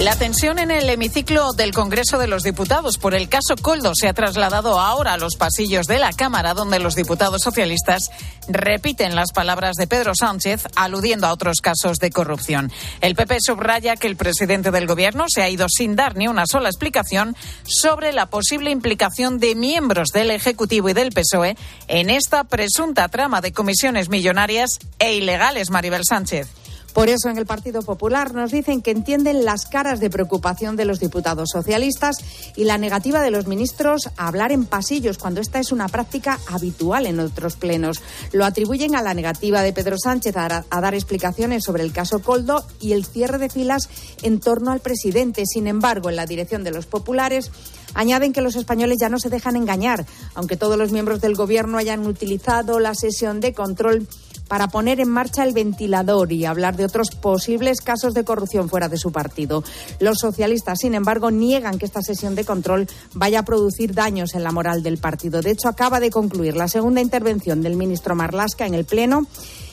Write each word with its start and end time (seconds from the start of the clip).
La 0.00 0.16
tensión 0.16 0.58
en 0.58 0.70
el 0.70 0.88
hemiciclo 0.88 1.52
del 1.52 1.72
Congreso 1.72 2.16
de 2.16 2.26
los 2.26 2.42
Diputados 2.42 2.96
por 2.96 3.14
el 3.14 3.28
caso 3.28 3.54
Coldo 3.60 3.92
se 3.94 4.08
ha 4.08 4.14
trasladado 4.14 4.80
ahora 4.80 5.12
a 5.12 5.18
los 5.18 5.36
pasillos 5.36 5.86
de 5.86 5.98
la 5.98 6.14
Cámara, 6.14 6.54
donde 6.54 6.78
los 6.78 6.94
diputados 6.94 7.42
socialistas 7.42 8.10
repiten 8.48 9.14
las 9.14 9.32
palabras 9.32 9.76
de 9.76 9.86
Pedro 9.86 10.12
Sánchez, 10.18 10.68
aludiendo 10.74 11.26
a 11.26 11.32
otros 11.34 11.60
casos 11.60 11.98
de 11.98 12.10
corrupción. 12.10 12.72
El 13.02 13.14
PP 13.14 13.40
subraya 13.42 13.94
que 13.94 14.06
el 14.06 14.16
presidente 14.16 14.70
del 14.70 14.86
Gobierno 14.86 15.26
se 15.28 15.42
ha 15.42 15.50
ido 15.50 15.66
sin 15.68 15.96
dar 15.96 16.16
ni 16.16 16.28
una 16.28 16.46
sola 16.46 16.70
explicación 16.70 17.36
sobre 17.64 18.14
la 18.14 18.30
posible 18.30 18.70
implicación 18.70 19.38
de 19.38 19.54
miembros 19.54 20.12
del 20.12 20.30
Ejecutivo 20.30 20.88
y 20.88 20.94
del 20.94 21.12
PSOE 21.12 21.58
en 21.88 22.08
esta 22.08 22.44
presunta 22.44 23.08
trama 23.08 23.42
de 23.42 23.52
comisiones 23.52 24.08
millonarias 24.08 24.78
e 24.98 25.12
ilegales, 25.12 25.68
Maribel 25.68 26.06
Sánchez. 26.08 26.59
Por 26.92 27.08
eso 27.08 27.28
en 27.28 27.38
el 27.38 27.46
Partido 27.46 27.82
Popular 27.82 28.34
nos 28.34 28.50
dicen 28.50 28.82
que 28.82 28.90
entienden 28.90 29.44
las 29.44 29.66
caras 29.66 30.00
de 30.00 30.10
preocupación 30.10 30.76
de 30.76 30.84
los 30.84 30.98
diputados 30.98 31.50
socialistas 31.52 32.16
y 32.56 32.64
la 32.64 32.78
negativa 32.78 33.22
de 33.22 33.30
los 33.30 33.46
ministros 33.46 34.10
a 34.16 34.26
hablar 34.26 34.50
en 34.50 34.66
pasillos 34.66 35.18
cuando 35.18 35.40
esta 35.40 35.60
es 35.60 35.70
una 35.70 35.88
práctica 35.88 36.38
habitual 36.48 37.06
en 37.06 37.20
otros 37.20 37.56
plenos. 37.56 38.02
Lo 38.32 38.44
atribuyen 38.44 38.96
a 38.96 39.02
la 39.02 39.14
negativa 39.14 39.62
de 39.62 39.72
Pedro 39.72 39.96
Sánchez 39.98 40.36
a, 40.36 40.64
dar 40.68 40.94
explicaciones 40.94 41.64
sobre 41.64 41.84
el 41.84 41.92
caso 41.92 42.20
Coldo 42.20 42.64
y 42.80 42.92
el 42.92 43.04
cierre 43.04 43.38
de 43.38 43.50
filas 43.50 43.88
en 44.22 44.40
torno 44.40 44.72
al 44.72 44.80
presidente. 44.80 45.44
Sin 45.46 45.66
embargo, 45.68 46.10
en 46.10 46.16
la 46.16 46.26
dirección 46.26 46.64
de 46.64 46.72
los 46.72 46.86
populares 46.86 47.50
añaden 47.94 48.32
que 48.32 48.40
los 48.40 48.56
españoles 48.56 48.98
ya 49.00 49.08
no 49.08 49.18
se 49.18 49.30
dejan 49.30 49.56
engañar, 49.56 50.06
aunque 50.34 50.56
todos 50.56 50.76
los 50.76 50.92
miembros 50.92 51.20
del 51.20 51.34
Gobierno 51.34 51.78
hayan 51.78 52.06
utilizado 52.06 52.80
la 52.80 52.94
sesión 52.94 53.40
de 53.40 53.52
control 53.52 54.08
para 54.50 54.66
poner 54.66 54.98
en 54.98 55.08
marcha 55.08 55.44
el 55.44 55.52
ventilador 55.52 56.32
y 56.32 56.44
hablar 56.44 56.76
de 56.76 56.84
otros 56.84 57.12
posibles 57.12 57.80
casos 57.80 58.14
de 58.14 58.24
corrupción 58.24 58.68
fuera 58.68 58.88
de 58.88 58.98
su 58.98 59.12
partido. 59.12 59.62
Los 60.00 60.18
socialistas, 60.18 60.80
sin 60.80 60.96
embargo, 60.96 61.30
niegan 61.30 61.78
que 61.78 61.84
esta 61.86 62.02
sesión 62.02 62.34
de 62.34 62.44
control 62.44 62.88
vaya 63.14 63.38
a 63.38 63.44
producir 63.44 63.94
daños 63.94 64.34
en 64.34 64.42
la 64.42 64.50
moral 64.50 64.82
del 64.82 64.98
partido. 64.98 65.40
De 65.40 65.52
hecho, 65.52 65.68
acaba 65.68 66.00
de 66.00 66.10
concluir 66.10 66.56
la 66.56 66.66
segunda 66.66 67.00
intervención 67.00 67.62
del 67.62 67.76
ministro 67.76 68.16
Marlasca 68.16 68.66
en 68.66 68.74
el 68.74 68.84
Pleno 68.84 69.28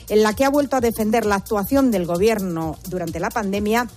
en 0.09 0.21
la 0.21 0.33
que 0.33 0.45
ha 0.45 0.49
vuelto 0.49 0.75
a 0.75 0.81
defender 0.81 1.25
la 1.25 1.35
actuación 1.35 1.89
del 1.89 2.05
Gobierno 2.05 2.77
durante 2.87 3.19
la 3.19 3.31
pandemia 3.31 3.87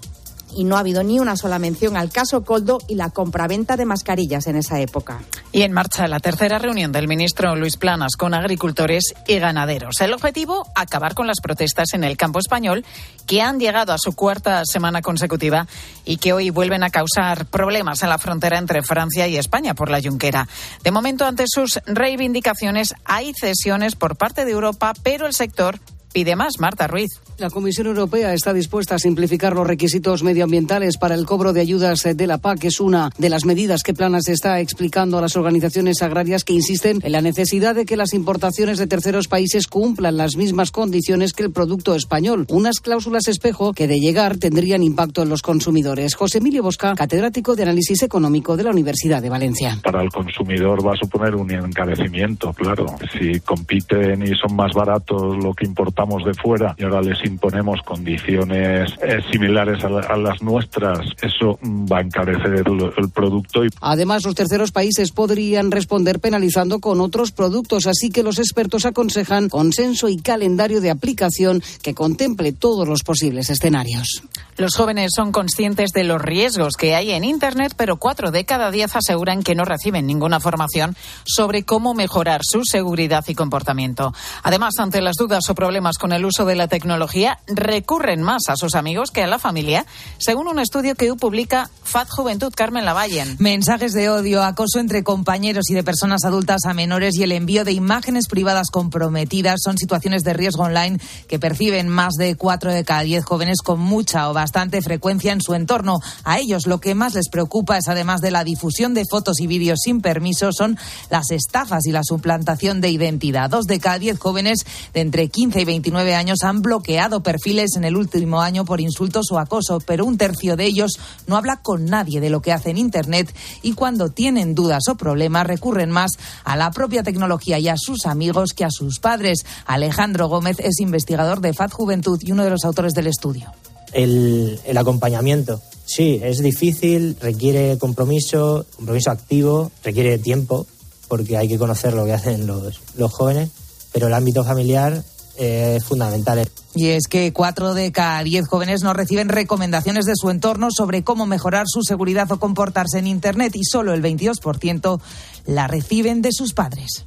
y 0.56 0.65
no 0.65 0.77
ha 0.77 0.81
habido 0.81 1.03
ni 1.03 1.19
una 1.19 1.37
sola 1.37 1.59
mención 1.59 1.97
al 1.97 2.11
caso 2.11 2.45
Coldo 2.45 2.79
y 2.89 2.95
la 2.95 3.11
compraventa 3.11 3.77
de 3.77 3.84
mascarillas 3.84 4.47
en 4.47 4.56
esa 4.56 4.81
época. 4.81 5.20
Y 5.53 5.62
en 5.62 5.73
marcha 5.73 6.06
la 6.06 6.20
tercera 6.20 6.59
reunión 6.59 6.93
del 6.93 7.09
ministro 7.09 7.56
Luis 7.56 7.77
Planas 7.77 8.17
con 8.17 8.34
agricultores 8.34 9.15
y 9.27 9.39
ganaderos. 9.39 10.01
El 10.01 10.12
objetivo, 10.12 10.65
acabar 10.75 11.15
con 11.15 11.27
las 11.27 11.41
protestas 11.41 11.95
en 11.95 12.05
el 12.05 12.17
campo 12.17 12.39
español 12.39 12.84
que 13.27 13.43
han 13.43 13.59
llegado 13.59 13.93
a 13.93 13.98
su 13.98 14.12
cuarta 14.12 14.62
semana 14.65 15.03
consecutiva 15.03 15.67
y 16.05 16.19
que 16.19 16.33
hoy 16.33 16.51
vuelven 16.51 16.83
a 16.83 16.91
causar 16.91 17.47
problemas 17.47 18.03
en 18.03 18.09
la 18.09 18.19
frontera 18.19 18.59
entre 18.59 18.83
Francia 18.83 19.27
y 19.27 19.37
España 19.37 19.75
por 19.75 19.91
la 19.91 20.01
Junquera. 20.01 20.48
De 20.84 20.91
momento, 20.91 21.25
ante 21.25 21.45
sus 21.47 21.81
reivindicaciones, 21.87 22.95
hay 23.05 23.33
cesiones 23.34 23.97
por 23.97 24.17
parte 24.17 24.45
de 24.45 24.53
Europa, 24.53 24.93
pero 25.03 25.27
el 25.27 25.34
sector 25.34 25.78
pide 26.12 26.36
más. 26.36 26.58
Marta 26.58 26.86
Ruiz. 26.86 27.11
La 27.39 27.48
Comisión 27.48 27.86
Europea 27.86 28.34
está 28.34 28.53
dispuesta 28.53 28.97
a 28.97 28.98
simplificar 28.98 29.55
los 29.55 29.66
requisitos 29.66 30.22
medioambientales 30.22 30.98
para 30.98 31.14
el 31.14 31.25
cobro 31.25 31.55
de 31.55 31.62
ayudas 31.62 32.03
de 32.03 32.27
la 32.27 32.36
PAC. 32.36 32.64
Es 32.64 32.80
una 32.80 33.11
de 33.16 33.30
las 33.30 33.47
medidas 33.47 33.83
que 33.83 33.94
Planas 33.94 34.28
está 34.28 34.61
explicando 34.61 35.16
a 35.16 35.22
las 35.22 35.36
organizaciones 35.36 36.03
agrarias 36.03 36.44
que 36.44 36.53
insisten 36.53 37.00
en 37.03 37.12
la 37.12 37.22
necesidad 37.22 37.75
de 37.75 37.86
que 37.86 37.97
las 37.97 38.12
importaciones 38.12 38.78
de 38.78 38.86
terceros 38.86 39.27
países 39.27 39.66
cumplan 39.66 40.19
las 40.19 40.36
mismas 40.36 40.70
condiciones 40.70 41.33
que 41.33 41.44
el 41.44 41.50
producto 41.50 41.94
español. 41.94 42.44
Unas 42.50 42.81
cláusulas 42.81 43.28
espejo 43.28 43.72
que 43.72 43.88
de 43.88 44.00
llegar 44.00 44.36
tendrían 44.36 44.83
impacto 44.83 45.22
en 45.22 45.31
los 45.31 45.41
consumidores. 45.41 46.15
José 46.15 46.38
Emilio 46.38 46.62
Bosca, 46.62 46.94
catedrático 46.94 47.56
de 47.56 47.62
Análisis 47.62 48.03
Económico 48.03 48.56
de 48.56 48.65
la 48.65 48.71
Universidad 48.71 49.22
de 49.22 49.31
Valencia. 49.31 49.78
Para 49.82 50.03
el 50.03 50.10
consumidor 50.10 50.87
va 50.87 50.92
a 50.92 50.97
suponer 50.97 51.34
un 51.34 51.50
encarecimiento, 51.50 52.53
claro. 52.53 52.87
Si 53.19 53.41
compiten 53.41 54.22
y 54.22 54.34
son 54.37 54.56
más 54.56 54.72
baratos 54.75 55.42
lo 55.42 55.54
que 55.54 55.65
importamos 56.00 56.25
de 56.25 56.34
fuera 56.34 56.75
y 56.78 56.84
ahora 56.84 57.03
les 57.03 57.25
imponemos 57.25 57.81
condiciones 57.83 58.91
eh, 59.03 59.19
similares 59.31 59.84
a, 59.84 59.88
la, 59.88 60.00
a, 60.00 60.16
las 60.16 60.43
nuestras, 60.43 60.99
eso 61.22 61.59
va 61.62 61.99
a 61.99 62.00
encarecer 62.00 62.65
el, 62.66 62.93
el 62.97 63.11
producto. 63.11 63.65
Y... 63.65 63.69
Además, 63.81 64.25
los 64.25 64.34
terceros 64.34 64.72
países 64.72 65.12
podrían 65.12 65.71
responder 65.71 66.21
penalizando 66.21 66.81
con 66.81 67.00
otros 67.00 67.33
productos, 67.33 67.87
así 67.87 68.10
que 68.10 68.22
los 68.22 68.39
expertos 68.39 68.87
aconsejan 68.87 69.49
consenso 69.49 70.09
y 70.09 70.16
calendario 70.19 70.81
de 70.81 70.91
aplicación 70.91 71.62
que 71.83 71.94
contemple 71.94 72.53
todos 72.53 72.89
los 72.89 73.03
posibles 73.03 73.50
escenarios. 73.50 74.22
Los 74.56 74.77
jóvenes 74.77 75.12
son 75.16 75.33
conscientes 75.33 75.91
de 75.93 76.05
los 76.05 76.21
riesgos 76.21 76.77
que 76.77 76.94
hay 76.94 77.12
en 77.12 77.25
Internet, 77.25 77.72
pero 77.77 77.97
cuatro 77.97 78.31
de 78.31 78.44
cada 78.44 78.71
diez 78.71 78.94
aseguran 78.94 79.43
que 79.43 79.55
no 79.55 79.65
reciben 79.65 80.06
ninguna 80.06 80.39
formación 80.39 80.97
sobre 81.25 81.62
cómo 81.62 81.94
mejorar 81.94 82.43
su 82.44 82.65
seguridad 82.65 83.25
y 83.27 83.34
comportamiento. 83.34 84.12
Además, 84.43 84.75
ante 84.78 85.00
las 85.00 85.16
dudas 85.16 85.49
o 85.49 85.55
problemas 85.55 85.90
con 85.99 86.12
el 86.12 86.25
uso 86.25 86.45
de 86.45 86.56
la 86.56 86.69
tecnología, 86.69 87.39
recurren 87.47 88.23
más 88.23 88.49
a 88.49 88.56
sus 88.56 88.75
amigos 88.75 89.11
que 89.11 89.23
a 89.23 89.27
la 89.27 89.39
familia, 89.39 89.87
según 90.19 90.49
un 90.49 90.59
estudio 90.59 90.95
que 90.95 91.12
publica 91.15 91.71
FAD 91.84 92.09
Juventud 92.09 92.53
Carmen 92.55 92.84
Lavallen. 92.84 93.37
Mensajes 93.39 93.93
de 93.93 94.09
odio, 94.09 94.43
acoso 94.43 94.78
entre 94.78 95.03
compañeros 95.03 95.71
y 95.71 95.75
de 95.75 95.83
personas 95.83 96.25
adultas 96.25 96.65
a 96.67 96.75
menores 96.75 97.17
y 97.17 97.23
el 97.23 97.33
envío 97.33 97.65
de 97.65 97.73
imágenes 97.73 98.28
privadas 98.28 98.69
comprometidas 98.71 99.61
son 99.65 99.77
situaciones 99.78 100.23
de 100.23 100.33
riesgo 100.33 100.65
online 100.65 100.99
que 101.28 101.39
perciben 101.39 101.89
más 101.89 102.15
de 102.15 102.37
cuatro 102.37 102.72
de 102.72 102.84
cada 102.84 103.03
diez 103.03 103.25
jóvenes 103.25 103.59
con 103.62 103.81
mucha 103.81 104.31
o 104.31 104.34
bastante 104.34 104.83
frecuencia 104.83 105.33
en 105.33 105.41
su 105.41 105.55
entorno. 105.55 105.99
A 106.25 106.39
ellos 106.39 106.67
lo 106.67 106.81
que 106.81 106.95
más 106.95 107.15
les 107.15 107.28
preocupa 107.28 107.78
es, 107.78 107.89
además 107.89 108.21
de 108.21 108.31
la 108.31 108.45
difusión 108.45 108.95
de 108.95 109.05
fotos 109.05 109.41
y 109.41 109.47
vídeos 109.47 109.81
sin 109.83 110.01
permiso, 110.01 110.53
son 110.53 110.78
las 111.11 111.31
estafas 111.31 111.87
y 111.87 111.93
la 111.93 112.03
suplantación 112.05 112.81
de 112.81 112.91
identidad. 112.91 113.51
Dos 113.51 113.67
de 113.67 113.81
cada 113.81 113.99
diez 113.99 114.19
jóvenes 114.19 114.65
de 114.95 115.01
entre 115.01 115.28
15 115.28 115.61
y 115.61 115.65
29 115.80 116.14
años 116.14 116.41
han 116.42 116.60
bloqueado 116.60 117.22
perfiles 117.22 117.74
en 117.74 117.84
el 117.84 117.96
último 117.96 118.42
año 118.42 118.66
por 118.66 118.82
insultos 118.82 119.32
o 119.32 119.38
acoso, 119.38 119.78
pero 119.80 120.04
un 120.04 120.18
tercio 120.18 120.54
de 120.54 120.66
ellos 120.66 120.92
no 121.26 121.38
habla 121.38 121.62
con 121.62 121.86
nadie 121.86 122.20
de 122.20 122.28
lo 122.28 122.42
que 122.42 122.52
hace 122.52 122.68
en 122.68 122.76
Internet 122.76 123.34
y 123.62 123.72
cuando 123.72 124.10
tienen 124.10 124.54
dudas 124.54 124.82
o 124.91 124.96
problemas 124.96 125.46
recurren 125.46 125.91
más 125.91 126.10
a 126.44 126.54
la 126.56 126.70
propia 126.70 127.02
tecnología 127.02 127.58
y 127.58 127.68
a 127.68 127.78
sus 127.78 128.04
amigos 128.04 128.52
que 128.54 128.66
a 128.66 128.70
sus 128.70 129.00
padres. 129.00 129.46
Alejandro 129.64 130.28
Gómez 130.28 130.58
es 130.60 130.80
investigador 130.80 131.41
de 131.41 131.54
FAD 131.54 131.70
Juventud 131.70 132.20
y 132.22 132.32
uno 132.32 132.44
de 132.44 132.50
los 132.50 132.66
autores 132.66 132.92
del 132.92 133.06
estudio. 133.06 133.50
El, 133.94 134.60
el, 134.66 134.76
acompañamiento. 134.76 135.62
Sí, 135.86 136.20
es 136.22 136.42
difícil, 136.42 137.16
requiere 137.22 137.78
compromiso, 137.78 138.66
compromiso 138.76 139.10
activo, 139.10 139.72
requiere 139.82 140.18
tiempo, 140.18 140.66
porque 141.08 141.38
hay 141.38 141.48
que 141.48 141.58
conocer 141.58 141.94
lo 141.94 142.04
que 142.04 142.12
hacen 142.12 142.47
los, 142.47 142.80
los 142.97 143.10
jóvenes, 143.10 143.48
pero 143.92 144.08
el 144.08 144.14
ámbito 144.14 144.44
familiar 144.44 145.02
eh, 145.41 145.77
es 145.78 145.84
fundamental. 145.84 146.47
Y 146.75 146.89
es 146.89 147.09
que 147.09 147.33
cuatro 147.33 147.73
de 147.73 147.91
cada 147.93 148.23
diez 148.23 148.47
jóvenes 148.47 148.83
no 148.83 148.93
reciben 148.93 149.31
recomendaciones 149.31 150.05
de 150.05 150.12
su 150.15 150.28
entorno 150.28 150.69
sobre 150.71 151.03
cómo 151.03 151.25
mejorar 151.25 151.65
su 151.67 151.83
seguridad 151.83 152.31
o 152.31 152.39
comportarse 152.39 152.99
en 152.99 153.06
Internet 153.06 153.56
y 153.56 153.65
solo 153.65 153.95
el 153.95 154.03
22% 154.03 155.01
la 155.47 155.67
reciben 155.67 156.21
de 156.21 156.31
sus 156.33 156.53
padres. 156.53 157.06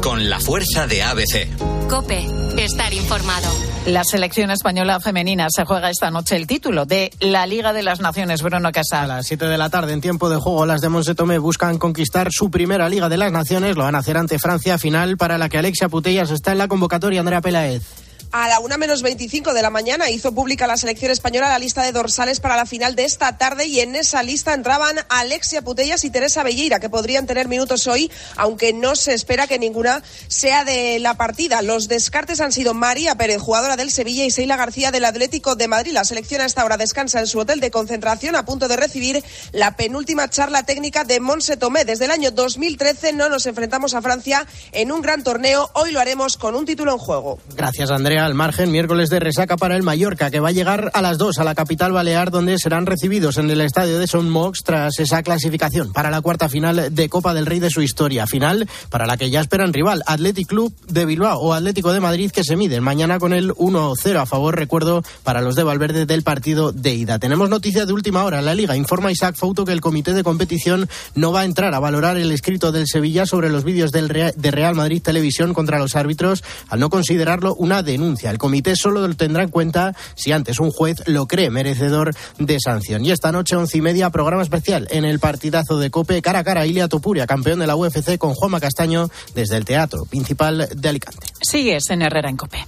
Con 0.00 0.30
la 0.30 0.38
fuerza 0.38 0.86
de 0.86 1.02
ABC. 1.02 1.88
Cope, 1.88 2.24
estar 2.58 2.94
informado. 2.94 3.50
La 3.86 4.02
selección 4.02 4.50
española 4.50 4.98
femenina 4.98 5.46
se 5.48 5.64
juega 5.64 5.90
esta 5.90 6.10
noche 6.10 6.34
el 6.34 6.48
título 6.48 6.86
de 6.86 7.12
la 7.20 7.46
Liga 7.46 7.72
de 7.72 7.84
las 7.84 8.00
Naciones, 8.00 8.42
Bruno 8.42 8.72
Casal. 8.72 9.08
A 9.12 9.16
las 9.18 9.26
7 9.28 9.46
de 9.46 9.56
la 9.56 9.70
tarde, 9.70 9.92
en 9.92 10.00
tiempo 10.00 10.28
de 10.28 10.38
juego, 10.38 10.66
las 10.66 10.80
de 10.80 10.88
Monsetomé 10.88 11.38
buscan 11.38 11.78
conquistar 11.78 12.32
su 12.32 12.50
primera 12.50 12.88
Liga 12.88 13.08
de 13.08 13.16
las 13.16 13.30
Naciones. 13.30 13.76
Lo 13.76 13.84
van 13.84 13.94
a 13.94 13.98
hacer 13.98 14.16
ante 14.16 14.40
Francia, 14.40 14.76
final 14.76 15.16
para 15.16 15.38
la 15.38 15.48
que 15.48 15.58
Alexia 15.58 15.88
Putellas 15.88 16.32
está 16.32 16.50
en 16.50 16.58
la 16.58 16.66
convocatoria. 16.66 17.20
Andrea 17.20 17.40
Peláez. 17.40 18.05
A 18.38 18.48
la 18.48 18.60
una 18.60 18.76
menos 18.76 19.00
25 19.00 19.54
de 19.54 19.62
la 19.62 19.70
mañana 19.70 20.10
hizo 20.10 20.34
pública 20.34 20.66
la 20.66 20.76
selección 20.76 21.10
española 21.10 21.48
la 21.48 21.58
lista 21.58 21.82
de 21.82 21.92
dorsales 21.92 22.38
para 22.38 22.54
la 22.54 22.66
final 22.66 22.94
de 22.94 23.06
esta 23.06 23.38
tarde 23.38 23.64
y 23.64 23.80
en 23.80 23.96
esa 23.96 24.22
lista 24.22 24.52
entraban 24.52 24.94
Alexia 25.08 25.62
Putellas 25.62 26.04
y 26.04 26.10
Teresa 26.10 26.42
Belleira, 26.42 26.78
que 26.78 26.90
podrían 26.90 27.26
tener 27.26 27.48
minutos 27.48 27.86
hoy, 27.86 28.12
aunque 28.36 28.74
no 28.74 28.94
se 28.94 29.14
espera 29.14 29.46
que 29.46 29.58
ninguna 29.58 30.02
sea 30.28 30.66
de 30.66 30.98
la 30.98 31.14
partida. 31.14 31.62
Los 31.62 31.88
descartes 31.88 32.42
han 32.42 32.52
sido 32.52 32.74
María 32.74 33.14
Pérez, 33.14 33.38
jugadora 33.38 33.78
del 33.78 33.90
Sevilla, 33.90 34.26
y 34.26 34.30
Seila 34.30 34.58
García 34.58 34.90
del 34.90 35.06
Atlético 35.06 35.56
de 35.56 35.68
Madrid. 35.68 35.92
La 35.94 36.04
selección 36.04 36.42
a 36.42 36.44
esta 36.44 36.62
hora 36.62 36.76
descansa 36.76 37.20
en 37.20 37.28
su 37.28 37.38
hotel 37.38 37.60
de 37.60 37.70
concentración 37.70 38.36
a 38.36 38.44
punto 38.44 38.68
de 38.68 38.76
recibir 38.76 39.24
la 39.52 39.76
penúltima 39.76 40.28
charla 40.28 40.64
técnica 40.64 41.04
de 41.04 41.20
Monse 41.20 41.56
Tomé. 41.56 41.86
Desde 41.86 42.04
el 42.04 42.10
año 42.10 42.32
2013 42.32 43.14
no 43.14 43.30
nos 43.30 43.46
enfrentamos 43.46 43.94
a 43.94 44.02
Francia 44.02 44.46
en 44.72 44.92
un 44.92 45.00
gran 45.00 45.24
torneo. 45.24 45.70
Hoy 45.72 45.90
lo 45.90 46.00
haremos 46.00 46.36
con 46.36 46.54
un 46.54 46.66
título 46.66 46.92
en 46.92 46.98
juego. 46.98 47.38
Gracias, 47.54 47.90
Andrea. 47.90 48.25
Al 48.26 48.34
margen, 48.34 48.72
miércoles 48.72 49.08
de 49.08 49.20
resaca 49.20 49.56
para 49.56 49.76
el 49.76 49.84
Mallorca, 49.84 50.32
que 50.32 50.40
va 50.40 50.48
a 50.48 50.52
llegar 50.52 50.90
a 50.94 51.00
las 51.00 51.16
2 51.16 51.38
a 51.38 51.44
la 51.44 51.54
capital 51.54 51.92
balear, 51.92 52.32
donde 52.32 52.58
serán 52.58 52.84
recibidos 52.84 53.38
en 53.38 53.48
el 53.48 53.60
estadio 53.60 54.00
de 54.00 54.08
Son 54.08 54.28
Mox 54.28 54.64
tras 54.64 54.98
esa 54.98 55.22
clasificación 55.22 55.92
para 55.92 56.10
la 56.10 56.20
cuarta 56.20 56.48
final 56.48 56.92
de 56.92 57.08
Copa 57.08 57.34
del 57.34 57.46
Rey 57.46 57.60
de 57.60 57.70
su 57.70 57.82
historia. 57.82 58.26
Final 58.26 58.68
para 58.90 59.06
la 59.06 59.16
que 59.16 59.30
ya 59.30 59.40
esperan 59.40 59.72
rival, 59.72 60.02
Athletic 60.06 60.48
Club 60.48 60.74
de 60.88 61.06
Bilbao 61.06 61.38
o 61.38 61.54
Atlético 61.54 61.92
de 61.92 62.00
Madrid, 62.00 62.32
que 62.32 62.42
se 62.42 62.56
miden 62.56 62.82
mañana 62.82 63.20
con 63.20 63.32
el 63.32 63.54
1-0 63.54 64.16
a 64.16 64.26
favor, 64.26 64.56
recuerdo, 64.56 65.04
para 65.22 65.40
los 65.40 65.54
de 65.54 65.62
Valverde 65.62 66.04
del 66.04 66.24
partido 66.24 66.72
de 66.72 66.94
ida. 66.94 67.20
Tenemos 67.20 67.48
noticias 67.48 67.86
de 67.86 67.92
última 67.92 68.24
hora. 68.24 68.42
La 68.42 68.56
Liga 68.56 68.76
informa 68.76 69.12
Isaac 69.12 69.36
Fouto 69.36 69.64
que 69.64 69.72
el 69.72 69.80
comité 69.80 70.14
de 70.14 70.24
competición 70.24 70.88
no 71.14 71.30
va 71.30 71.42
a 71.42 71.44
entrar 71.44 71.74
a 71.74 71.78
valorar 71.78 72.16
el 72.16 72.32
escrito 72.32 72.72
del 72.72 72.88
Sevilla 72.88 73.24
sobre 73.24 73.50
los 73.50 73.62
vídeos 73.62 73.92
del 73.92 74.08
de 74.08 74.50
Real 74.50 74.74
Madrid 74.74 75.00
Televisión 75.00 75.54
contra 75.54 75.78
los 75.78 75.94
árbitros 75.94 76.42
al 76.68 76.80
no 76.80 76.90
considerarlo 76.90 77.54
una 77.54 77.84
denuncia. 77.84 78.15
El 78.24 78.38
comité 78.38 78.74
solo 78.76 79.06
lo 79.06 79.14
tendrá 79.14 79.42
en 79.42 79.50
cuenta 79.50 79.94
si 80.14 80.32
antes 80.32 80.58
un 80.58 80.70
juez 80.70 81.02
lo 81.06 81.26
cree 81.26 81.50
merecedor 81.50 82.14
de 82.38 82.58
sanción. 82.60 83.04
Y 83.04 83.10
esta 83.10 83.32
noche, 83.32 83.56
once 83.56 83.78
y 83.78 83.80
media, 83.80 84.10
programa 84.10 84.42
especial 84.42 84.88
en 84.90 85.04
el 85.04 85.18
partidazo 85.18 85.78
de 85.78 85.90
Cope, 85.90 86.22
cara 86.22 86.40
a 86.40 86.44
cara, 86.44 86.66
Ilia 86.66 86.88
Topuria, 86.88 87.26
campeón 87.26 87.58
de 87.58 87.66
la 87.66 87.76
UFC, 87.76 88.18
con 88.18 88.34
Juanma 88.34 88.60
Castaño 88.60 89.08
desde 89.34 89.56
el 89.56 89.64
Teatro 89.64 90.04
Principal 90.06 90.68
de 90.74 90.88
Alicante. 90.88 91.26
Sigues 91.42 91.90
en 91.90 92.02
Herrera 92.02 92.30
en 92.30 92.36
Cope. 92.36 92.66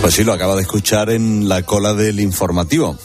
Pues 0.00 0.14
sí, 0.14 0.24
lo 0.24 0.32
acaba 0.32 0.56
de 0.56 0.62
escuchar 0.62 1.10
en 1.10 1.46
la 1.46 1.62
cola 1.62 1.92
del 1.92 2.20
informativo. 2.20 2.96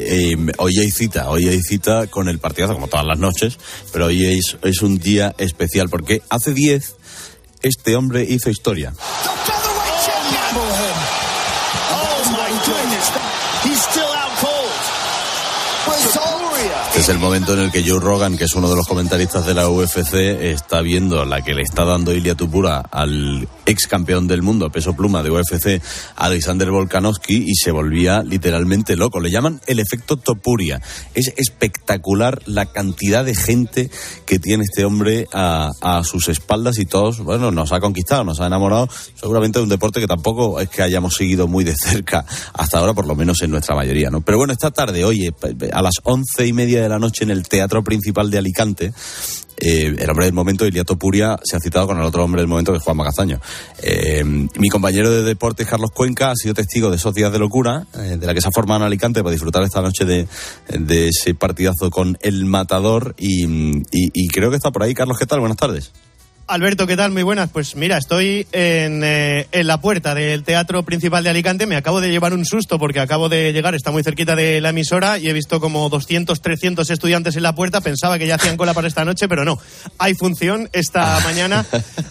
Eh, 0.00 0.36
hoy 0.58 0.78
hay 0.78 0.90
cita, 0.90 1.28
hoy 1.28 1.48
hay 1.48 1.60
cita 1.60 2.06
con 2.06 2.28
el 2.28 2.38
partidazo, 2.38 2.74
como 2.74 2.88
todas 2.88 3.06
las 3.06 3.18
noches, 3.18 3.58
pero 3.92 4.06
hoy 4.06 4.24
es, 4.26 4.56
es 4.62 4.82
un 4.82 4.98
día 4.98 5.34
especial 5.38 5.88
porque 5.88 6.22
hace 6.30 6.54
10 6.54 6.96
este 7.62 7.96
hombre 7.96 8.24
hizo 8.28 8.50
historia. 8.50 8.94
El 17.10 17.18
momento 17.18 17.54
en 17.54 17.60
el 17.60 17.72
que 17.72 17.82
Joe 17.82 17.98
Rogan, 17.98 18.38
que 18.38 18.44
es 18.44 18.54
uno 18.54 18.70
de 18.70 18.76
los 18.76 18.86
comentaristas 18.86 19.44
de 19.44 19.52
la 19.52 19.68
UFC, 19.68 20.14
está 20.14 20.80
viendo 20.80 21.24
la 21.24 21.42
que 21.42 21.54
le 21.54 21.62
está 21.62 21.84
dando 21.84 22.14
Ilia 22.14 22.36
Tupura 22.36 22.78
al 22.78 23.48
ex 23.66 23.88
campeón 23.88 24.28
del 24.28 24.42
mundo, 24.42 24.70
peso 24.70 24.94
pluma 24.94 25.22
de 25.22 25.30
UFC, 25.30 25.82
Alexander 26.16 26.70
Volkanovski, 26.70 27.44
y 27.48 27.54
se 27.54 27.72
volvía 27.72 28.22
literalmente 28.22 28.94
loco. 28.94 29.18
Le 29.18 29.30
llaman 29.30 29.60
el 29.66 29.80
efecto 29.80 30.18
Topuria. 30.18 30.80
Es 31.14 31.32
espectacular 31.36 32.42
la 32.46 32.66
cantidad 32.66 33.24
de 33.24 33.34
gente 33.34 33.90
que 34.24 34.38
tiene 34.38 34.64
este 34.64 34.84
hombre 34.84 35.26
a, 35.32 35.70
a 35.80 36.04
sus 36.04 36.28
espaldas 36.28 36.78
y 36.78 36.86
todos, 36.86 37.20
bueno, 37.20 37.50
nos 37.50 37.72
ha 37.72 37.80
conquistado, 37.80 38.22
nos 38.22 38.40
ha 38.40 38.46
enamorado, 38.46 38.88
seguramente 39.14 39.58
de 39.58 39.64
un 39.64 39.68
deporte 39.68 40.00
que 40.00 40.06
tampoco 40.06 40.60
es 40.60 40.68
que 40.68 40.82
hayamos 40.82 41.14
seguido 41.14 41.48
muy 41.48 41.64
de 41.64 41.74
cerca 41.76 42.24
hasta 42.52 42.78
ahora, 42.78 42.94
por 42.94 43.06
lo 43.06 43.16
menos 43.16 43.42
en 43.42 43.50
nuestra 43.50 43.74
mayoría, 43.74 44.10
¿no? 44.10 44.20
Pero 44.20 44.38
bueno, 44.38 44.52
esta 44.52 44.70
tarde, 44.70 45.04
oye, 45.04 45.34
a 45.72 45.82
las 45.82 45.94
once 46.04 46.46
y 46.46 46.52
media 46.52 46.82
de 46.82 46.88
la 46.88 46.99
noche 47.00 47.24
en 47.24 47.30
el 47.30 47.48
Teatro 47.48 47.82
Principal 47.82 48.30
de 48.30 48.38
Alicante. 48.38 48.92
Eh, 49.56 49.94
el 49.98 50.08
hombre 50.08 50.24
del 50.24 50.32
momento, 50.32 50.66
Iliato 50.66 50.96
Puria, 50.96 51.38
se 51.44 51.56
ha 51.56 51.60
citado 51.60 51.86
con 51.86 51.98
el 51.98 52.04
otro 52.04 52.24
hombre 52.24 52.40
del 52.40 52.48
momento, 52.48 52.72
que 52.72 52.78
es 52.78 52.84
Juan 52.84 52.96
Magazaño. 52.96 53.40
Eh, 53.82 54.24
mi 54.24 54.68
compañero 54.68 55.10
de 55.10 55.22
deportes, 55.22 55.66
Carlos 55.66 55.90
Cuenca, 55.92 56.30
ha 56.30 56.36
sido 56.36 56.54
testigo 56.54 56.88
de 56.88 56.96
esos 56.96 57.14
días 57.14 57.30
de 57.30 57.38
locura, 57.38 57.86
eh, 57.98 58.16
de 58.18 58.26
la 58.26 58.32
que 58.32 58.40
se 58.40 58.48
ha 58.48 58.52
formado 58.52 58.80
en 58.80 58.86
Alicante 58.86 59.22
para 59.22 59.32
disfrutar 59.32 59.62
esta 59.62 59.82
noche 59.82 60.04
de, 60.04 60.28
de 60.68 61.08
ese 61.08 61.34
partidazo 61.34 61.90
con 61.90 62.16
el 62.22 62.46
matador. 62.46 63.14
Y, 63.18 63.46
y, 63.46 63.82
y 64.14 64.28
creo 64.28 64.50
que 64.50 64.56
está 64.56 64.70
por 64.70 64.82
ahí. 64.82 64.94
Carlos, 64.94 65.18
¿qué 65.18 65.26
tal? 65.26 65.40
Buenas 65.40 65.58
tardes. 65.58 65.92
Alberto, 66.50 66.88
¿qué 66.88 66.96
tal? 66.96 67.12
Muy 67.12 67.22
buenas. 67.22 67.48
Pues 67.50 67.76
mira, 67.76 67.96
estoy 67.96 68.44
en, 68.50 69.04
eh, 69.04 69.46
en, 69.52 69.68
la 69.68 69.80
puerta 69.80 70.16
del 70.16 70.42
Teatro 70.42 70.82
Principal 70.82 71.22
de 71.22 71.30
Alicante. 71.30 71.64
Me 71.64 71.76
acabo 71.76 72.00
de 72.00 72.10
llevar 72.10 72.32
un 72.32 72.44
susto 72.44 72.76
porque 72.76 72.98
acabo 72.98 73.28
de 73.28 73.52
llegar, 73.52 73.76
está 73.76 73.92
muy 73.92 74.02
cerquita 74.02 74.34
de 74.34 74.60
la 74.60 74.70
emisora 74.70 75.20
y 75.20 75.28
he 75.28 75.32
visto 75.32 75.60
como 75.60 75.88
200, 75.88 76.42
300 76.42 76.90
estudiantes 76.90 77.36
en 77.36 77.44
la 77.44 77.54
puerta. 77.54 77.80
Pensaba 77.80 78.18
que 78.18 78.26
ya 78.26 78.34
hacían 78.34 78.56
cola 78.56 78.74
para 78.74 78.88
esta 78.88 79.04
noche, 79.04 79.28
pero 79.28 79.44
no. 79.44 79.60
Hay 79.98 80.14
función 80.14 80.68
esta 80.72 81.20
mañana 81.24 81.64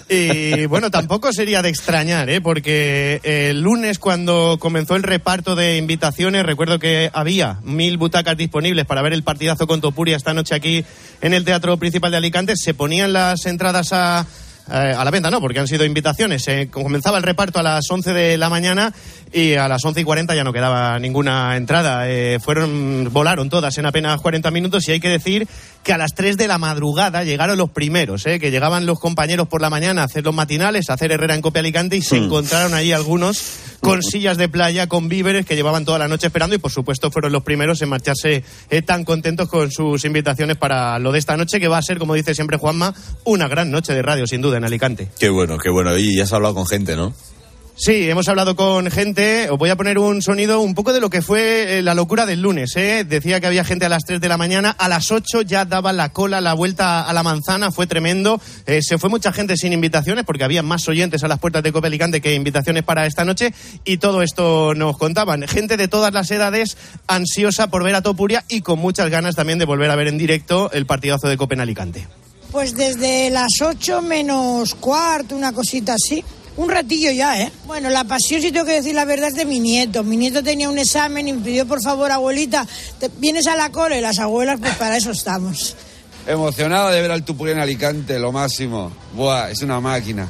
y 0.07 0.67
bueno, 0.67 0.89
tampoco 0.89 1.33
sería 1.33 1.61
de 1.61 1.67
extrañar, 1.67 2.29
¿eh? 2.29 2.39
porque 2.39 3.19
el 3.23 3.59
lunes 3.59 3.99
cuando 3.99 4.55
comenzó 4.57 4.95
el 4.95 5.03
reparto 5.03 5.55
de 5.55 5.75
invitaciones, 5.75 6.45
recuerdo 6.45 6.79
que 6.79 7.11
había 7.11 7.59
mil 7.63 7.97
butacas 7.97 8.37
disponibles 8.37 8.85
para 8.85 9.01
ver 9.01 9.11
el 9.11 9.23
partidazo 9.23 9.67
con 9.67 9.81
Topuria 9.81 10.15
esta 10.15 10.33
noche 10.33 10.55
aquí 10.55 10.85
en 11.19 11.33
el 11.33 11.43
Teatro 11.43 11.75
Principal 11.75 12.11
de 12.11 12.17
Alicante. 12.17 12.53
Se 12.55 12.73
ponían 12.73 13.11
las 13.11 13.45
entradas 13.45 13.91
a 13.91 14.25
eh, 14.71 14.95
a 14.97 15.03
la 15.03 15.11
venta 15.11 15.31
no, 15.31 15.41
porque 15.41 15.59
han 15.59 15.67
sido 15.67 15.85
invitaciones. 15.85 16.47
Eh, 16.47 16.69
comenzaba 16.71 17.17
el 17.17 17.23
reparto 17.23 17.59
a 17.59 17.63
las 17.63 17.89
11 17.89 18.13
de 18.13 18.37
la 18.37 18.49
mañana 18.49 18.93
y 19.31 19.53
a 19.53 19.67
las 19.67 19.83
11 19.83 20.01
y 20.01 20.03
40 20.03 20.35
ya 20.35 20.43
no 20.43 20.53
quedaba 20.53 20.97
ninguna 20.99 21.55
entrada. 21.55 22.09
Eh, 22.09 22.39
fueron, 22.39 23.09
volaron 23.11 23.49
todas 23.49 23.77
en 23.77 23.85
apenas 23.85 24.19
40 24.21 24.51
minutos 24.51 24.87
y 24.87 24.91
hay 24.91 24.99
que 24.99 25.09
decir 25.09 25.47
que 25.83 25.93
a 25.93 25.97
las 25.97 26.13
3 26.13 26.37
de 26.37 26.47
la 26.47 26.57
madrugada 26.57 27.23
llegaron 27.23 27.57
los 27.57 27.69
primeros, 27.69 28.25
eh, 28.25 28.39
que 28.39 28.51
llegaban 28.51 28.85
los 28.85 28.99
compañeros 28.99 29.47
por 29.47 29.61
la 29.61 29.69
mañana 29.69 30.01
a 30.01 30.05
hacer 30.05 30.23
los 30.23 30.35
matinales, 30.35 30.89
a 30.89 30.93
hacer 30.93 31.11
Herrera 31.11 31.35
en 31.35 31.41
Copia 31.41 31.61
Alicante 31.61 31.97
y 31.97 32.01
se 32.01 32.19
mm. 32.19 32.23
encontraron 32.25 32.73
allí 32.73 32.91
algunos 32.91 33.41
con 33.81 34.03
sillas 34.03 34.37
de 34.37 34.49
playa, 34.49 34.87
con 34.87 35.09
víveres 35.09 35.45
que 35.45 35.55
llevaban 35.55 35.85
toda 35.85 35.99
la 35.99 36.07
noche 36.07 36.27
esperando 36.27 36.55
y 36.55 36.59
por 36.59 36.71
supuesto 36.71 37.11
fueron 37.11 37.31
los 37.31 37.43
primeros 37.43 37.81
en 37.81 37.89
marcharse 37.89 38.43
eh, 38.69 38.81
tan 38.81 39.03
contentos 39.03 39.49
con 39.49 39.71
sus 39.71 40.05
invitaciones 40.05 40.57
para 40.57 40.99
lo 40.99 41.11
de 41.11 41.19
esta 41.19 41.37
noche 41.37 41.59
que 41.59 41.67
va 41.67 41.77
a 41.77 41.81
ser, 41.81 41.97
como 41.97 42.13
dice 42.13 42.35
siempre 42.35 42.57
Juanma, 42.57 42.93
una 43.23 43.47
gran 43.47 43.71
noche 43.71 43.93
de 43.93 44.01
radio 44.01 44.27
sin 44.27 44.41
duda 44.41 44.57
en 44.57 44.65
Alicante. 44.65 45.09
Qué 45.19 45.29
bueno, 45.29 45.57
qué 45.57 45.69
bueno. 45.69 45.97
Y 45.97 46.15
ya 46.15 46.23
has 46.23 46.33
hablado 46.33 46.55
con 46.55 46.67
gente, 46.67 46.95
¿no? 46.95 47.13
Sí, 47.81 48.09
hemos 48.09 48.27
hablado 48.27 48.57
con 48.57 48.91
gente. 48.91 49.49
Os 49.49 49.57
voy 49.57 49.69
a 49.69 49.77
poner 49.77 49.99
un 49.99 50.21
sonido 50.21 50.59
un 50.59 50.75
poco 50.75 50.91
de 50.91 50.99
lo 50.99 51.09
que 51.09 51.21
fue 51.21 51.79
eh, 51.79 51.81
la 51.81 51.93
locura 51.93 52.25
del 52.25 52.41
lunes. 52.41 52.75
¿eh? 52.75 53.05
Decía 53.05 53.39
que 53.39 53.47
había 53.47 53.63
gente 53.63 53.85
a 53.85 53.89
las 53.89 54.03
3 54.03 54.19
de 54.19 54.27
la 54.27 54.35
mañana. 54.35 54.75
A 54.77 54.89
las 54.89 55.13
8 55.13 55.43
ya 55.43 55.63
daba 55.63 55.93
la 55.93 56.11
cola, 56.11 56.41
la 56.41 56.53
vuelta 56.53 57.01
a 57.01 57.13
la 57.13 57.23
manzana. 57.23 57.71
Fue 57.71 57.87
tremendo. 57.87 58.41
Eh, 58.65 58.81
se 58.81 58.97
fue 58.97 59.09
mucha 59.09 59.31
gente 59.31 59.55
sin 59.55 59.71
invitaciones 59.71 60.25
porque 60.25 60.43
había 60.43 60.61
más 60.61 60.89
oyentes 60.89 61.23
a 61.23 61.29
las 61.29 61.39
puertas 61.39 61.63
de 61.63 61.71
Copelicante 61.71 62.19
que 62.19 62.35
invitaciones 62.35 62.83
para 62.83 63.05
esta 63.05 63.23
noche. 63.23 63.53
Y 63.85 63.95
todo 63.95 64.23
esto 64.23 64.73
nos 64.75 64.97
contaban. 64.97 65.47
Gente 65.47 65.77
de 65.77 65.87
todas 65.87 66.13
las 66.13 66.29
edades 66.31 66.75
ansiosa 67.07 67.67
por 67.67 67.85
ver 67.85 67.95
a 67.95 68.01
Topuria 68.01 68.43
y 68.49 68.59
con 68.59 68.79
muchas 68.79 69.09
ganas 69.09 69.37
también 69.37 69.57
de 69.57 69.63
volver 69.63 69.89
a 69.89 69.95
ver 69.95 70.07
en 70.07 70.17
directo 70.17 70.69
el 70.73 70.85
partidazo 70.85 71.29
de 71.29 71.37
Copenalicante. 71.37 72.05
Pues 72.51 72.75
desde 72.75 73.29
las 73.29 73.51
8 73.61 74.01
menos 74.01 74.75
cuarto, 74.75 75.33
una 75.33 75.53
cosita 75.53 75.93
así. 75.93 76.25
Un 76.59 76.69
ratillo 76.69 77.09
ya, 77.11 77.39
¿eh? 77.39 77.53
Bueno, 77.67 77.89
la 77.89 78.03
pasión, 78.03 78.41
si 78.41 78.51
tengo 78.51 78.65
que 78.65 78.73
decir 78.73 78.93
la 78.93 79.05
verdad, 79.05 79.29
es 79.29 79.35
de 79.35 79.45
mi 79.45 79.61
nieto. 79.61 80.03
Mi 80.03 80.17
nieto 80.17 80.43
tenía 80.43 80.69
un 80.69 80.77
examen 80.77 81.25
y 81.25 81.31
me 81.31 81.39
pidió, 81.39 81.65
por 81.65 81.81
favor, 81.81 82.11
abuelita, 82.11 82.67
¿te 82.99 83.09
vienes 83.17 83.47
a 83.47 83.55
la 83.55 83.71
cola? 83.71 83.97
Y 83.97 84.01
las 84.01 84.19
abuelas, 84.19 84.59
pues 84.59 84.75
para 84.75 84.97
eso 84.97 85.11
estamos. 85.11 85.77
Emocionado 86.27 86.89
de 86.89 87.01
ver 87.01 87.11
al 87.11 87.23
Tupuri 87.23 87.51
en 87.51 87.59
Alicante, 87.59 88.19
lo 88.19 88.33
máximo. 88.33 88.91
Buah, 89.15 89.51
es 89.51 89.61
una 89.61 89.79
máquina. 89.79 90.27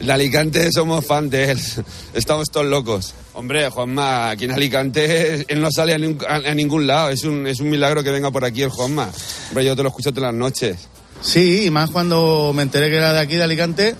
En 0.00 0.10
Alicante 0.10 0.70
somos 0.70 1.06
fan 1.06 1.30
de 1.30 1.52
él. 1.52 1.60
Estamos 2.12 2.50
todos 2.50 2.66
locos. 2.66 3.14
Hombre, 3.32 3.70
Juanma, 3.70 4.28
aquí 4.28 4.44
en 4.44 4.50
Alicante 4.50 5.46
él 5.48 5.62
no 5.62 5.70
sale 5.70 5.94
a, 5.94 6.54
ningún 6.54 6.86
lado. 6.86 7.08
Es 7.08 7.24
un, 7.24 7.46
es 7.46 7.60
un 7.60 7.70
milagro 7.70 8.04
que 8.04 8.10
venga 8.10 8.30
por 8.30 8.44
aquí 8.44 8.60
el 8.60 8.68
Juanma. 8.68 9.10
Hombre, 9.48 9.64
yo 9.64 9.74
te 9.74 9.82
lo 9.82 9.88
escucho 9.88 10.12
todas 10.12 10.30
las 10.30 10.38
noches. 10.38 10.76
Sí, 11.22 11.64
y 11.64 11.70
más 11.70 11.90
cuando 11.90 12.52
me 12.54 12.64
enteré 12.64 12.90
que 12.90 12.96
era 12.96 13.14
de 13.14 13.20
aquí 13.20 13.36
de 13.36 13.44
Alicante 13.44 13.96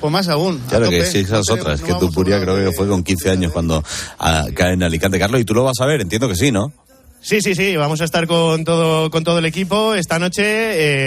pues 0.00 0.12
más 0.12 0.28
aún. 0.28 0.60
Claro 0.68 0.88
que 0.88 1.04
sí, 1.04 1.18
esas 1.18 1.48
otras. 1.50 1.82
que 1.82 1.94
tu 1.94 2.10
Puria 2.10 2.40
creo 2.40 2.56
que 2.56 2.72
fue 2.72 2.88
con 2.88 3.02
15 3.02 3.30
años 3.30 3.52
cuando 3.52 3.82
ah, 4.18 4.46
cae 4.54 4.74
en 4.74 4.82
Alicante. 4.82 5.18
Carlos, 5.18 5.40
¿y 5.40 5.44
tú 5.44 5.54
lo 5.54 5.64
vas 5.64 5.80
a 5.80 5.86
ver? 5.86 6.00
Entiendo 6.00 6.28
que 6.28 6.36
sí, 6.36 6.50
¿no? 6.50 6.72
Sí, 7.22 7.42
sí, 7.42 7.54
sí, 7.54 7.76
vamos 7.76 8.00
a 8.00 8.04
estar 8.04 8.26
con 8.26 8.64
todo, 8.64 9.10
con 9.10 9.24
todo 9.24 9.40
el 9.40 9.44
equipo 9.44 9.94
esta 9.94 10.18
noche, 10.18 10.42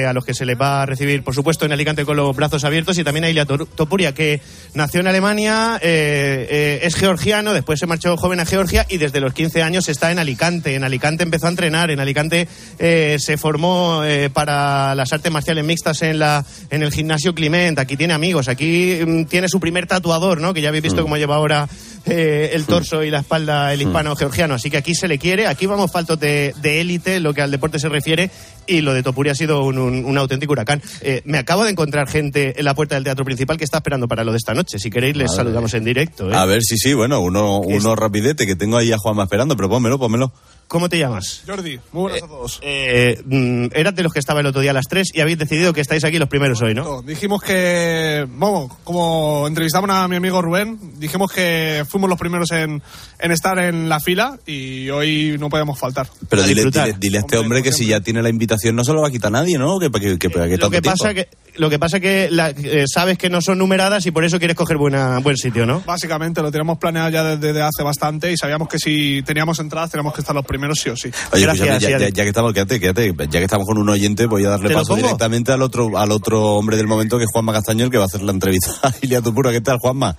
eh, 0.01 0.05
a 0.05 0.13
los 0.13 0.23
que 0.23 0.35
se 0.35 0.45
les 0.45 0.55
va 0.55 0.83
a 0.83 0.85
recibir, 0.85 1.23
por 1.23 1.33
supuesto, 1.33 1.65
en 1.65 1.71
Alicante 1.71 2.05
con 2.05 2.15
los 2.15 2.35
brazos 2.35 2.63
abiertos, 2.63 2.99
y 2.99 3.03
también 3.03 3.23
a 3.23 3.31
Ilia 3.31 3.47
Topuria, 3.47 4.13
que 4.13 4.39
nació 4.75 4.99
en 4.99 5.07
Alemania, 5.07 5.79
eh, 5.81 6.47
eh, 6.51 6.79
es 6.83 6.93
georgiano, 6.93 7.51
después 7.51 7.79
se 7.79 7.87
marchó 7.87 8.15
joven 8.15 8.39
a 8.39 8.45
Georgia 8.45 8.85
y 8.87 8.97
desde 8.97 9.19
los 9.21 9.33
15 9.33 9.63
años 9.63 9.89
está 9.89 10.11
en 10.11 10.19
Alicante. 10.19 10.75
En 10.75 10.83
Alicante 10.83 11.23
empezó 11.23 11.47
a 11.47 11.49
entrenar, 11.49 11.89
en 11.89 11.99
Alicante 11.99 12.47
se 12.77 13.37
formó 13.37 14.03
para 14.33 14.93
las 14.93 15.11
artes 15.13 15.31
marciales 15.31 15.65
mixtas 15.65 16.03
en, 16.03 16.19
la, 16.19 16.45
en 16.69 16.83
el 16.83 16.91
gimnasio 16.91 17.33
Clement, 17.33 17.79
aquí 17.79 17.97
tiene 17.97 18.13
amigos, 18.13 18.49
aquí 18.49 18.99
mm, 19.03 19.25
tiene 19.25 19.49
su 19.49 19.59
primer 19.59 19.87
tatuador, 19.87 20.39
¿no? 20.41 20.53
Que 20.53 20.61
ya 20.61 20.69
habéis 20.69 20.83
visto 20.83 21.01
mm. 21.01 21.03
cómo 21.03 21.17
lleva 21.17 21.35
ahora 21.35 21.67
el 22.05 22.65
torso 22.65 23.01
y 23.01 23.09
la 23.09 23.19
espalda 23.19 23.73
el 23.73 23.79
mm. 23.79 23.87
hispano 23.87 24.15
georgiano, 24.15 24.53
así 24.53 24.69
que 24.69 24.77
aquí 24.77 24.93
se 24.93 25.07
le 25.07 25.17
quiere, 25.17 25.47
aquí 25.47 25.65
vamos 25.65 25.89
de 26.05 26.53
élite, 26.63 27.19
lo 27.19 27.33
que 27.33 27.41
al 27.41 27.51
deporte 27.51 27.79
se 27.79 27.89
refiere, 27.89 28.29
y 28.67 28.81
lo 28.81 28.93
de 28.93 29.03
Topuri 29.03 29.29
ha 29.29 29.35
sido 29.35 29.63
un, 29.63 30.17
auténtico 30.17 30.53
huracán. 30.53 30.81
Eh, 31.01 31.21
me 31.25 31.37
acabo 31.37 31.63
de 31.63 31.71
encontrar 31.71 32.07
gente 32.07 32.53
en 32.57 32.65
la 32.65 32.73
puerta 32.73 32.95
del 32.95 33.03
teatro 33.03 33.25
principal 33.25 33.57
que 33.57 33.63
está 33.63 33.77
esperando 33.77 34.07
para 34.07 34.23
lo 34.23 34.31
de 34.31 34.37
esta 34.37 34.53
noche. 34.53 34.79
Si 34.79 34.89
queréis, 34.89 35.15
les 35.15 35.33
saludamos 35.33 35.73
en 35.73 35.83
directo. 35.83 36.29
¿eh? 36.29 36.35
A 36.35 36.45
ver, 36.45 36.61
sí, 36.61 36.77
sí, 36.77 36.93
bueno, 36.93 37.19
uno, 37.19 37.59
uno 37.59 37.95
rapidete, 37.95 38.45
que 38.45 38.55
tengo 38.55 38.77
ahí 38.77 38.91
a 38.91 38.97
Juanma 38.97 39.23
esperando, 39.23 39.55
pero 39.55 39.69
pónmelo, 39.69 39.99
pónmelo. 39.99 40.31
¿Cómo 40.73 40.89
te 40.89 40.97
llamas? 40.97 41.43
Jordi, 41.45 41.79
muy 41.91 42.01
buenas 42.09 42.23
a 42.23 42.27
todos. 42.27 42.59
Eh, 42.63 43.21
mm, 43.25 43.67
eras 43.73 43.93
de 43.95 44.01
los 44.01 44.11
que 44.11 44.17
estaba 44.17 44.39
el 44.39 44.47
otro 44.47 44.59
día 44.59 44.71
a 44.71 44.73
las 44.73 44.87
3 44.89 45.11
y 45.13 45.21
habéis 45.21 45.37
decidido 45.37 45.71
que 45.71 45.81
estáis 45.81 46.03
aquí 46.03 46.17
los 46.17 46.27
primeros 46.29 46.59
hoy, 46.63 46.73
¿no? 46.73 47.03
Dijimos 47.03 47.43
que, 47.43 48.25
vamos, 48.27 48.73
como 48.83 49.47
entrevistamos 49.47 49.87
a 49.91 50.07
mi 50.07 50.15
amigo 50.15 50.41
Rubén, 50.41 50.79
dijimos 50.97 51.31
que 51.31 51.85
fuimos 51.87 52.09
los 52.09 52.17
primeros 52.17 52.49
en, 52.51 52.81
en 53.19 53.31
estar 53.31 53.59
en 53.59 53.87
la 53.87 53.99
fila 53.99 54.39
y 54.47 54.89
hoy 54.89 55.37
no 55.39 55.49
podemos 55.49 55.77
faltar. 55.79 56.07
Pero 56.27 56.41
dile, 56.41 56.63
dile, 56.65 56.95
dile 56.97 57.17
a 57.19 57.21
este 57.21 57.37
hombre 57.37 57.61
que 57.61 57.71
si 57.71 57.85
ya 57.85 58.01
tiene 58.01 58.23
la 58.23 58.29
invitación 58.29 58.75
no 58.75 58.83
se 58.83 58.93
lo 58.93 59.01
va 59.03 59.09
a 59.09 59.11
quitar 59.11 59.31
nadie, 59.31 59.59
¿no? 59.59 59.77
Que, 59.79 59.91
que, 59.91 60.17
que, 60.17 60.29
que 60.29 60.57
Lo 60.57 60.71
que 60.71 60.81
pasa 60.81 61.13
que 61.13 61.27
lo 61.55 61.69
que 61.69 61.77
pasa 61.77 61.99
que 61.99 62.29
la- 62.31 62.49
eh, 62.49 62.85
sabes 62.91 63.19
que 63.19 63.29
no 63.29 63.39
son 63.39 63.59
numeradas 63.59 64.07
y 64.07 64.11
por 64.11 64.25
eso 64.25 64.39
quieres 64.39 64.57
coger 64.57 64.77
buena 64.77 65.19
buen 65.19 65.37
sitio, 65.37 65.67
¿no? 65.67 65.81
Básicamente 65.85 66.41
lo 66.41 66.51
teníamos 66.51 66.79
planeado 66.79 67.09
ya 67.11 67.23
desde, 67.23 67.47
desde 67.49 67.61
hace 67.61 67.83
bastante 67.83 68.31
y 68.31 68.37
sabíamos 68.37 68.67
que 68.67 68.79
si 68.79 69.21
teníamos 69.23 69.59
entradas 69.59 69.91
teníamos 69.91 70.15
que 70.15 70.21
estar 70.21 70.33
los 70.35 70.45
primeros 70.45 70.62
sí 70.73 70.89
o 70.89 70.95
sí. 70.95 71.09
Oye, 71.31 71.43
escúchame, 71.43 71.79
ya, 71.79 71.89
ya- 71.97 72.09
ya 72.09 72.23
que 72.23 72.29
estamos, 72.29 72.53
quédate, 72.53 72.79
quédate, 72.79 73.13
ya 73.29 73.39
que 73.39 73.43
estamos 73.45 73.67
con 73.67 73.77
un 73.77 73.89
oyente, 73.89 74.25
voy 74.25 74.45
a 74.45 74.49
darle 74.49 74.67
¿Te 74.69 74.73
lo 74.73 74.79
paso 74.79 74.95
directamente 74.95 75.51
al 75.51 75.61
otro, 75.61 75.97
al 75.97 76.11
otro 76.11 76.41
hombre 76.53 76.77
del 76.77 76.87
momento, 76.87 77.17
que 77.17 77.25
es 77.25 77.29
Juanma 77.31 77.53
Castañol, 77.53 77.89
que 77.91 77.97
va 77.97 78.03
a 78.03 78.07
hacer 78.07 78.21
la 78.23 78.31
entrevista 78.31 78.71
a 78.83 78.93
Ilia 79.01 79.21
Tupura. 79.21 79.51
¿Qué 79.51 79.61
tal, 79.61 79.77
Juanma? 79.79 80.15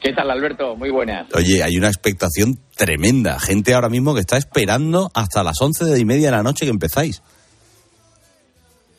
¿Qué 0.00 0.12
tal, 0.12 0.30
Alberto? 0.30 0.74
Muy 0.76 0.90
buenas. 0.90 1.28
Oye, 1.34 1.62
hay 1.62 1.76
una 1.76 1.86
expectación 1.86 2.58
tremenda. 2.76 3.38
Gente 3.38 3.72
ahora 3.72 3.88
mismo 3.88 4.14
que 4.14 4.20
está 4.20 4.36
esperando 4.36 5.10
hasta 5.14 5.44
las 5.44 5.60
once 5.60 5.84
y 5.98 6.04
media 6.04 6.26
de 6.30 6.36
la 6.38 6.42
noche 6.42 6.64
que 6.64 6.70
empezáis. 6.72 7.22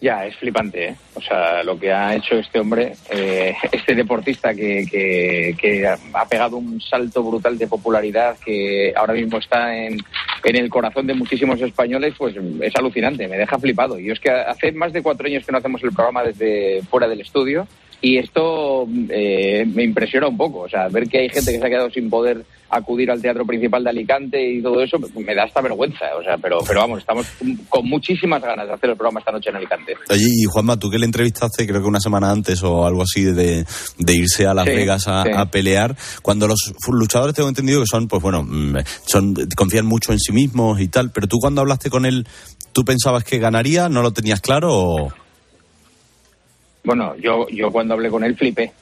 Ya, 0.04 0.26
es 0.26 0.36
flipante, 0.36 0.90
¿eh? 0.90 0.96
O 1.14 1.22
sea, 1.22 1.64
lo 1.64 1.80
que 1.80 1.90
ha 1.90 2.14
hecho 2.14 2.36
este 2.36 2.60
hombre, 2.60 2.92
eh, 3.10 3.56
este 3.72 3.96
deportista 3.96 4.54
que, 4.54 4.86
que, 4.86 5.56
que 5.58 5.88
ha 5.88 6.26
pegado 6.28 6.58
un 6.58 6.82
salto 6.82 7.24
brutal 7.24 7.58
de 7.58 7.68
popularidad, 7.68 8.36
que 8.44 8.92
ahora 8.98 9.14
mismo 9.14 9.38
está 9.38 9.74
en, 9.74 9.98
en 10.44 10.56
el 10.58 10.70
corazón 10.70 11.08
de 11.08 11.14
muchísimos 11.14 11.62
españoles, 11.62 12.16
pues 12.18 12.36
es 12.36 12.76
alucinante, 12.76 13.30
me 13.30 13.38
deja 13.38 13.58
flipado. 13.58 13.98
Y 13.98 14.12
es 14.12 14.20
que 14.20 14.30
hace 14.30 14.74
más 14.74 14.92
de 14.92 15.02
cuatro 15.02 15.26
años 15.26 15.46
que 15.46 15.54
no 15.54 15.60
hacemos 15.60 15.82
el 15.82 15.94
programa 15.94 16.22
desde 16.22 16.82
fuera 16.90 17.08
del 17.08 17.22
estudio 17.22 17.66
y 18.04 18.18
esto 18.18 18.86
eh, 19.10 19.66
me 19.66 19.86
impresiona 19.86 20.28
un 20.28 20.36
poco. 20.36 20.60
O 20.60 20.70
sea, 20.70 20.90
ver 20.90 21.08
que 21.08 21.20
hay 21.20 21.30
gente 21.30 21.54
que 21.54 21.58
se 21.58 21.66
ha 21.66 21.70
quedado 21.70 21.90
sin 21.90 22.10
poder 22.10 22.46
acudir 22.70 23.10
al 23.10 23.22
teatro 23.22 23.46
principal 23.46 23.82
de 23.82 23.92
Alicante 23.92 24.46
y 24.46 24.62
todo 24.62 24.84
eso, 24.84 24.98
me 25.16 25.34
da 25.34 25.46
hasta 25.46 25.62
vergüenza. 25.62 26.08
O 26.20 26.22
sea, 26.22 26.38
pero, 26.38 26.58
pero 26.68 26.82
vamos, 26.82 27.00
estamos 27.00 27.26
con 27.70 27.88
muchísimas 27.88 28.42
ganas 28.42 28.68
de 28.68 28.74
hacer 28.74 28.90
el 28.90 28.98
programa 28.98 29.22
esta 29.22 29.32
noche 29.32 29.52
en 29.52 29.56
Alicante. 29.56 29.96
Oye, 30.10 30.26
y 30.28 30.44
Juanma, 30.44 30.78
tú 30.78 30.90
que 30.90 31.00
le 31.00 31.06
entrevistaste 31.06 31.66
creo 31.66 31.82
que 31.82 31.88
una 31.88 32.02
semana 32.02 32.30
antes 32.30 32.62
o 32.62 32.86
algo 32.86 33.04
así 33.04 33.24
de, 33.24 33.66
de 33.98 34.14
irse 34.14 34.48
a 34.48 34.54
Las 34.54 34.66
Sí, 34.66 34.72
Vegas 34.72 35.08
a, 35.08 35.24
sí. 35.24 35.30
a 35.34 35.46
pelear, 35.46 35.96
cuando 36.22 36.46
los 36.46 36.74
luchadores 36.92 37.34
tengo 37.36 37.48
entendido 37.48 37.80
que 37.80 37.88
son, 37.90 38.10
pues 38.10 38.22
bueno, 38.22 38.44
mm, 38.44 38.80
son 39.06 39.34
confían 39.56 39.86
mucho 39.86 40.12
en 40.12 40.20
sí 40.20 40.34
mismos 40.34 40.82
y 40.82 40.90
tal, 40.90 41.12
pero 41.12 41.28
tú 41.28 41.38
cuando 41.40 41.62
hablaste 41.62 41.90
con 41.90 42.06
él, 42.06 42.28
¿tú 42.74 42.84
pensabas 42.84 43.24
que 43.24 43.38
ganaría? 43.38 43.88
¿No 43.88 44.02
lo 44.02 44.12
tenías 44.12 44.42
claro 44.42 44.74
o...? 44.74 45.23
Bueno, 46.84 47.16
yo, 47.18 47.48
yo 47.50 47.72
cuando 47.72 47.94
hablé 47.94 48.10
con 48.10 48.24
él 48.24 48.36
flipé, 48.36 48.74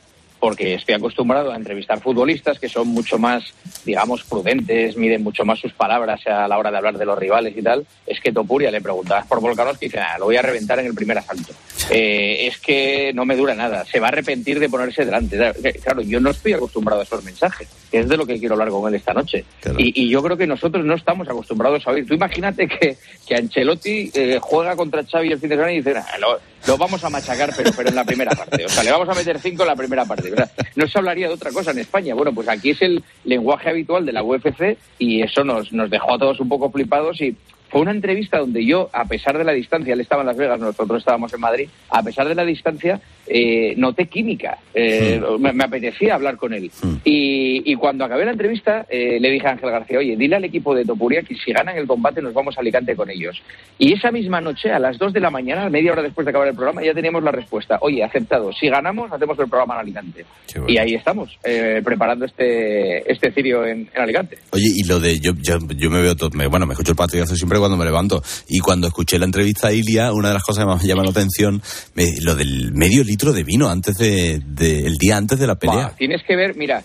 porque 0.42 0.74
estoy 0.74 0.96
acostumbrado 0.96 1.52
a 1.52 1.56
entrevistar 1.56 2.02
futbolistas 2.02 2.60
que 2.60 2.68
son 2.68 2.88
mucho 2.88 3.20
más, 3.20 3.44
digamos, 3.86 4.24
prudentes, 4.24 4.98
miden 4.98 5.24
mucho 5.24 5.46
más 5.46 5.60
sus 5.60 5.72
palabras 5.72 6.20
a 6.26 6.48
la 6.48 6.58
hora 6.58 6.72
de 6.72 6.78
hablar 6.78 6.98
de 6.98 7.06
los 7.06 7.18
rivales 7.18 7.56
y 7.56 7.62
tal. 7.62 7.86
Es 8.08 8.20
que 8.20 8.32
Topuria 8.34 8.72
le 8.72 8.82
preguntabas 8.82 9.28
por 9.28 9.40
Volkanovski 9.40 9.86
y 9.86 9.90
dice, 9.90 10.00
"Ah, 10.00 10.18
lo 10.18 10.26
voy 10.26 10.38
a 10.38 10.42
reventar 10.42 10.80
en 10.80 10.88
el 10.88 10.96
primer 10.96 11.20
asalto. 11.20 11.54
Eh, 11.92 12.48
es 12.48 12.58
que 12.58 13.12
no 13.14 13.24
me 13.24 13.36
dura 13.36 13.54
nada, 13.54 13.86
se 13.86 14.00
va 14.00 14.08
a 14.08 14.10
arrepentir 14.10 14.60
de 14.60 14.68
ponerse 14.68 15.06
delante. 15.06 15.38
Claro, 15.84 16.02
yo 16.02 16.20
no 16.20 16.32
estoy 16.32 16.54
acostumbrado 16.54 17.02
a 17.02 17.04
esos 17.04 17.24
mensajes, 17.24 17.68
que 17.92 18.00
es 18.00 18.10
de 18.10 18.18
lo 18.18 18.26
que 18.26 18.40
quiero 18.40 18.56
hablar 18.56 18.70
con 18.70 18.88
él 18.88 18.96
esta 18.96 19.14
noche. 19.14 19.46
Y, 19.78 20.04
y 20.06 20.10
yo 20.10 20.24
creo 20.24 20.38
que 20.38 20.48
nosotros 20.48 20.84
no 20.84 20.96
estamos 20.96 21.30
acostumbrados 21.30 21.86
a 21.88 21.92
oír. 21.92 22.08
Tú 22.08 22.16
imagínate 22.16 22.68
que, 22.68 22.98
que 23.28 23.36
Ancelotti 23.36 24.10
eh, 24.14 24.40
juega 24.42 24.76
contra 24.76 25.04
Xavi 25.04 25.32
el 25.34 25.40
fin 25.40 25.50
de 25.50 25.56
semana 25.56 25.74
y 25.74 25.78
dice, 25.82 25.96
"Ah, 25.98 26.18
lo, 26.18 26.40
lo 26.68 26.78
vamos 26.78 27.04
a 27.04 27.10
machacar, 27.10 27.52
pero, 27.56 27.72
pero 27.76 27.90
en 27.90 27.96
la 27.96 28.06
primera 28.06 28.32
parte. 28.32 28.66
O 28.66 28.70
sea, 28.70 28.84
le 28.84 28.92
vamos 28.92 29.10
a 29.10 29.14
meter 29.14 29.40
cinco 29.40 29.64
en 29.64 29.70
la 29.70 29.76
primera 29.76 30.06
parte. 30.06 30.31
No 30.76 30.88
se 30.88 30.98
hablaría 30.98 31.28
de 31.28 31.34
otra 31.34 31.52
cosa 31.52 31.72
en 31.72 31.80
España. 31.80 32.16
Bueno, 32.16 32.34
pues 32.34 32.48
aquí 32.48 32.72
es 32.72 32.82
el 32.82 33.04
lenguaje 33.24 33.70
habitual 33.70 34.06
de 34.06 34.14
la 34.14 34.24
UFC 34.24 34.78
y 34.98 35.22
eso 35.22 35.44
nos, 35.44 35.72
nos 35.74 35.90
dejó 35.90 36.16
a 36.16 36.20
todos 36.20 36.40
un 36.40 36.50
poco 36.50 36.72
flipados 36.72 37.20
y 37.22 37.36
fue 37.72 37.82
una 37.82 37.92
entrevista 37.92 38.38
donde 38.40 38.66
yo, 38.66 38.90
a 38.94 39.06
pesar 39.06 39.38
de 39.38 39.44
la 39.44 39.54
distancia, 39.54 39.94
él 39.94 40.02
estaba 40.02 40.22
en 40.24 40.28
Las 40.28 40.38
Vegas, 40.38 40.60
nosotros 40.60 41.00
estábamos 41.00 41.34
en 41.34 41.40
Madrid, 41.40 41.70
a 41.90 42.04
pesar 42.04 42.28
de 42.28 42.36
la 42.36 42.44
distancia, 42.46 43.00
eh, 43.28 43.74
noté 43.78 44.08
química. 44.08 44.58
Eh, 44.74 45.22
me, 45.40 45.54
me 45.54 45.64
apetecía 45.64 46.16
hablar 46.16 46.36
con 46.38 46.54
él. 46.54 46.70
Y, 47.06 47.64
y 47.72 47.76
cuando 47.76 48.04
acabé 48.06 48.26
la 48.26 48.32
entrevista, 48.32 48.86
eh, 48.90 49.20
le 49.22 49.30
dije 49.32 49.48
a 49.48 49.52
Ángel 49.52 49.72
García, 49.72 50.00
oye, 50.00 50.16
dile 50.18 50.36
al 50.36 50.44
equipo 50.44 50.76
de 50.76 50.84
Topuria 50.86 51.22
que 51.24 51.36
si 51.36 51.52
ganan 51.54 51.78
el 51.78 51.88
combate 51.88 52.22
nos 52.22 52.34
vamos 52.34 52.58
a 52.58 52.62
Alicante 52.62 52.96
con 52.96 53.10
ellos. 53.10 53.42
Y 53.80 53.94
esa 53.94 54.12
misma 54.12 54.42
noche, 54.42 54.72
a 54.72 54.80
las 54.80 54.98
2 54.98 55.14
de 55.14 55.20
la 55.22 55.30
mañana, 55.30 55.70
media 55.70 55.94
hora 55.94 56.02
después 56.02 56.26
de 56.26 56.32
acabar 56.32 56.50
el 56.50 56.56
programa, 56.56 56.84
ya 56.84 56.94
teníamos 56.94 57.24
la 57.24 57.32
respuesta. 57.32 57.78
Oye, 57.82 58.04
aceptado. 58.04 58.52
Si 58.54 58.68
ganamos, 58.68 59.12
hacemos 59.12 59.40
el 59.40 59.48
programa 59.48 59.76
en 59.76 59.80
Alicante. 59.82 60.26
Y 60.68 60.78
ahí 60.78 60.94
estamos, 60.96 61.38
preparando 61.84 62.26
este, 62.26 63.10
este 63.12 63.32
cirio 63.32 63.66
en, 63.66 63.90
en 63.94 64.02
Alicante. 64.02 64.38
Oye, 64.52 64.68
y 64.76 64.84
lo 64.88 65.00
de 65.00 65.20
yo, 65.20 65.32
yo, 65.42 65.58
yo 65.78 65.90
me 65.90 66.02
veo 66.02 66.16
todo, 66.16 66.30
me- 66.34 66.48
bueno, 66.48 66.66
me 66.66 66.74
escucho 66.74 66.92
el 66.92 66.98
partidazo 66.98 67.36
siempre 67.36 67.58
cuando 67.62 67.78
me 67.78 67.86
levanto. 67.86 68.22
Y 68.50 68.60
cuando 68.60 68.88
escuché 68.88 69.18
la 69.18 69.26
entrevista 69.26 69.68
a 69.70 69.72
Ilia, 69.74 70.12
una 70.14 70.28
de 70.30 70.34
las 70.36 70.44
cosas 70.44 70.64
que 70.66 70.68
más 70.70 70.82
me 70.82 70.88
llama 70.88 71.04
la 71.04 71.12
atención, 71.12 71.62
me- 71.96 72.20
lo 72.22 72.36
del 72.36 72.74
medio 72.74 73.04
litro 73.04 73.32
de 73.32 73.44
vino 73.44 73.70
antes 73.70 73.98
de, 73.98 74.42
de- 74.46 74.86
el 74.86 74.98
día 74.98 75.18
antes 75.18 75.40
de 75.40 75.48
la 75.48 75.56
pelea. 75.56 75.76
Buah, 75.88 75.96
tienes 75.96 76.22
que 76.24 76.36
ver, 76.36 76.56
mira, 76.56 76.84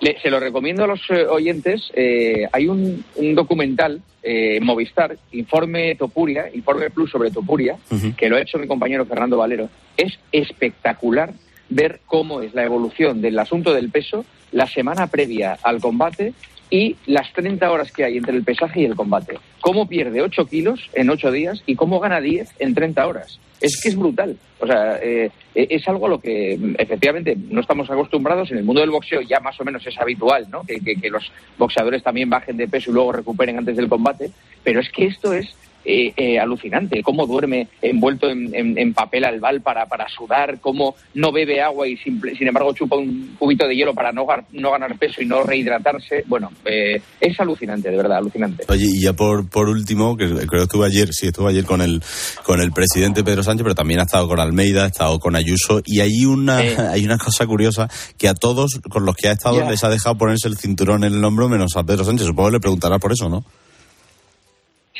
le- 0.00 0.16
se 0.22 0.30
lo 0.30 0.38
recomiendo 0.38 0.84
a 0.84 0.86
los 0.86 1.00
eh, 1.10 1.26
oyentes. 1.26 1.90
eh, 1.94 2.46
hay 2.52 2.68
un, 2.68 3.04
un 3.16 3.34
documental, 3.34 4.00
eh, 4.22 4.58
en 4.58 4.64
Movistar, 4.64 5.16
Informe 5.32 5.94
Topuria, 5.96 6.44
Informe 6.54 6.90
Plus 6.90 7.10
sobre 7.10 7.30
Topuria, 7.30 7.76
que 8.16 8.28
lo 8.28 8.36
ha 8.36 8.40
hecho 8.42 8.58
mi 8.58 8.66
compañero 8.66 9.06
Fernando 9.06 9.38
Valero. 9.38 9.68
Es 9.96 10.12
espectacular 10.30 11.32
ver 11.70 12.00
cómo 12.06 12.42
es 12.42 12.52
la 12.52 12.64
evolución 12.64 13.20
del 13.22 13.38
asunto 13.38 13.72
del 13.72 13.90
peso 13.90 14.24
la 14.52 14.66
semana 14.66 15.06
previa 15.06 15.56
al 15.62 15.80
combate 15.80 16.34
y 16.70 16.96
las 17.06 17.32
30 17.32 17.70
horas 17.70 17.92
que 17.92 18.04
hay 18.04 18.16
entre 18.16 18.36
el 18.36 18.44
pesaje 18.44 18.80
y 18.80 18.84
el 18.84 18.94
combate. 18.94 19.38
Cómo 19.60 19.86
pierde 19.86 20.22
8 20.22 20.46
kilos 20.46 20.88
en 20.94 21.10
8 21.10 21.32
días 21.32 21.62
y 21.66 21.74
cómo 21.74 22.00
gana 22.00 22.20
10 22.20 22.54
en 22.60 22.74
30 22.74 23.06
horas. 23.06 23.40
Es 23.60 23.78
que 23.82 23.90
es 23.90 23.96
brutal. 23.96 24.36
O 24.58 24.66
sea, 24.66 24.98
eh, 25.02 25.30
es 25.54 25.86
algo 25.88 26.06
a 26.06 26.10
lo 26.10 26.20
que 26.20 26.58
efectivamente 26.78 27.36
no 27.36 27.60
estamos 27.60 27.90
acostumbrados. 27.90 28.50
En 28.50 28.58
el 28.58 28.64
mundo 28.64 28.80
del 28.80 28.90
boxeo 28.90 29.20
ya 29.20 29.40
más 29.40 29.60
o 29.60 29.64
menos 29.64 29.86
es 29.86 29.98
habitual, 29.98 30.46
¿no? 30.50 30.62
Que 30.62 31.10
los 31.10 31.30
boxeadores 31.58 32.02
también 32.02 32.30
bajen 32.30 32.56
de 32.56 32.68
peso 32.68 32.90
y 32.90 32.94
luego 32.94 33.12
recuperen 33.12 33.58
antes 33.58 33.76
del 33.76 33.88
combate. 33.88 34.30
Pero 34.62 34.80
es 34.80 34.88
que 34.90 35.06
esto 35.06 35.34
es 35.34 35.54
eh, 35.84 36.12
eh, 36.16 36.38
alucinante. 36.38 37.02
Cómo 37.02 37.26
duerme 37.26 37.68
envuelto 37.82 38.28
en, 38.28 38.54
en- 38.54 38.78
en 38.78 38.92
papel 38.94 39.24
albal 39.24 39.60
para, 39.62 39.86
para 39.86 40.06
sudar, 40.08 40.58
cómo 40.60 40.94
no 41.14 41.32
bebe 41.32 41.60
agua 41.62 41.88
y 41.88 41.96
simple- 41.96 42.34
sin 42.36 42.48
embargo 42.48 42.72
chupa 42.74 42.96
un 42.96 43.34
cubito 43.38 43.66
de 43.66 43.74
hielo 43.76 43.94
para 43.94 44.12
no, 44.12 44.26
no 44.52 44.70
ganar 44.72 44.96
peso 44.98 45.22
y 45.22 45.26
no 45.26 45.42
rehidratarse. 45.42 46.24
Bueno, 46.26 46.50
eh, 46.64 47.00
es 47.20 47.38
alucinante, 47.40 47.90
de 47.90 47.96
verdad, 47.96 48.18
alucinante. 48.18 48.64
Oye, 48.68 48.86
y 48.86 49.00
ya 49.02 49.12
por, 49.12 49.48
por 49.48 49.68
último, 49.68 50.16
que 50.16 50.26
creo 50.28 50.46
que 50.48 50.58
estuve 50.62 50.86
ayer, 50.86 51.12
sí, 51.12 51.26
estuve 51.28 51.50
ayer 51.50 51.64
con 51.64 51.80
el, 51.80 52.02
con 52.44 52.60
el 52.60 52.72
presidente 52.72 53.24
Pedro 53.24 53.42
Sánchez, 53.42 53.62
pero 53.62 53.74
también 53.74 54.00
ha 54.00 54.04
estado 54.04 54.28
con 54.28 54.40
Almeida, 54.40 54.84
ha 54.84 54.88
estado 54.88 55.18
con 55.18 55.36
Ayuso, 55.36 55.80
y 55.84 56.00
hay 56.00 56.24
una, 56.24 56.58
hay 56.92 57.04
una 57.04 57.18
cosa 57.18 57.46
curiosa 57.46 57.88
que 58.18 58.28
a 58.28 58.34
todos 58.34 58.80
con 58.88 59.04
los 59.04 59.14
que 59.16 59.28
ha 59.28 59.32
estado 59.32 59.68
les 59.68 59.82
ha 59.84 59.88
dejado 59.88 60.16
ponerse 60.16 60.48
el 60.48 60.56
cinturón 60.56 61.04
en 61.04 61.14
el 61.14 61.24
hombro 61.24 61.48
menos 61.48 61.76
a 61.76 61.84
Pedro 61.84 62.04
Sánchez. 62.04 62.26
Supongo 62.26 62.48
que 62.50 62.54
le 62.56 62.60
preguntará 62.60 62.98
por 62.98 63.12
eso, 63.12 63.28
¿no? 63.28 63.44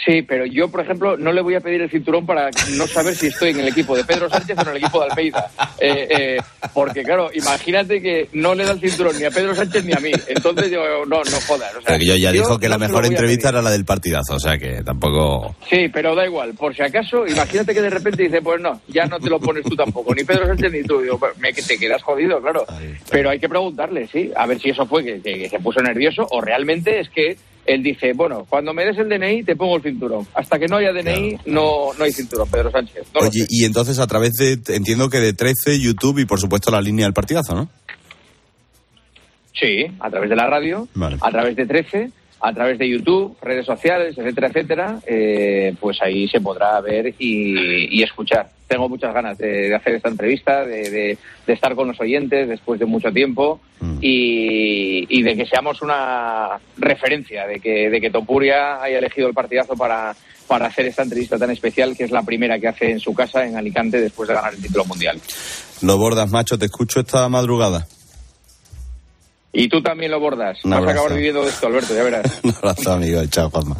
Sí, 0.06 0.22
pero 0.22 0.46
yo, 0.46 0.70
por 0.70 0.80
ejemplo, 0.80 1.16
no 1.18 1.30
le 1.32 1.42
voy 1.42 1.54
a 1.56 1.60
pedir 1.60 1.82
el 1.82 1.90
cinturón 1.90 2.24
para 2.24 2.48
no 2.76 2.86
saber 2.86 3.14
si 3.14 3.26
estoy 3.26 3.50
en 3.50 3.60
el 3.60 3.68
equipo 3.68 3.94
de 3.94 4.04
Pedro 4.04 4.30
Sánchez 4.30 4.56
o 4.58 4.62
en 4.62 4.68
el 4.68 4.76
equipo 4.78 5.00
de 5.00 5.10
Almeida. 5.10 5.50
Eh, 5.78 6.08
eh, 6.10 6.36
porque, 6.72 7.02
claro, 7.02 7.30
imagínate 7.34 8.00
que 8.00 8.28
no 8.32 8.54
le 8.54 8.64
da 8.64 8.72
el 8.72 8.80
cinturón 8.80 9.18
ni 9.18 9.24
a 9.24 9.30
Pedro 9.30 9.54
Sánchez 9.54 9.84
ni 9.84 9.92
a 9.92 10.00
mí. 10.00 10.10
Entonces, 10.28 10.70
yo, 10.70 10.80
no, 11.06 11.18
no 11.22 11.40
jodas. 11.46 11.74
o 11.76 11.82
sea, 11.82 11.98
yo 11.98 12.14
ya 12.16 12.30
yo 12.30 12.32
dijo 12.32 12.58
que 12.58 12.68
la 12.68 12.78
no 12.78 12.86
mejor 12.86 13.04
entrevista 13.04 13.50
era 13.50 13.60
la 13.60 13.70
del 13.70 13.84
partidazo, 13.84 14.36
o 14.36 14.40
sea 14.40 14.56
que 14.56 14.82
tampoco... 14.82 15.54
Sí, 15.68 15.88
pero 15.92 16.14
da 16.14 16.24
igual. 16.24 16.54
Por 16.54 16.74
si 16.74 16.82
acaso, 16.82 17.26
imagínate 17.26 17.74
que 17.74 17.82
de 17.82 17.90
repente 17.90 18.22
dice, 18.22 18.40
pues 18.40 18.60
no, 18.60 18.80
ya 18.88 19.04
no 19.06 19.18
te 19.20 19.28
lo 19.28 19.38
pones 19.38 19.64
tú 19.64 19.76
tampoco, 19.76 20.14
ni 20.14 20.24
Pedro 20.24 20.46
Sánchez 20.46 20.72
ni 20.72 20.82
tú. 20.82 21.00
Digo, 21.02 21.18
"Pues, 21.18 21.36
me, 21.38 21.52
te 21.52 21.76
quedas 21.78 22.02
jodido, 22.02 22.40
claro. 22.40 22.64
Pero 23.10 23.28
hay 23.30 23.38
que 23.38 23.48
preguntarle, 23.50 24.08
sí, 24.10 24.30
a 24.34 24.46
ver 24.46 24.58
si 24.60 24.70
eso 24.70 24.86
fue 24.86 25.04
que, 25.04 25.20
que- 25.20 25.38
que 25.40 25.48
se 25.50 25.60
puso 25.60 25.80
nervioso 25.82 26.26
o 26.30 26.40
realmente 26.40 27.00
es 27.00 27.08
que 27.10 27.36
él 27.66 27.82
dice, 27.82 28.12
bueno, 28.14 28.46
cuando 28.48 28.72
me 28.72 28.84
des 28.84 28.98
el 28.98 29.08
DNI 29.08 29.44
te 29.44 29.56
pongo 29.56 29.76
el 29.76 29.82
cinturón. 29.82 30.26
Hasta 30.34 30.58
que 30.58 30.66
no 30.66 30.76
haya 30.76 30.92
DNI 30.92 31.38
no, 31.46 31.92
no 31.96 32.04
hay 32.04 32.12
cinturón, 32.12 32.48
Pedro 32.50 32.70
Sánchez. 32.70 33.06
No 33.14 33.20
Oye, 33.20 33.46
y 33.48 33.64
entonces 33.64 33.98
a 33.98 34.06
través 34.06 34.32
de, 34.34 34.58
entiendo 34.74 35.08
que 35.08 35.18
de 35.18 35.32
13, 35.32 35.78
YouTube 35.80 36.18
y 36.18 36.24
por 36.24 36.40
supuesto 36.40 36.70
la 36.70 36.80
línea 36.80 37.06
del 37.06 37.12
partidazo, 37.14 37.54
¿no? 37.54 37.68
Sí, 39.54 39.86
a 40.00 40.10
través 40.10 40.30
de 40.30 40.36
la 40.36 40.46
radio, 40.46 40.88
Vale. 40.94 41.18
a 41.20 41.30
través 41.30 41.54
de 41.54 41.66
13, 41.66 42.10
a 42.40 42.52
través 42.54 42.78
de 42.78 42.88
YouTube, 42.88 43.36
redes 43.42 43.66
sociales, 43.66 44.16
etcétera, 44.16 44.48
etcétera, 44.48 44.98
eh, 45.06 45.74
pues 45.78 46.00
ahí 46.00 46.26
se 46.26 46.40
podrá 46.40 46.80
ver 46.80 47.14
y, 47.18 48.02
escuchar. 48.02 48.48
Tengo 48.66 48.88
muchas 48.88 49.12
ganas 49.12 49.36
de, 49.36 49.74
hacer 49.74 49.96
esta 49.96 50.08
entrevista, 50.08 50.64
de, 50.64 51.18
estar 51.46 51.74
con 51.74 51.88
los 51.88 52.00
oyentes 52.00 52.48
después 52.48 52.80
de 52.80 52.86
mucho 52.86 53.12
tiempo 53.12 53.60
mm. 53.80 53.98
y, 54.00 55.22
de 55.22 55.36
que 55.36 55.44
seamos 55.44 55.82
una 55.82 56.58
referencia, 56.78 57.46
de 57.46 57.60
que, 57.60 57.90
de 57.90 58.00
que 58.00 58.10
Topuria 58.10 58.82
haya 58.82 58.98
elegido 58.98 59.28
el 59.28 59.34
partidazo 59.34 59.74
para, 59.74 60.14
para 60.46 60.66
hacer 60.66 60.86
esta 60.86 61.02
entrevista 61.02 61.38
tan 61.38 61.50
especial, 61.50 61.94
que 61.94 62.04
es 62.04 62.10
la 62.10 62.22
primera 62.22 62.58
que 62.58 62.68
hace 62.68 62.90
en 62.90 63.00
su 63.00 63.12
casa 63.12 63.44
en 63.44 63.56
Alicante 63.56 64.00
después 64.00 64.28
de 64.28 64.34
ganar 64.34 64.54
el 64.54 64.62
título 64.62 64.86
mundial. 64.86 65.20
Lo 65.82 65.98
bordas, 65.98 66.30
macho, 66.30 66.58
te 66.58 66.66
escucho 66.66 67.00
esta 67.00 67.28
madrugada. 67.28 67.86
Y 69.52 69.68
tú 69.68 69.82
también 69.82 70.10
lo 70.12 70.20
bordas. 70.20 70.58
Vas 70.62 70.86
a 70.86 70.90
acabar 70.90 71.14
viviendo 71.14 71.42
de 71.42 71.48
esto, 71.50 71.66
Alberto, 71.66 71.94
ya 71.94 72.02
verás. 72.02 72.40
Un 72.44 72.54
abrazo, 72.54 72.92
amigo. 72.92 73.24
Chao, 73.26 73.50
Juanma. 73.50 73.76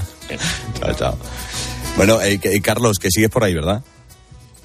chao, 0.80 0.94
chao. 0.94 1.18
Bueno, 1.96 2.20
eh, 2.22 2.38
Carlos, 2.62 2.98
que 2.98 3.10
sigues 3.10 3.30
por 3.30 3.44
ahí, 3.44 3.54
¿verdad? 3.54 3.82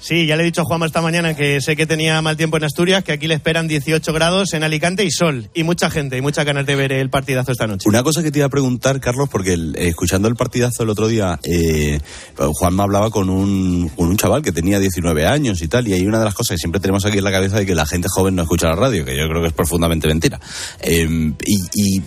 Sí, 0.06 0.24
ya 0.24 0.36
le 0.36 0.44
he 0.44 0.46
dicho 0.46 0.60
a 0.60 0.64
Juanma 0.64 0.86
esta 0.86 1.02
mañana 1.02 1.34
que 1.34 1.60
sé 1.60 1.74
que 1.74 1.84
tenía 1.84 2.22
mal 2.22 2.36
tiempo 2.36 2.56
en 2.58 2.62
Asturias, 2.62 3.02
que 3.02 3.10
aquí 3.10 3.26
le 3.26 3.34
esperan 3.34 3.66
18 3.66 4.12
grados 4.12 4.54
en 4.54 4.62
Alicante 4.62 5.04
y 5.04 5.10
sol, 5.10 5.50
y 5.52 5.64
mucha 5.64 5.90
gente, 5.90 6.16
y 6.16 6.20
muchas 6.20 6.44
ganas 6.44 6.64
de 6.64 6.76
ver 6.76 6.92
el 6.92 7.10
partidazo 7.10 7.50
esta 7.50 7.66
noche. 7.66 7.88
Una 7.88 8.04
cosa 8.04 8.22
que 8.22 8.30
te 8.30 8.38
iba 8.38 8.46
a 8.46 8.48
preguntar, 8.48 9.00
Carlos, 9.00 9.28
porque 9.28 9.58
escuchando 9.74 10.28
el 10.28 10.36
partidazo 10.36 10.84
el 10.84 10.90
otro 10.90 11.08
día, 11.08 11.40
eh, 11.42 11.98
Juanma 12.36 12.84
hablaba 12.84 13.10
con 13.10 13.28
un, 13.28 13.90
un 13.96 14.16
chaval 14.16 14.42
que 14.42 14.52
tenía 14.52 14.78
19 14.78 15.26
años 15.26 15.60
y 15.60 15.66
tal, 15.66 15.88
y 15.88 15.94
hay 15.94 16.06
una 16.06 16.20
de 16.20 16.26
las 16.26 16.34
cosas 16.34 16.54
que 16.54 16.58
siempre 16.58 16.80
tenemos 16.80 17.04
aquí 17.04 17.18
en 17.18 17.24
la 17.24 17.32
cabeza 17.32 17.58
de 17.58 17.66
que 17.66 17.74
la 17.74 17.84
gente 17.84 18.06
joven 18.08 18.36
no 18.36 18.42
escucha 18.42 18.68
la 18.68 18.76
radio, 18.76 19.04
que 19.04 19.16
yo 19.16 19.28
creo 19.28 19.42
que 19.42 19.48
es 19.48 19.54
profundamente 19.54 20.06
mentira. 20.06 20.38
Em, 20.82 21.34
y, 21.44 22.00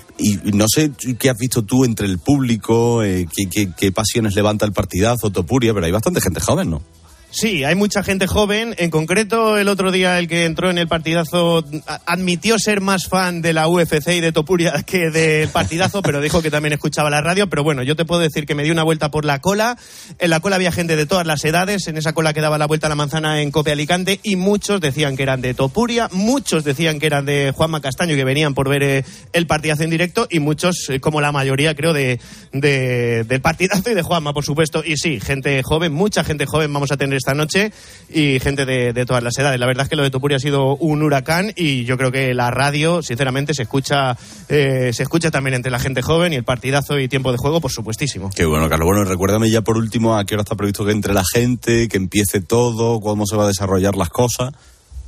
no 0.54 0.68
sé 0.74 0.92
qué 1.20 1.30
has 1.30 1.38
visto 1.38 1.64
tú 1.64 1.84
entre 1.84 2.08
el 2.08 2.20
público, 2.20 3.04
eh, 3.04 3.28
qué, 3.52 3.72
qué 3.78 3.92
pasiones 3.92 4.36
levanta 4.36 4.66
el 4.66 4.72
partidazo, 4.72 5.32
Topuria, 5.32 5.74
pero 5.74 5.86
hay 5.86 5.92
bastante 5.92 6.22
gente 6.22 6.40
joven, 6.40 6.70
¿no? 6.70 6.99
Sí, 7.32 7.64
hay 7.64 7.76
mucha 7.76 8.02
gente 8.02 8.26
joven. 8.26 8.74
En 8.80 8.90
concreto, 8.90 9.58
el 9.58 9.68
otro 9.68 9.92
día 9.92 10.18
el 10.18 10.28
que 10.28 10.46
entró 10.46 10.72
en 10.72 10.80
el 10.80 10.88
partidazo 10.88 11.64
admitió 12.08 12.58
ser 12.58 12.82
más 12.82 13.06
fan 13.06 13.44
de 13.44 13.54
la 13.54 13.68
UFC 13.68 14.08
y 14.08 14.20
de 14.20 14.32
Topuria 14.32 14.82
que 14.86 15.12
del 15.12 15.48
partidazo, 15.50 16.02
pero 16.02 16.22
dijo 16.22 16.42
que 16.42 16.50
también 16.50 16.74
escuchaba 16.74 17.12
la 17.12 17.22
radio. 17.22 17.48
Pero 17.48 17.64
bueno, 17.64 17.84
yo 17.84 17.96
te 17.96 18.04
puedo 18.04 18.20
decir 18.22 18.48
que 18.48 18.56
me 18.56 18.64
di 18.64 18.72
una 18.72 18.82
vuelta 18.82 19.12
por 19.12 19.26
la 19.26 19.40
cola. 19.40 19.78
En 20.18 20.32
la 20.32 20.40
cola 20.40 20.56
había 20.56 20.72
gente 20.72 20.96
de 20.96 21.06
todas 21.06 21.28
las 21.28 21.46
edades. 21.46 21.88
En 21.88 21.98
esa 21.98 22.14
cola 22.14 22.34
que 22.34 22.42
daba 22.42 22.58
la 22.58 22.66
vuelta 22.66 22.88
a 22.88 22.90
la 22.90 22.96
manzana 22.96 23.42
en 23.42 23.52
Cope 23.52 23.72
Alicante 23.72 24.20
y 24.24 24.36
muchos 24.36 24.82
decían 24.82 25.16
que 25.16 25.24
eran 25.24 25.42
de 25.42 25.54
Topuria, 25.54 26.10
muchos 26.12 26.64
decían 26.64 27.00
que 27.00 27.06
eran 27.06 27.26
de 27.26 27.54
Juanma 27.56 27.80
Castaño 27.80 28.16
que 28.16 28.24
venían 28.24 28.56
por 28.56 28.70
ver 28.70 28.82
eh, 28.82 29.06
el 29.34 29.46
partidazo 29.46 29.84
en 29.84 29.92
directo 29.92 30.28
y 30.32 30.40
muchos, 30.40 30.90
eh, 30.90 31.00
como 31.00 31.22
la 31.22 31.32
mayoría 31.32 31.76
creo, 31.76 31.94
de, 31.94 32.20
de, 32.54 33.24
del 33.24 33.42
partidazo 33.42 33.92
y 33.92 33.94
de 33.94 34.02
Juanma, 34.02 34.34
por 34.34 34.44
supuesto. 34.44 34.82
Y 34.84 34.98
sí, 34.98 35.20
gente 35.20 35.62
joven, 35.62 35.94
mucha 35.94 36.24
gente 36.24 36.48
joven 36.48 36.74
vamos 36.74 36.92
a 36.92 36.98
tener 36.98 37.19
esta 37.20 37.34
noche 37.34 37.72
y 38.10 38.40
gente 38.40 38.66
de, 38.66 39.06
todas 39.06 39.24
las 39.24 39.38
edades. 39.38 39.60
La 39.60 39.68
verdad 39.68 39.84
es 39.84 39.90
que 39.90 39.96
lo 39.96 40.04
de 40.04 40.10
Topuria 40.10 40.38
ha 40.38 40.40
sido 40.40 40.76
un 40.78 41.04
huracán 41.04 41.52
y 41.56 41.86
yo 41.86 41.98
creo 41.98 42.12
que 42.12 42.34
la 42.34 42.52
radio, 42.52 43.02
sinceramente, 43.04 43.54
se 43.54 43.64
escucha, 43.64 44.18
eh, 44.50 44.92
se 44.94 45.04
escucha 45.04 45.32
también 45.32 45.54
entre 45.54 45.72
la 45.72 45.80
gente 45.80 46.02
joven 46.02 46.34
y 46.34 46.36
el 46.36 46.44
partidazo 46.44 47.00
y 47.00 47.08
tiempo 47.08 47.32
de 47.32 47.38
juego, 47.38 47.62
por 47.62 47.72
supuestísimo. 47.72 48.30
Qué 48.36 48.46
bueno, 48.46 48.68
Carlos. 48.68 48.88
Bueno, 48.88 49.04
recuérdame 49.04 49.50
ya 49.50 49.62
por 49.62 49.78
último 49.78 50.18
a 50.18 50.26
qué 50.26 50.36
hora 50.36 50.42
está 50.44 50.56
previsto 50.56 50.86
que 50.86 50.92
entre 50.92 51.14
la 51.14 51.24
gente, 51.32 51.88
que 51.88 51.98
empiece 51.98 52.42
todo, 52.42 53.00
cómo 53.00 53.26
se 53.26 53.36
va 53.36 53.46
a 53.46 53.48
desarrollar 53.48 53.96
las 53.96 54.10
cosas. 54.10 54.54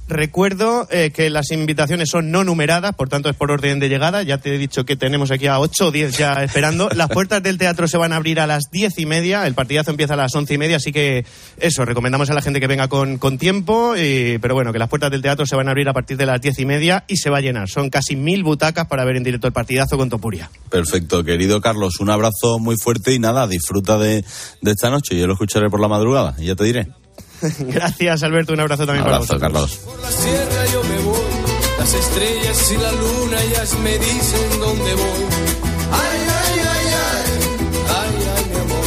Recuerdo 0.08 0.88
eh, 0.92 1.12
que 1.12 1.30
las 1.30 1.52
invitaciones 1.52 2.10
son 2.10 2.32
no 2.32 2.44
numeradas, 2.44 2.94
por 2.96 3.08
tanto 3.08 3.30
es 3.30 3.36
por 3.36 3.50
orden 3.50 3.80
de 3.80 3.88
llegada. 3.88 4.24
Ya 4.24 4.40
te 4.40 4.54
he 4.54 4.58
dicho 4.58 4.84
que 4.84 4.96
tenemos 4.98 5.32
aquí 5.32 5.48
a 5.48 5.60
8 5.60 5.88
o 5.88 5.92
10 5.92 6.18
ya 6.18 6.34
esperando. 6.44 6.90
Las 6.90 7.10
puertas 7.10 7.42
del 7.42 7.58
teatro 7.58 7.88
se 7.88 7.98
van 7.98 8.12
a 8.12 8.18
abrir 8.18 8.40
a 8.40 8.48
las 8.48 8.66
10 8.72 9.00
y 9.00 9.06
media, 9.06 9.48
el 9.48 9.54
partidazo 9.54 9.92
empieza 9.92 10.16
a 10.16 10.18
las 10.18 10.36
11 10.36 10.54
y 10.54 10.58
media, 10.58 10.78
así 10.78 10.92
que 10.92 11.26
eso, 11.58 11.86
recomendamos 11.86 12.30
a 12.30 12.34
la 12.34 12.42
gente 12.42 12.60
que 12.60 12.68
venga 12.68 12.88
con, 12.90 13.18
con 13.18 13.38
tiempo, 13.38 13.94
pero 13.96 14.54
bueno, 14.54 14.74
que 14.74 14.80
las 14.80 14.90
puertas 14.90 15.12
del 15.12 15.22
teatro 15.22 15.46
se 15.46 15.56
van 15.56 15.68
a 15.68 15.72
abrir 15.72 15.88
a 15.88 15.94
partir 15.94 16.18
de 16.18 16.26
las 16.26 16.42
10 16.42 16.60
y 16.60 16.66
media 16.66 17.06
y 17.08 17.18
se 17.18 17.30
va 17.30 17.38
a 17.38 17.42
llenar. 17.42 17.70
Son 17.70 17.90
casi 17.90 18.16
mil 18.16 18.44
butacas 18.44 18.88
para 18.88 19.06
ver 19.06 19.16
en 19.16 19.24
directo 19.24 19.48
el 19.48 19.54
partidazo 19.54 19.98
con 19.98 20.10
Topuria. 20.10 20.50
Perfecto, 20.70 21.24
querido 21.24 21.62
Carlos, 21.62 22.00
un 22.00 22.10
abrazo 22.10 22.60
muy 22.60 22.76
fuerte 22.78 23.14
y 23.14 23.20
nada, 23.20 23.48
disfruta 23.48 23.98
de, 23.98 24.26
de 24.62 24.72
esta 24.72 24.90
noche. 24.90 25.18
Yo 25.18 25.28
lo 25.28 25.34
escucharé 25.34 25.70
por 25.70 25.80
la 25.80 25.88
madrugada 25.88 26.36
y 26.38 26.46
ya 26.46 26.56
te 26.56 26.64
diré. 26.64 27.01
Gracias, 27.60 28.24
Alberto. 28.24 28.54
Un 28.54 28.60
abrazo 28.60 28.86
también 28.86 29.04
para 29.04 29.20
vosotros. 29.20 29.42
Carlos. 29.42 29.78
Por 29.86 30.00
la 30.00 30.12
sierra 30.12 30.66
yo 30.74 30.84
me 30.84 31.00
voy. 31.00 31.22
Las 31.80 31.94
estrellas 31.94 32.72
y 32.72 32.78
la 32.78 32.92
luna 32.92 33.42
ellas 33.44 33.78
me 33.84 33.98
dicen 33.98 34.60
dónde 34.60 34.94
voy. 34.94 35.26
Ay, 35.92 36.20
ay, 36.42 36.60
ay, 36.60 36.88
ay. 36.94 37.26
Ay, 37.90 38.14
ay, 38.36 38.46
mi 38.52 38.56
amor. 38.60 38.86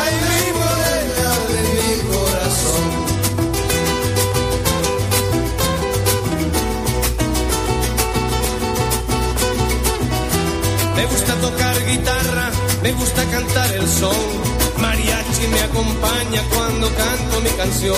Ay, 0.00 0.14
mi 0.30 0.44
morena 0.60 1.30
de 1.50 1.60
mi 1.74 1.88
corazón. 2.14 2.84
Me 10.96 11.06
gusta 11.06 11.34
tocar 11.34 11.86
guitarra, 11.86 12.50
me 12.82 12.92
gusta 12.92 13.24
cantar 13.30 13.72
el 13.72 13.88
son 13.88 14.49
mariachi 15.40 15.46
me 15.48 15.60
acompaña 15.60 16.42
cuando 16.54 16.88
canto 16.88 17.40
mi 17.40 17.50
canción. 17.50 17.96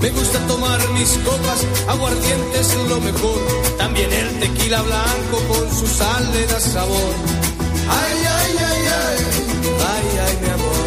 Me 0.00 0.10
gusta 0.10 0.38
tomar 0.46 0.80
mis 0.90 1.10
copas, 1.18 1.66
aguardientes 1.88 2.76
lo 2.88 3.00
mejor. 3.00 3.40
También 3.78 4.12
el 4.12 4.40
tequila 4.40 4.82
blanco 4.82 5.38
con 5.48 5.74
su 5.74 5.86
sal 5.86 6.32
le 6.32 6.46
da 6.46 6.60
sabor. 6.60 7.14
Ay, 7.88 8.18
ay, 8.18 8.56
ay, 8.58 8.82
ay, 9.02 9.18
ay, 9.94 10.18
ay, 10.26 10.38
mi 10.42 10.50
amor. 10.50 10.86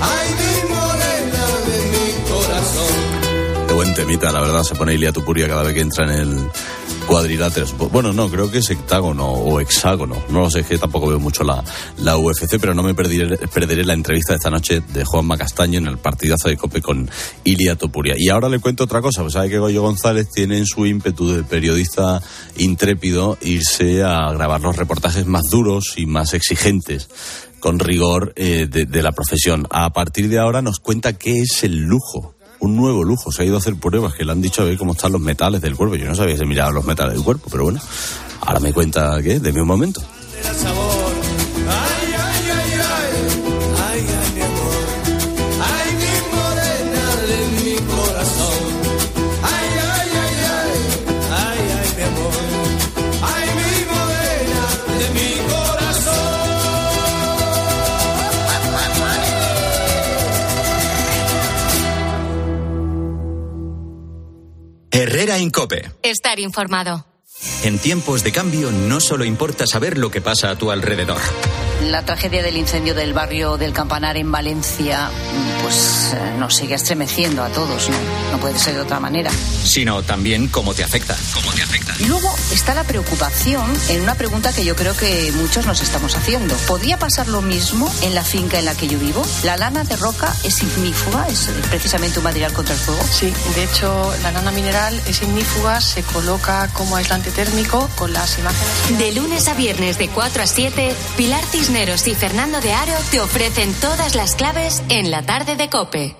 Ay, 0.00 0.28
mi 0.40 0.74
morena 0.74 1.44
de 1.68 1.78
mi 1.92 2.30
corazón. 2.30 3.66
Qué 3.68 3.74
buen 3.74 3.94
temita, 3.94 4.32
la 4.32 4.40
verdad, 4.40 4.62
se 4.62 4.74
pone 4.74 4.94
Ilia 4.94 5.12
Tupuria 5.12 5.48
cada 5.48 5.62
vez 5.62 5.74
que 5.74 5.80
entra 5.80 6.04
en 6.04 6.10
el 6.10 6.50
cuadriláteros. 7.10 7.76
Bueno, 7.76 8.12
no, 8.12 8.30
creo 8.30 8.52
que 8.52 8.58
es 8.58 8.70
hectágono 8.70 9.26
o 9.26 9.58
hexágono. 9.58 10.22
No 10.28 10.42
lo 10.42 10.48
sé, 10.50 10.60
es 10.60 10.66
que 10.68 10.78
tampoco 10.78 11.08
veo 11.08 11.18
mucho 11.18 11.42
la, 11.42 11.64
la 11.98 12.16
UFC, 12.16 12.60
pero 12.60 12.72
no 12.72 12.84
me 12.84 12.94
perderé, 12.94 13.36
perderé 13.48 13.84
la 13.84 13.94
entrevista 13.94 14.32
de 14.32 14.36
esta 14.36 14.48
noche 14.48 14.80
de 14.80 15.04
Juan 15.04 15.26
Macastaño 15.26 15.80
en 15.80 15.88
el 15.88 15.98
partidazo 15.98 16.48
de 16.48 16.56
Cope 16.56 16.80
con 16.80 17.10
Ilia 17.42 17.74
Topuria. 17.74 18.14
Y 18.16 18.28
ahora 18.28 18.48
le 18.48 18.60
cuento 18.60 18.84
otra 18.84 19.00
cosa, 19.00 19.22
pues 19.22 19.32
sabe 19.32 19.50
que 19.50 19.58
Goyo 19.58 19.82
González 19.82 20.28
tiene 20.32 20.58
en 20.58 20.66
su 20.66 20.86
ímpetu 20.86 21.32
de 21.32 21.42
periodista 21.42 22.22
intrépido 22.58 23.36
irse 23.40 24.04
a 24.04 24.30
grabar 24.32 24.60
los 24.60 24.76
reportajes 24.76 25.26
más 25.26 25.50
duros 25.50 25.94
y 25.96 26.06
más 26.06 26.32
exigentes 26.32 27.08
con 27.58 27.80
rigor 27.80 28.32
eh, 28.36 28.68
de, 28.70 28.86
de 28.86 29.02
la 29.02 29.10
profesión. 29.10 29.66
A 29.70 29.90
partir 29.92 30.28
de 30.28 30.38
ahora 30.38 30.62
nos 30.62 30.78
cuenta 30.78 31.14
qué 31.14 31.40
es 31.40 31.64
el 31.64 31.76
lujo 31.76 32.36
un 32.60 32.76
nuevo 32.76 33.02
lujo. 33.04 33.32
Se 33.32 33.42
ha 33.42 33.44
ido 33.44 33.56
a 33.56 33.58
hacer 33.58 33.76
pruebas 33.76 34.14
que 34.14 34.24
le 34.24 34.32
han 34.32 34.40
dicho 34.40 34.62
a 34.62 34.64
ver 34.66 34.78
cómo 34.78 34.92
están 34.92 35.12
los 35.12 35.20
metales 35.20 35.60
del 35.60 35.76
cuerpo. 35.76 35.96
Yo 35.96 36.06
no 36.06 36.14
sabía 36.14 36.36
si 36.36 36.44
miraba 36.46 36.70
los 36.70 36.84
metales 36.84 37.14
del 37.14 37.24
cuerpo, 37.24 37.48
pero 37.50 37.64
bueno, 37.64 37.80
ahora 38.40 38.60
me 38.60 38.72
cuenta 38.72 39.20
que, 39.22 39.40
de 39.40 39.60
un 39.60 39.66
momento. 39.66 40.00
Herrera 65.30 65.38
Incope. 65.38 65.92
Estar 66.02 66.40
informado. 66.40 67.06
En 67.62 67.78
tiempos 67.78 68.24
de 68.24 68.32
cambio 68.32 68.72
no 68.72 68.98
solo 68.98 69.24
importa 69.24 69.64
saber 69.64 69.96
lo 69.96 70.10
que 70.10 70.20
pasa 70.20 70.50
a 70.50 70.56
tu 70.56 70.72
alrededor. 70.72 71.20
La 71.88 72.02
tragedia 72.04 72.42
del 72.42 72.56
incendio 72.56 72.94
del 72.94 73.14
barrio 73.14 73.56
del 73.56 73.72
Campanar 73.72 74.16
en 74.16 74.30
Valencia 74.30 75.10
pues 75.62 76.14
eh, 76.14 76.36
nos 76.38 76.56
sigue 76.56 76.74
estremeciendo 76.74 77.42
a 77.42 77.48
todos, 77.48 77.88
¿no? 77.88 77.96
No 78.32 78.38
puede 78.38 78.58
ser 78.58 78.74
de 78.74 78.80
otra 78.80 79.00
manera. 79.00 79.30
Sino 79.64 80.02
también 80.02 80.48
cómo 80.48 80.74
te 80.74 80.84
afecta. 80.84 81.16
Cómo 81.34 81.52
te 81.52 81.62
afecta. 81.62 81.94
Y 81.98 82.04
luego 82.04 82.34
está 82.52 82.74
la 82.74 82.84
preocupación 82.84 83.70
en 83.88 84.00
una 84.00 84.14
pregunta 84.14 84.52
que 84.52 84.64
yo 84.64 84.74
creo 84.74 84.96
que 84.96 85.32
muchos 85.36 85.66
nos 85.66 85.80
estamos 85.82 86.16
haciendo. 86.16 86.54
¿Podría 86.66 86.98
pasar 86.98 87.28
lo 87.28 87.42
mismo 87.42 87.92
en 88.02 88.14
la 88.14 88.24
finca 88.24 88.58
en 88.58 88.64
la 88.64 88.74
que 88.74 88.88
yo 88.88 88.98
vivo? 88.98 89.24
¿La 89.44 89.56
lana 89.56 89.84
de 89.84 89.96
roca 89.96 90.34
es 90.44 90.62
ignífuga? 90.62 91.28
¿Es 91.28 91.50
precisamente 91.68 92.18
un 92.18 92.24
material 92.24 92.52
contra 92.52 92.74
el 92.74 92.80
fuego? 92.80 93.02
Sí, 93.10 93.32
de 93.54 93.64
hecho 93.64 94.12
la 94.22 94.32
lana 94.32 94.50
mineral 94.50 95.00
es 95.06 95.22
ignífuga, 95.22 95.80
se 95.80 96.02
coloca 96.02 96.68
como 96.72 96.96
aislante 96.96 97.30
térmico 97.30 97.88
con 97.96 98.12
las 98.12 98.38
imágenes. 98.38 98.98
De 98.98 99.12
lunes 99.12 99.48
a 99.48 99.54
viernes 99.54 99.98
de 99.98 100.08
4 100.08 100.42
a 100.42 100.46
7, 100.46 100.94
Pilar 101.16 101.44
Cisneros 101.70 102.08
y 102.08 102.16
Fernando 102.16 102.60
de 102.60 102.72
Aro 102.72 102.94
te 103.12 103.20
ofrecen 103.20 103.72
todas 103.74 104.16
las 104.16 104.34
claves 104.34 104.82
en 104.88 105.12
la 105.12 105.22
tarde 105.24 105.54
de 105.54 105.70
Cope. 105.70 106.16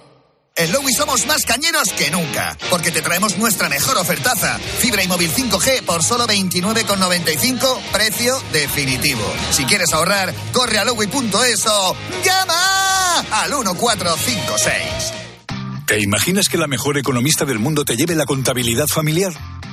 En 0.54 0.70
Lowy 0.70 0.92
somos 0.92 1.26
más 1.26 1.44
cañeros 1.44 1.88
que 1.98 2.08
nunca, 2.08 2.56
porque 2.70 2.92
te 2.92 3.02
traemos 3.02 3.36
nuestra 3.36 3.68
mejor 3.68 3.96
ofertaza. 3.98 4.60
Fibra 4.60 5.02
y 5.02 5.08
móvil 5.08 5.32
5G 5.32 5.82
por 5.82 6.04
solo 6.04 6.28
29,95, 6.28 7.80
precio 7.90 8.40
definitivo. 8.52 9.24
Si 9.50 9.64
quieres 9.64 9.92
ahorrar, 9.92 10.32
corre 10.52 10.78
a 10.78 10.84
lowy.es 10.84 11.66
o 11.66 11.96
llama 12.24 13.18
al 13.32 13.50
1456. 13.50 14.74
¿Te 15.84 16.00
imaginas 16.00 16.48
que 16.48 16.58
la 16.58 16.68
mejor 16.68 16.96
economista 16.96 17.44
del 17.44 17.58
mundo 17.58 17.84
te 17.84 17.96
lleve 17.96 18.14
la 18.14 18.24
contabilidad 18.24 18.86
familiar? 18.86 19.32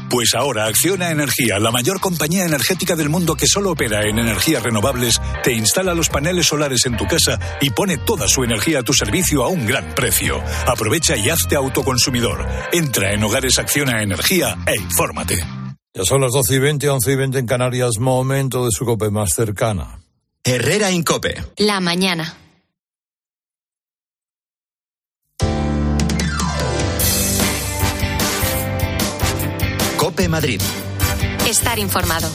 Pues 0.09 0.35
ahora 0.35 0.65
Acciona 0.67 1.11
Energía, 1.11 1.59
la 1.59 1.69
mayor 1.69 1.99
compañía 1.99 2.45
energética 2.45 2.95
del 2.95 3.09
mundo 3.09 3.35
que 3.35 3.45
solo 3.45 3.71
opera 3.71 4.07
en 4.07 4.19
energías 4.19 4.63
renovables, 4.63 5.19
te 5.43 5.53
instala 5.53 5.93
los 5.93 6.09
paneles 6.09 6.47
solares 6.47 6.85
en 6.85 6.95
tu 6.95 7.05
casa 7.05 7.37
y 7.59 7.71
pone 7.71 7.97
toda 7.97 8.27
su 8.27 8.43
energía 8.43 8.79
a 8.79 8.83
tu 8.83 8.93
servicio 8.93 9.43
a 9.43 9.49
un 9.49 9.65
gran 9.65 9.93
precio. 9.95 10.41
Aprovecha 10.65 11.17
y 11.17 11.29
hazte 11.29 11.55
autoconsumidor. 11.55 12.47
Entra 12.71 13.13
en 13.13 13.23
Hogares 13.23 13.59
Acciona 13.59 14.01
Energía 14.01 14.57
e 14.65 14.79
infórmate. 14.79 15.43
Ya 15.93 16.03
son 16.05 16.21
las 16.21 16.31
12 16.31 16.55
y 16.55 16.59
20, 16.59 16.89
11 16.89 17.11
y 17.11 17.15
20 17.15 17.39
en 17.39 17.45
Canarias, 17.45 17.97
momento 17.99 18.65
de 18.65 18.71
su 18.71 18.85
cope 18.85 19.09
más 19.09 19.33
cercana. 19.33 19.99
Herrera 20.43 20.91
Incope. 20.91 21.43
La 21.57 21.81
mañana. 21.81 22.37
Cope 30.17 30.29
Madrid. 30.29 30.59
Estar 31.47 31.77
informado. 31.77 32.27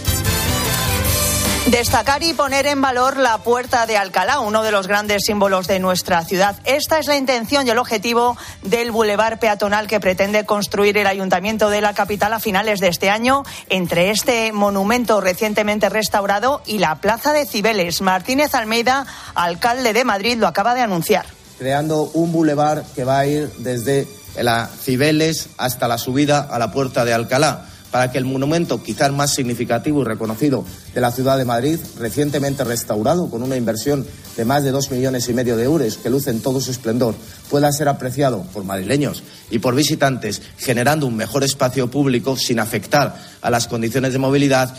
Destacar 1.66 2.22
y 2.22 2.32
poner 2.32 2.66
en 2.66 2.80
valor 2.80 3.16
la 3.16 3.38
Puerta 3.38 3.86
de 3.86 3.96
Alcalá, 3.96 4.38
uno 4.38 4.62
de 4.62 4.70
los 4.70 4.86
grandes 4.86 5.24
símbolos 5.26 5.66
de 5.66 5.80
nuestra 5.80 6.24
ciudad. 6.24 6.54
Esta 6.62 7.00
es 7.00 7.08
la 7.08 7.16
intención 7.16 7.66
y 7.66 7.70
el 7.70 7.78
objetivo 7.78 8.36
del 8.62 8.92
bulevar 8.92 9.40
peatonal 9.40 9.88
que 9.88 9.98
pretende 9.98 10.46
construir 10.46 10.96
el 10.96 11.08
Ayuntamiento 11.08 11.70
de 11.70 11.80
la 11.80 11.92
capital 11.92 12.32
a 12.32 12.38
finales 12.38 12.78
de 12.78 12.86
este 12.86 13.10
año, 13.10 13.42
entre 13.68 14.10
este 14.10 14.52
monumento 14.52 15.20
recientemente 15.20 15.88
restaurado 15.88 16.62
y 16.64 16.78
la 16.78 17.00
Plaza 17.00 17.32
de 17.32 17.46
Cibeles. 17.46 18.00
Martínez 18.00 18.54
Almeida, 18.54 19.06
alcalde 19.34 19.92
de 19.92 20.04
Madrid, 20.04 20.38
lo 20.38 20.46
acaba 20.46 20.76
de 20.76 20.82
anunciar. 20.82 21.26
Creando 21.58 22.12
un 22.14 22.30
bulevar 22.30 22.84
que 22.94 23.02
va 23.02 23.18
a 23.18 23.26
ir 23.26 23.50
desde 23.58 24.06
la 24.36 24.68
Cibeles 24.68 25.48
hasta 25.58 25.88
la 25.88 25.98
subida 25.98 26.46
a 26.48 26.60
la 26.60 26.70
Puerta 26.70 27.04
de 27.04 27.12
Alcalá 27.12 27.66
para 27.92 28.10
que 28.10 28.18
el 28.18 28.24
monumento 28.24 28.82
quizás 28.82 29.12
más 29.12 29.34
significativo 29.34 30.00
y 30.00 30.04
reconocido 30.04 30.64
de 30.94 31.00
la 31.00 31.12
ciudad 31.12 31.38
de 31.38 31.44
Madrid, 31.44 31.78
recientemente 31.98 32.64
restaurado 32.64 33.30
con 33.30 33.42
una 33.42 33.56
inversión 33.56 34.04
de 34.36 34.44
más 34.46 34.64
de 34.64 34.70
dos 34.70 34.90
millones 34.90 35.28
y 35.28 35.34
medio 35.34 35.56
de 35.56 35.64
euros 35.64 35.98
que 35.98 36.10
luce 36.10 36.30
en 36.30 36.40
todo 36.40 36.60
su 36.60 36.70
esplendor, 36.70 37.14
pueda 37.50 37.70
ser 37.70 37.88
apreciado 37.88 38.42
por 38.54 38.64
madrileños 38.64 39.22
y 39.50 39.58
por 39.58 39.74
visitantes, 39.74 40.40
generando 40.56 41.06
un 41.06 41.16
mejor 41.16 41.44
espacio 41.44 41.90
público 41.90 42.36
sin 42.36 42.58
afectar 42.58 43.14
a 43.42 43.50
las 43.50 43.68
condiciones 43.68 44.14
de 44.14 44.18
movilidad 44.18 44.74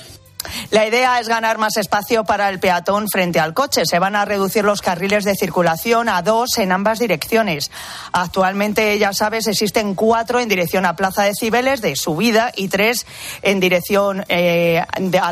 la 0.72 0.86
idea 0.86 1.20
es 1.20 1.28
ganar 1.28 1.58
más 1.58 1.78
espacio 1.78 2.24
para 2.24 2.50
el 2.50 2.60
peatón 2.60 3.08
frente 3.10 3.40
al 3.40 3.54
coche. 3.54 3.86
Se 3.86 4.00
van 4.00 4.16
a 4.16 4.26
reducir 4.26 4.64
los 4.64 4.82
carriles 4.82 5.24
de 5.24 5.36
circulación 5.36 6.10
a 6.10 6.22
dos 6.22 6.58
en 6.58 6.72
ambas 6.72 7.00
direcciones. 7.00 7.72
Actualmente, 8.12 8.98
ya 8.98 9.14
sabes, 9.14 9.48
existen 9.48 9.96
cuatro 9.96 10.40
en 10.40 10.50
dirección 10.50 10.86
a 10.86 10.96
Plaza 10.96 11.24
de 11.24 11.34
Cibeles 11.34 11.82
de 11.82 11.96
subida 11.96 12.52
y 12.56 12.68
tres 12.68 13.06
en 13.42 13.60
dirección 13.60 14.26
eh, 14.30 14.84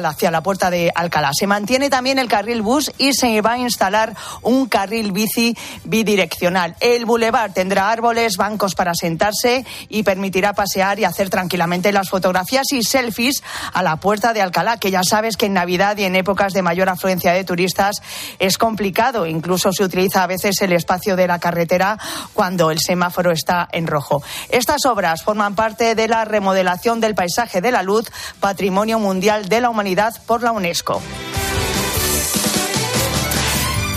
hacia 0.02 0.32
la 0.32 0.41
puerta 0.41 0.69
de 0.69 0.91
Alcalá. 0.93 1.32
Se 1.34 1.47
mantiene 1.47 1.89
también 1.89 2.19
el 2.19 2.28
carril 2.28 2.62
bus 2.62 2.91
y 2.97 3.13
se 3.13 3.41
va 3.41 3.54
a 3.54 3.58
instalar 3.58 4.15
un 4.41 4.67
carril 4.67 5.12
bici 5.12 5.58
bidireccional. 5.84 6.76
El 6.80 7.06
bulevar 7.06 7.54
tendrá 7.54 7.91
árboles, 7.91 8.38
bancos 8.38 8.76
para 8.76 8.93
sentarse 8.93 9.65
y 9.89 10.04
permitirá 10.04 10.54
pasear 10.54 11.00
y 11.00 11.06
hacer 11.06 11.30
tranquilamente 11.30 11.91
las 11.91 12.10
fotografías 12.10 12.71
y 12.71 12.84
selfies 12.84 13.43
a 13.74 13.84
la 13.84 13.97
puerta 13.97 14.34
de 14.34 14.41
Alcalá, 14.41 14.78
que 14.78 14.91
sabes 15.04 15.38
que 15.38 15.48
en 15.48 15.54
Navidad 15.54 15.98
y 15.98 16.04
en 16.04 16.16
épocas 16.16 16.54
de 16.54 16.62
mayor 16.62 16.90
afluencia 16.90 17.34
de 17.34 17.44
turistas 17.44 18.02
es 18.40 18.58
complicado. 18.58 19.26
Incluso 19.26 19.72
se 19.72 19.84
utiliza 19.84 20.24
a 20.24 20.28
veces 20.28 20.62
el 20.62 20.74
espacio 20.74 21.16
de 21.16 21.28
la 21.28 21.40
carretera 21.40 21.98
cuando 22.34 22.72
el 22.72 22.80
semáforo 22.80 23.32
está 23.32 23.68
en 23.72 23.88
rojo. 23.88 24.24
Estas 24.50 24.86
obras 24.86 25.24
forman 25.24 25.56
parte 25.56 25.96
de 25.96 26.08
la 26.08 26.26
remodelación 26.26 27.00
del 27.00 27.16
paisaje 27.16 27.62
de 27.62 27.72
la 27.72 27.84
luz, 27.84 28.12
Patrimonio 28.40 29.00
Mundial 29.00 29.50
de 29.50 29.62
la 29.62 29.70
Humanidad 29.70 30.14
por 30.26 30.44
la 30.44 30.52
UNESCO. 30.52 31.02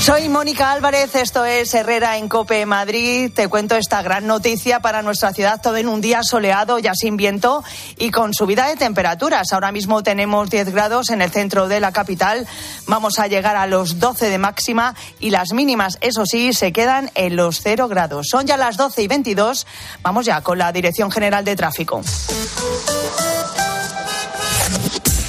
Soy 0.04 0.28
Mónica 0.28 0.70
Álvarez, 0.70 1.14
esto 1.14 1.46
es 1.46 1.72
Herrera 1.72 2.18
en 2.18 2.28
Cope 2.28 2.66
Madrid. 2.66 3.32
Te 3.34 3.48
cuento 3.48 3.74
esta 3.74 4.02
gran 4.02 4.26
noticia 4.26 4.80
para 4.80 5.00
nuestra 5.00 5.32
ciudad, 5.32 5.62
todo 5.62 5.78
en 5.78 5.88
un 5.88 6.02
día 6.02 6.22
soleado, 6.22 6.78
ya 6.78 6.94
sin 6.94 7.16
viento 7.16 7.64
y 7.96 8.10
con 8.10 8.34
subida 8.34 8.68
de 8.68 8.76
temperaturas. 8.76 9.54
Ahora 9.54 9.72
mismo 9.72 10.02
tenemos 10.02 10.50
10 10.50 10.74
grados 10.74 11.08
en 11.08 11.22
el 11.22 11.30
centro 11.30 11.68
de 11.68 11.80
la 11.80 11.90
capital. 11.90 12.46
Vamos 12.86 13.18
a 13.18 13.28
llegar 13.28 13.56
a 13.56 13.66
los 13.66 13.98
12 13.98 14.28
de 14.28 14.36
máxima 14.36 14.94
y 15.20 15.30
las 15.30 15.54
mínimas, 15.54 15.96
eso 16.02 16.26
sí, 16.26 16.52
se 16.52 16.70
quedan 16.70 17.10
en 17.14 17.36
los 17.36 17.62
0 17.62 17.88
grados. 17.88 18.26
Son 18.28 18.46
ya 18.46 18.58
las 18.58 18.76
12 18.76 19.04
y 19.04 19.08
22. 19.08 19.66
Vamos 20.02 20.26
ya 20.26 20.42
con 20.42 20.58
la 20.58 20.70
Dirección 20.70 21.10
General 21.10 21.46
de 21.46 21.56
Tráfico. 21.56 22.02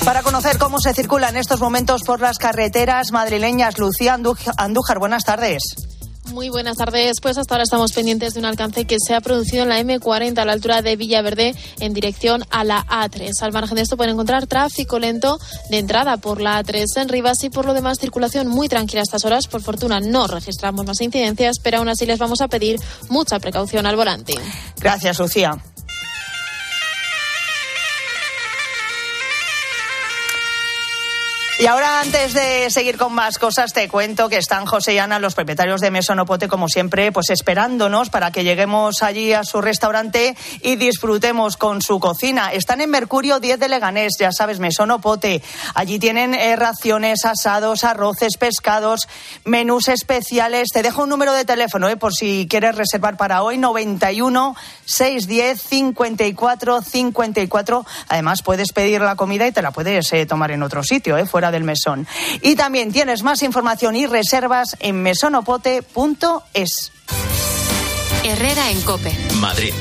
Para 0.05 0.21
conocer 0.21 0.59
cómo 0.59 0.79
se 0.79 0.93
circula 0.93 1.29
en 1.29 1.37
estos 1.37 1.59
momentos 1.59 2.03
por 2.03 2.21
las 2.21 2.37
carreteras 2.37 3.11
madrileñas, 3.11 3.79
Lucía 3.79 4.13
Andújar, 4.13 4.99
buenas 4.99 5.23
tardes. 5.23 5.63
Muy 6.31 6.49
buenas 6.49 6.77
tardes. 6.77 7.19
Pues 7.21 7.39
hasta 7.39 7.55
ahora 7.55 7.63
estamos 7.63 7.91
pendientes 7.91 8.35
de 8.35 8.39
un 8.39 8.45
alcance 8.45 8.85
que 8.85 8.97
se 8.99 9.15
ha 9.15 9.21
producido 9.21 9.63
en 9.63 9.69
la 9.69 9.79
M40 9.79 10.37
a 10.37 10.45
la 10.45 10.53
altura 10.53 10.83
de 10.83 10.95
Villaverde 10.95 11.55
en 11.79 11.93
dirección 11.95 12.45
a 12.51 12.63
la 12.63 12.85
A3. 12.85 13.31
Al 13.41 13.51
margen 13.51 13.77
de 13.77 13.81
esto 13.81 13.97
pueden 13.97 14.13
encontrar 14.13 14.45
tráfico 14.45 14.99
lento 14.99 15.39
de 15.71 15.79
entrada 15.79 16.17
por 16.17 16.39
la 16.39 16.63
A3 16.63 16.85
en 16.97 17.09
Rivas 17.09 17.43
y 17.43 17.49
por 17.49 17.65
lo 17.65 17.73
demás 17.73 17.97
circulación 17.99 18.47
muy 18.47 18.69
tranquila 18.69 19.01
a 19.01 19.03
estas 19.03 19.25
horas. 19.25 19.47
Por 19.47 19.61
fortuna 19.61 19.99
no 20.01 20.27
registramos 20.27 20.85
más 20.85 21.01
incidencias, 21.01 21.57
pero 21.63 21.79
aún 21.79 21.89
así 21.89 22.05
les 22.05 22.19
vamos 22.19 22.41
a 22.41 22.47
pedir 22.47 22.79
mucha 23.09 23.39
precaución 23.39 23.87
al 23.87 23.95
volante. 23.95 24.35
Gracias, 24.79 25.17
Lucía. 25.17 25.57
Y 31.57 31.67
ahora, 31.67 32.01
antes 32.01 32.33
de 32.33 32.69
seguir 32.69 32.97
con 32.97 33.13
más 33.13 33.37
cosas, 33.37 33.71
te 33.71 33.87
cuento 33.87 34.27
que 34.27 34.35
están 34.35 34.65
José 34.65 34.93
y 34.93 34.97
Ana, 34.97 35.19
los 35.19 35.35
propietarios 35.35 35.79
de 35.79 35.89
Mesonopote, 35.89 36.49
como 36.49 36.67
siempre, 36.67 37.13
pues 37.13 37.29
esperándonos 37.29 38.09
para 38.09 38.29
que 38.31 38.43
lleguemos 38.43 39.01
allí 39.01 39.31
a 39.31 39.45
su 39.45 39.61
restaurante 39.61 40.35
y 40.61 40.75
disfrutemos 40.75 41.55
con 41.55 41.81
su 41.81 42.01
cocina. 42.01 42.51
Están 42.51 42.81
en 42.81 42.89
Mercurio 42.89 43.39
10 43.39 43.57
de 43.57 43.69
Leganés, 43.69 44.15
ya 44.19 44.33
sabes, 44.33 44.59
Mesonopote. 44.59 45.41
Allí 45.75 45.97
tienen 45.97 46.33
eh, 46.33 46.57
raciones, 46.57 47.23
asados, 47.23 47.85
arroces, 47.85 48.35
pescados, 48.37 49.07
menús 49.45 49.87
especiales. 49.87 50.67
Te 50.73 50.83
dejo 50.83 51.03
un 51.03 51.09
número 51.09 51.31
de 51.31 51.45
teléfono, 51.45 51.87
eh, 51.87 51.95
por 51.95 52.13
si 52.13 52.47
quieres 52.49 52.75
reservar 52.75 53.15
para 53.15 53.43
hoy, 53.43 53.57
91 53.57 54.57
610 54.83 55.61
54 55.61 56.81
54. 56.81 57.85
Además, 58.09 58.41
puedes 58.41 58.73
pedir 58.73 58.99
la 58.99 59.15
comida 59.15 59.47
y 59.47 59.53
te 59.53 59.61
la 59.61 59.71
puedes 59.71 60.11
eh, 60.11 60.25
tomar 60.25 60.51
en 60.51 60.61
otro 60.61 60.83
sitio, 60.83 61.17
eh, 61.17 61.25
fuera 61.25 61.44
del 61.51 61.63
mesón. 61.63 62.08
Y 62.41 62.55
también 62.55 62.91
tienes 62.91 63.23
más 63.23 63.41
información 63.43 63.95
y 63.95 64.05
reservas 64.05 64.75
en 64.79 65.01
mesonopote.es. 65.01 66.91
Herrera 68.23 68.71
en 68.71 68.81
Cope. 68.81 69.12
Madrid. 69.36 69.73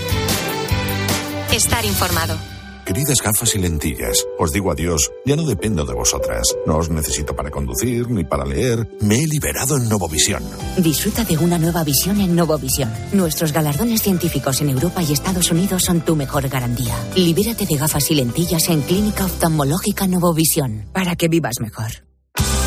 Estar 1.51 1.85
informado. 1.85 2.54
Queridas 2.85 3.23
gafas 3.23 3.55
y 3.55 3.59
lentillas, 3.59 4.27
os 4.39 4.53
digo 4.53 4.71
adiós, 4.71 5.11
ya 5.25 5.37
no 5.37 5.47
dependo 5.47 5.87
de 5.87 5.95
vosotras. 5.95 6.43
No 6.67 6.77
os 6.77 6.91
necesito 6.91 7.35
para 7.35 7.51
conducir 7.51 8.11
ni 8.11 8.25
para 8.25 8.45
leer. 8.45 8.87
Me 9.01 9.17
he 9.17 9.27
liberado 9.27 9.79
en 9.79 9.89
Novovisión. 9.89 10.43
Disfruta 10.77 11.25
de 11.25 11.39
una 11.39 11.59
nueva 11.59 11.83
visión 11.83 12.21
en 12.21 12.37
Novovisión. 12.37 12.93
Nuestros 13.13 13.53
galardones 13.53 14.03
científicos 14.03 14.61
en 14.61 14.69
Europa 14.69 15.03
y 15.03 15.13
Estados 15.13 15.51
Unidos 15.51 15.83
son 15.85 16.03
tu 16.03 16.15
mejor 16.15 16.49
garantía. 16.49 16.95
Libérate 17.17 17.67
de 17.67 17.77
gafas 17.77 18.11
y 18.11 18.17
lentillas 18.17 18.69
en 18.69 18.83
Clínica 18.83 19.25
Oftalmológica 19.25 20.07
Novovisión 20.07 20.85
para 20.93 21.17
que 21.17 21.29
vivas 21.29 21.55
mejor. 21.61 22.14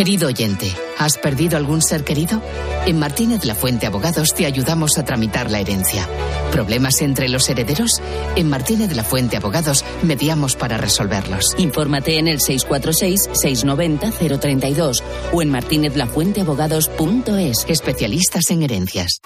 Querido 0.00 0.28
oyente, 0.28 0.72
¿has 0.96 1.18
perdido 1.18 1.58
algún 1.58 1.82
ser 1.82 2.04
querido? 2.04 2.40
En 2.86 2.98
Martínez 2.98 3.44
La 3.44 3.54
Fuente 3.54 3.86
Abogados 3.86 4.32
te 4.32 4.46
ayudamos 4.46 4.96
a 4.96 5.04
tramitar 5.04 5.50
la 5.50 5.60
herencia. 5.60 6.08
¿Problemas 6.50 7.02
entre 7.02 7.28
los 7.28 7.50
herederos? 7.50 8.00
En 8.34 8.48
Martínez 8.48 8.96
La 8.96 9.04
Fuente 9.04 9.36
Abogados 9.36 9.84
mediamos 10.02 10.56
para 10.56 10.78
resolverlos. 10.78 11.54
Infórmate 11.58 12.16
en 12.16 12.28
el 12.28 12.40
646-690-032 12.40 15.02
o 15.34 15.42
en 15.42 15.50
martinezlafuenteabogados.es. 15.50 17.66
Especialistas 17.68 18.50
en 18.50 18.62
herencias. 18.62 19.20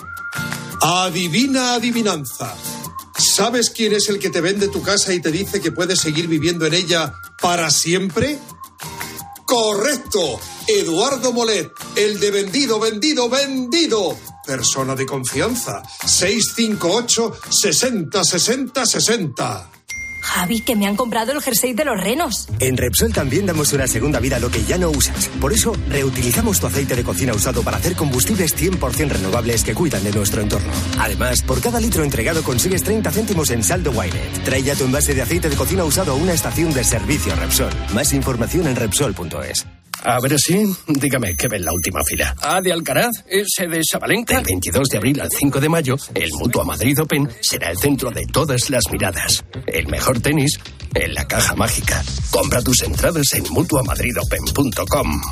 Adivina 0.81 1.75
adivinanza. 1.75 2.53
¿Sabes 3.17 3.71
quién 3.71 3.93
es 3.93 4.09
el 4.09 4.19
que 4.19 4.31
te 4.31 4.41
vende 4.41 4.67
tu 4.67 4.83
casa 4.83 5.15
y 5.15 5.21
te 5.21 5.31
dice 5.31 5.61
que 5.61 5.71
puedes 5.71 6.01
seguir 6.01 6.27
viviendo 6.27 6.67
en 6.67 6.75
ella 6.75 7.15
para 7.41 7.71
siempre? 7.71 8.41
Correcto. 9.47 10.41
Eduardo 10.66 11.33
Molet, 11.33 11.70
el 11.96 12.18
de 12.20 12.31
vendido, 12.31 12.81
vendido, 12.81 13.29
vendido. 13.29 14.16
Persona 14.46 14.94
de 14.94 15.07
confianza. 15.07 15.83
658 16.07 17.33
60 17.50 18.24
60 18.24 18.87
60. 18.87 19.70
Javi, 20.24 20.61
que 20.62 20.74
me 20.74 20.87
han 20.87 20.96
comprado 20.96 21.33
el 21.33 21.42
jersey 21.42 21.74
de 21.74 21.85
los 21.85 22.00
renos. 22.00 22.48
En 22.59 22.79
Repsol 22.79 23.12
también 23.12 23.44
damos 23.44 23.72
una 23.74 23.87
segunda 23.87 24.20
vida 24.20 24.37
a 24.37 24.40
lo 24.40 24.50
que 24.50 24.64
ya 24.64 24.79
no 24.79 24.88
usas. 24.90 25.29
Por 25.40 25.53
eso, 25.53 25.74
reutilizamos 25.90 26.59
tu 26.59 26.66
aceite 26.66 26.96
de 26.96 27.05
cocina 27.05 27.35
usado 27.35 27.62
para 27.62 27.77
hacer 27.77 27.94
combustibles 27.94 28.57
100% 28.57 29.11
renovables 29.11 29.62
que 29.62 29.74
cuidan 29.74 30.03
de 30.03 30.12
nuestro 30.12 30.40
entorno. 30.40 30.72
Además, 30.98 31.42
por 31.42 31.61
cada 31.61 31.79
litro 31.79 32.03
entregado 32.03 32.42
consigues 32.42 32.83
30 32.83 33.12
céntimos 33.12 33.50
en 33.50 33.62
saldo 33.62 33.90
Winet. 33.90 34.44
Trae 34.44 34.62
ya 34.62 34.74
tu 34.74 34.85
envase 34.85 35.14
de 35.14 35.22
aceite 35.22 35.50
de 35.50 35.57
cocina 35.57 35.85
usado 35.85 36.12
a 36.12 36.16
una 36.16 36.33
estación 36.33 36.72
de 36.72 36.85
servicio 36.85 37.37
Repsol. 37.37 37.72
Más 37.92 38.14
información 38.14 38.66
en 38.66 38.77
Repsol.es. 38.77 39.66
A 40.05 40.21
ver 40.21 40.38
si, 40.38 40.67
dígame, 40.87 41.35
¿qué 41.35 41.49
ve 41.49 41.57
en 41.57 41.64
la 41.64 41.73
última 41.73 42.03
fila? 42.05 42.37
¿A 42.43 42.61
de 42.61 42.73
Alcaraz? 42.73 43.25
¿Ese 43.27 43.67
de 43.69 43.81
Sabalenka? 43.83 44.35
Del 44.37 44.45
22 44.45 44.88
de 44.88 44.99
abril 44.99 45.21
al 45.21 45.31
5 45.31 45.61
de 45.61 45.69
mayo, 45.71 45.97
el 46.14 46.31
Mutua 46.35 46.62
Madrid 46.62 47.01
Open 47.01 47.27
será 47.40 47.71
el 47.71 47.79
centro 47.79 48.11
de 48.11 48.27
todas 48.27 48.69
las 48.69 48.85
miradas. 48.93 49.43
El 49.67 49.88
mejor 49.88 50.21
tenis 50.21 50.61
en 50.95 51.14
la 51.14 51.27
caja 51.27 51.55
mágica. 51.55 52.05
Compra 52.31 52.61
tus 52.61 52.83
entradas 52.83 53.33
en 53.33 53.45
mutuamadridopen.com. 53.51 55.23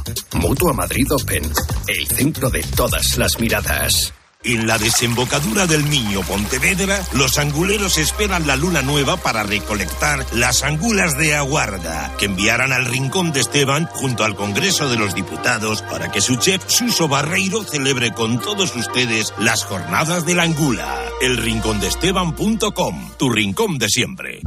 Mutua 0.41 0.73
Madrid 0.73 1.07
Open, 1.13 1.53
el 1.87 2.07
centro 2.07 2.49
de 2.49 2.63
todas 2.63 3.19
las 3.19 3.39
miradas. 3.39 4.15
En 4.45 4.67
la 4.67 4.77
desembocadura 4.77 5.69
del 5.69 5.85
Miño 5.85 6.23
Pontevedra, 6.23 7.01
los 7.13 7.39
anguleros 7.39 7.97
esperan 7.97 8.47
la 8.47 8.57
luna 8.57 8.83
nueva 8.83 9.17
para 9.17 9.45
recolectar 9.45 10.27
las 10.33 10.65
angulas 10.65 11.17
de 11.17 11.37
aguarda, 11.37 12.13
que 12.19 12.25
enviarán 12.25 12.73
al 12.73 12.87
Rincón 12.87 13.33
de 13.33 13.41
Esteban 13.41 13.87
junto 13.87 14.25
al 14.25 14.35
Congreso 14.35 14.89
de 14.89 14.97
los 14.97 15.15
Diputados 15.15 15.83
para 15.83 16.11
que 16.11 16.21
su 16.21 16.37
chef 16.37 16.65
Suso 16.67 17.07
Barreiro 17.07 17.63
celebre 17.63 18.13
con 18.13 18.41
todos 18.41 18.75
ustedes 18.75 19.33
las 19.39 19.65
jornadas 19.65 20.27
de 20.27 20.35
la 20.35 20.43
angula. 20.43 21.03
Elrincondeesteban.com, 21.21 23.11
tu 23.17 23.31
rincón 23.31 23.79
de 23.79 23.89
siempre. 23.89 24.41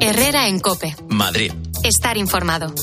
Herrera 0.00 0.48
en 0.48 0.58
Cope. 0.58 0.96
Madrid. 1.08 1.52
Estar 1.84 2.16
informado. 2.16 2.74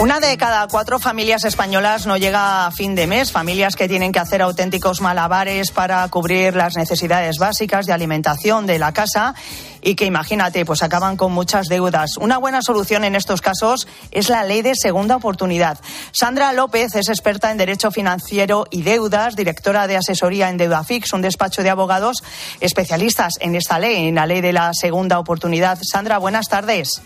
Una 0.00 0.18
de 0.18 0.38
cada 0.38 0.66
cuatro 0.66 0.98
familias 0.98 1.44
españolas 1.44 2.06
no 2.06 2.16
llega 2.16 2.64
a 2.64 2.70
fin 2.70 2.94
de 2.94 3.06
mes, 3.06 3.32
familias 3.32 3.76
que 3.76 3.86
tienen 3.86 4.12
que 4.12 4.18
hacer 4.18 4.40
auténticos 4.40 5.02
malabares 5.02 5.72
para 5.72 6.08
cubrir 6.08 6.56
las 6.56 6.74
necesidades 6.74 7.36
básicas 7.36 7.84
de 7.84 7.92
alimentación 7.92 8.64
de 8.64 8.78
la 8.78 8.94
casa 8.94 9.34
y 9.82 9.96
que 9.96 10.06
imagínate, 10.06 10.64
pues 10.64 10.82
acaban 10.82 11.18
con 11.18 11.32
muchas 11.32 11.66
deudas. 11.66 12.16
Una 12.16 12.38
buena 12.38 12.62
solución 12.62 13.04
en 13.04 13.14
estos 13.14 13.42
casos 13.42 13.86
es 14.10 14.30
la 14.30 14.42
ley 14.42 14.62
de 14.62 14.74
segunda 14.74 15.16
oportunidad. 15.16 15.78
Sandra 16.12 16.54
López 16.54 16.94
es 16.94 17.10
experta 17.10 17.50
en 17.50 17.58
derecho 17.58 17.90
financiero 17.90 18.64
y 18.70 18.80
deudas, 18.80 19.36
directora 19.36 19.86
de 19.86 19.98
asesoría 19.98 20.48
en 20.48 20.56
Deudafix, 20.56 21.12
un 21.12 21.20
despacho 21.20 21.62
de 21.62 21.68
abogados 21.68 22.24
especialistas 22.60 23.34
en 23.40 23.54
esta 23.54 23.78
ley, 23.78 24.08
en 24.08 24.14
la 24.14 24.24
ley 24.24 24.40
de 24.40 24.54
la 24.54 24.72
segunda 24.72 25.18
oportunidad. 25.18 25.78
Sandra, 25.82 26.16
buenas 26.16 26.48
tardes. 26.48 27.02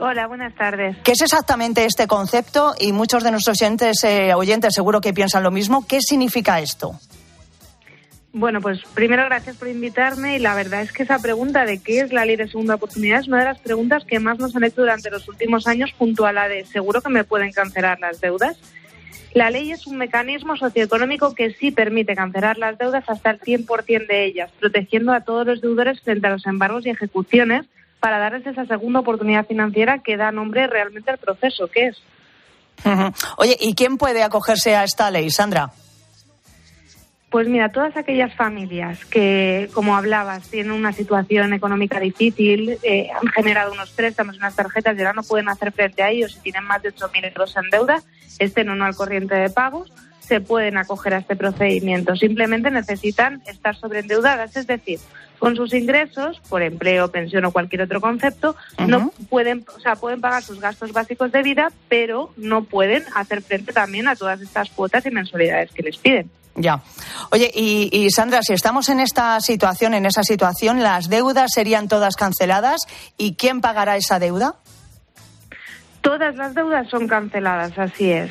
Hola, 0.00 0.28
buenas 0.28 0.54
tardes. 0.54 0.96
¿Qué 1.02 1.12
es 1.12 1.22
exactamente 1.22 1.84
este 1.84 2.06
concepto? 2.06 2.72
Y 2.78 2.92
muchos 2.92 3.24
de 3.24 3.32
nuestros 3.32 3.60
oyentes, 3.60 4.04
eh, 4.04 4.32
oyentes 4.32 4.72
seguro 4.72 5.00
que 5.00 5.12
piensan 5.12 5.42
lo 5.42 5.50
mismo. 5.50 5.86
¿Qué 5.88 6.00
significa 6.00 6.60
esto? 6.60 6.92
Bueno, 8.32 8.60
pues 8.60 8.80
primero 8.94 9.24
gracias 9.24 9.56
por 9.56 9.66
invitarme 9.66 10.36
y 10.36 10.38
la 10.38 10.54
verdad 10.54 10.82
es 10.82 10.92
que 10.92 11.02
esa 11.02 11.18
pregunta 11.18 11.64
de 11.64 11.82
qué 11.82 12.00
es 12.00 12.12
la 12.12 12.24
ley 12.24 12.36
de 12.36 12.46
segunda 12.46 12.76
oportunidad 12.76 13.20
es 13.20 13.26
una 13.26 13.40
de 13.40 13.46
las 13.46 13.58
preguntas 13.58 14.04
que 14.04 14.20
más 14.20 14.38
nos 14.38 14.54
han 14.54 14.62
hecho 14.62 14.82
durante 14.82 15.10
los 15.10 15.26
últimos 15.28 15.66
años 15.66 15.92
junto 15.98 16.26
a 16.26 16.32
la 16.32 16.46
de 16.46 16.64
seguro 16.64 17.00
que 17.00 17.08
me 17.08 17.24
pueden 17.24 17.50
cancelar 17.50 17.98
las 17.98 18.20
deudas. 18.20 18.56
La 19.34 19.50
ley 19.50 19.72
es 19.72 19.86
un 19.88 19.96
mecanismo 19.96 20.56
socioeconómico 20.56 21.34
que 21.34 21.52
sí 21.54 21.72
permite 21.72 22.14
cancelar 22.14 22.56
las 22.56 22.78
deudas 22.78 23.02
hasta 23.08 23.30
el 23.30 23.40
100% 23.40 24.06
de 24.06 24.26
ellas, 24.26 24.52
protegiendo 24.60 25.12
a 25.12 25.22
todos 25.22 25.44
los 25.44 25.60
deudores 25.60 26.00
frente 26.02 26.28
a 26.28 26.30
los 26.30 26.46
embargos 26.46 26.86
y 26.86 26.90
ejecuciones 26.90 27.66
para 28.00 28.18
darles 28.18 28.46
esa 28.46 28.66
segunda 28.66 29.00
oportunidad 29.00 29.46
financiera 29.46 29.98
que 29.98 30.16
da 30.16 30.32
nombre 30.32 30.66
realmente 30.66 31.10
al 31.10 31.18
proceso, 31.18 31.68
que 31.68 31.88
es. 31.88 32.02
Oye, 33.36 33.56
¿y 33.60 33.74
quién 33.74 33.98
puede 33.98 34.22
acogerse 34.22 34.76
a 34.76 34.84
esta 34.84 35.10
ley, 35.10 35.30
Sandra? 35.30 35.72
Pues 37.30 37.46
mira, 37.46 37.70
todas 37.70 37.94
aquellas 37.96 38.34
familias 38.34 39.04
que, 39.04 39.68
como 39.74 39.96
hablabas, 39.96 40.48
tienen 40.48 40.72
una 40.72 40.94
situación 40.94 41.52
económica 41.52 42.00
difícil, 42.00 42.78
eh, 42.82 43.10
han 43.14 43.28
generado 43.28 43.72
unos 43.72 43.90
préstamos, 43.90 44.38
unas 44.38 44.56
tarjetas 44.56 44.96
y 44.96 45.00
ahora 45.00 45.12
no 45.12 45.22
pueden 45.22 45.50
hacer 45.50 45.72
frente 45.72 46.02
a 46.02 46.08
ellos 46.08 46.36
y 46.36 46.40
tienen 46.40 46.64
más 46.64 46.82
de 46.82 46.94
8.000 46.94 47.26
euros 47.26 47.54
en 47.56 47.68
deuda, 47.68 48.02
estén 48.38 48.70
o 48.70 48.74
no 48.74 48.86
al 48.86 48.96
corriente 48.96 49.34
de 49.34 49.50
pagos, 49.50 49.92
se 50.20 50.40
pueden 50.40 50.78
acoger 50.78 51.14
a 51.14 51.18
este 51.18 51.36
procedimiento. 51.36 52.16
Simplemente 52.16 52.70
necesitan 52.70 53.42
estar 53.46 53.76
sobreendeudadas, 53.76 54.56
es 54.56 54.66
decir, 54.66 54.98
con 55.38 55.56
sus 55.56 55.72
ingresos, 55.74 56.40
por 56.48 56.62
empleo, 56.62 57.10
pensión 57.10 57.44
o 57.44 57.52
cualquier 57.52 57.82
otro 57.82 58.00
concepto, 58.00 58.56
no 58.86 59.12
pueden, 59.28 59.64
o 59.76 59.80
sea, 59.80 59.96
pueden 59.96 60.20
pagar 60.20 60.42
sus 60.42 60.60
gastos 60.60 60.92
básicos 60.92 61.32
de 61.32 61.42
vida, 61.42 61.70
pero 61.88 62.32
no 62.36 62.64
pueden 62.64 63.04
hacer 63.14 63.42
frente 63.42 63.72
también 63.72 64.08
a 64.08 64.16
todas 64.16 64.40
estas 64.40 64.70
cuotas 64.70 65.06
y 65.06 65.10
mensualidades 65.10 65.70
que 65.72 65.82
les 65.82 65.96
piden. 65.96 66.30
Ya. 66.54 66.80
Oye, 67.30 67.50
y, 67.54 67.88
y, 67.92 68.10
Sandra, 68.10 68.42
si 68.42 68.52
estamos 68.52 68.88
en 68.88 68.98
esta 68.98 69.40
situación, 69.40 69.94
en 69.94 70.06
esa 70.06 70.24
situación, 70.24 70.82
¿las 70.82 71.08
deudas 71.08 71.52
serían 71.54 71.86
todas 71.86 72.16
canceladas? 72.16 72.80
¿Y 73.16 73.34
quién 73.34 73.60
pagará 73.60 73.96
esa 73.96 74.18
deuda? 74.18 74.56
Todas 76.00 76.34
las 76.36 76.54
deudas 76.54 76.88
son 76.88 77.06
canceladas, 77.06 77.78
así 77.78 78.10
es. 78.10 78.30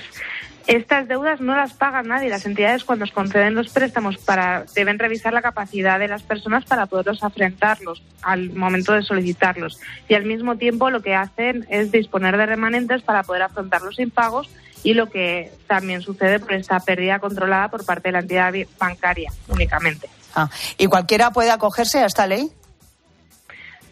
Estas 0.67 1.07
deudas 1.07 1.39
no 1.39 1.55
las 1.55 1.71
paga 1.73 2.03
nadie. 2.03 2.29
Las 2.29 2.45
entidades 2.45 2.83
cuando 2.83 3.05
os 3.05 3.11
conceden 3.11 3.55
los 3.55 3.69
préstamos 3.69 4.17
para, 4.17 4.65
deben 4.75 4.99
revisar 4.99 5.31
la 5.31 5.41
capacidad 5.41 5.97
de 5.97 6.09
las 6.09 6.23
personas 6.23 6.65
para 6.65 6.85
poderlos 6.87 7.23
afrontarlos 7.23 8.03
al 8.21 8.51
momento 8.51 8.91
de 8.91 9.01
solicitarlos. 9.01 9.79
Y 10.09 10.13
al 10.13 10.25
mismo 10.25 10.57
tiempo 10.57 10.89
lo 10.89 11.01
que 11.01 11.15
hacen 11.15 11.65
es 11.69 11.91
disponer 11.91 12.35
de 12.35 12.45
remanentes 12.45 13.01
para 13.01 13.23
poder 13.23 13.43
afrontar 13.43 13.81
los 13.81 13.97
impagos 13.97 14.49
y 14.83 14.93
lo 14.93 15.09
que 15.09 15.51
también 15.67 16.01
sucede 16.01 16.39
por 16.39 16.53
esta 16.53 16.79
pérdida 16.81 17.19
controlada 17.19 17.69
por 17.69 17.85
parte 17.85 18.09
de 18.09 18.13
la 18.13 18.19
entidad 18.19 18.53
bancaria 18.77 19.31
únicamente. 19.47 20.09
Ah, 20.35 20.49
¿Y 20.77 20.87
cualquiera 20.87 21.31
puede 21.31 21.49
acogerse 21.49 21.99
a 21.99 22.05
esta 22.05 22.27
ley? 22.27 22.51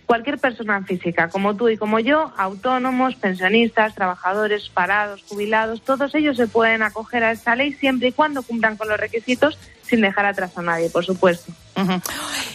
Cualquier 0.06 0.38
persona 0.38 0.84
física, 0.84 1.30
como 1.30 1.56
tú 1.56 1.70
y 1.70 1.78
como 1.78 2.00
yo, 2.00 2.32
autónomos, 2.38 3.16
pensionistas, 3.16 3.96
trabajadores, 3.96 4.70
parados, 4.70 5.24
jubilados, 5.28 5.82
todos 5.82 6.14
ellos 6.14 6.38
se 6.38 6.48
pueden 6.48 6.84
acoger 6.84 7.24
a 7.24 7.32
esta 7.32 7.56
ley 7.56 7.74
siempre 7.74 8.10
y 8.10 8.12
cuando 8.12 8.44
cumplan 8.44 8.78
con 8.78 8.88
los 8.88 9.00
requisitos 9.00 9.58
sin 9.82 10.02
dejar 10.02 10.26
atrás 10.26 10.58
a 10.58 10.62
nadie, 10.62 10.90
por 10.90 11.06
supuesto. 11.06 11.52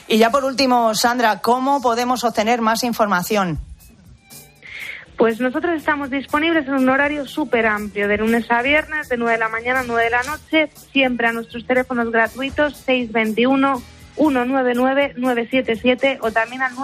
Y 0.07 0.19
ya 0.19 0.31
por 0.31 0.45
último, 0.45 0.95
Sandra, 0.95 1.41
¿cómo 1.41 1.81
podemos 1.83 2.25
obtener 2.25 2.61
más 2.61 2.85
información? 2.85 3.59
Pues 5.17 5.39
nosotros 5.39 5.77
estamos 5.77 6.09
disponibles 6.09 6.67
en 6.67 6.75
un 6.75 6.89
horario 6.89 7.27
súper 7.27 7.67
amplio, 7.67 8.09
de 8.09 8.17
lunes 8.17 8.51
a 8.51 8.63
viernes, 8.63 9.09
de 9.11 9.19
9 9.19 9.33
de 9.35 9.39
la 9.39 9.51
mañana 9.51 9.81
a 9.81 9.83
9 9.83 10.05
de 10.05 10.11
la 10.11 10.23
noche, 10.23 10.71
siempre 10.93 11.27
a 11.27 11.33
nuestros 11.33 11.67
teléfonos 11.67 12.11
gratuitos 12.11 12.77
621 12.79 13.83
199-977 14.17 16.19
o 16.21 16.31
también 16.31 16.63
al 16.63 16.77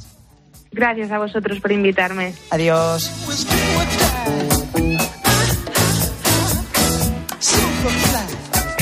Gracias 0.72 1.12
a 1.12 1.18
vosotros 1.18 1.60
por 1.60 1.72
invitarme. 1.72 2.34
Adiós. 2.52 3.10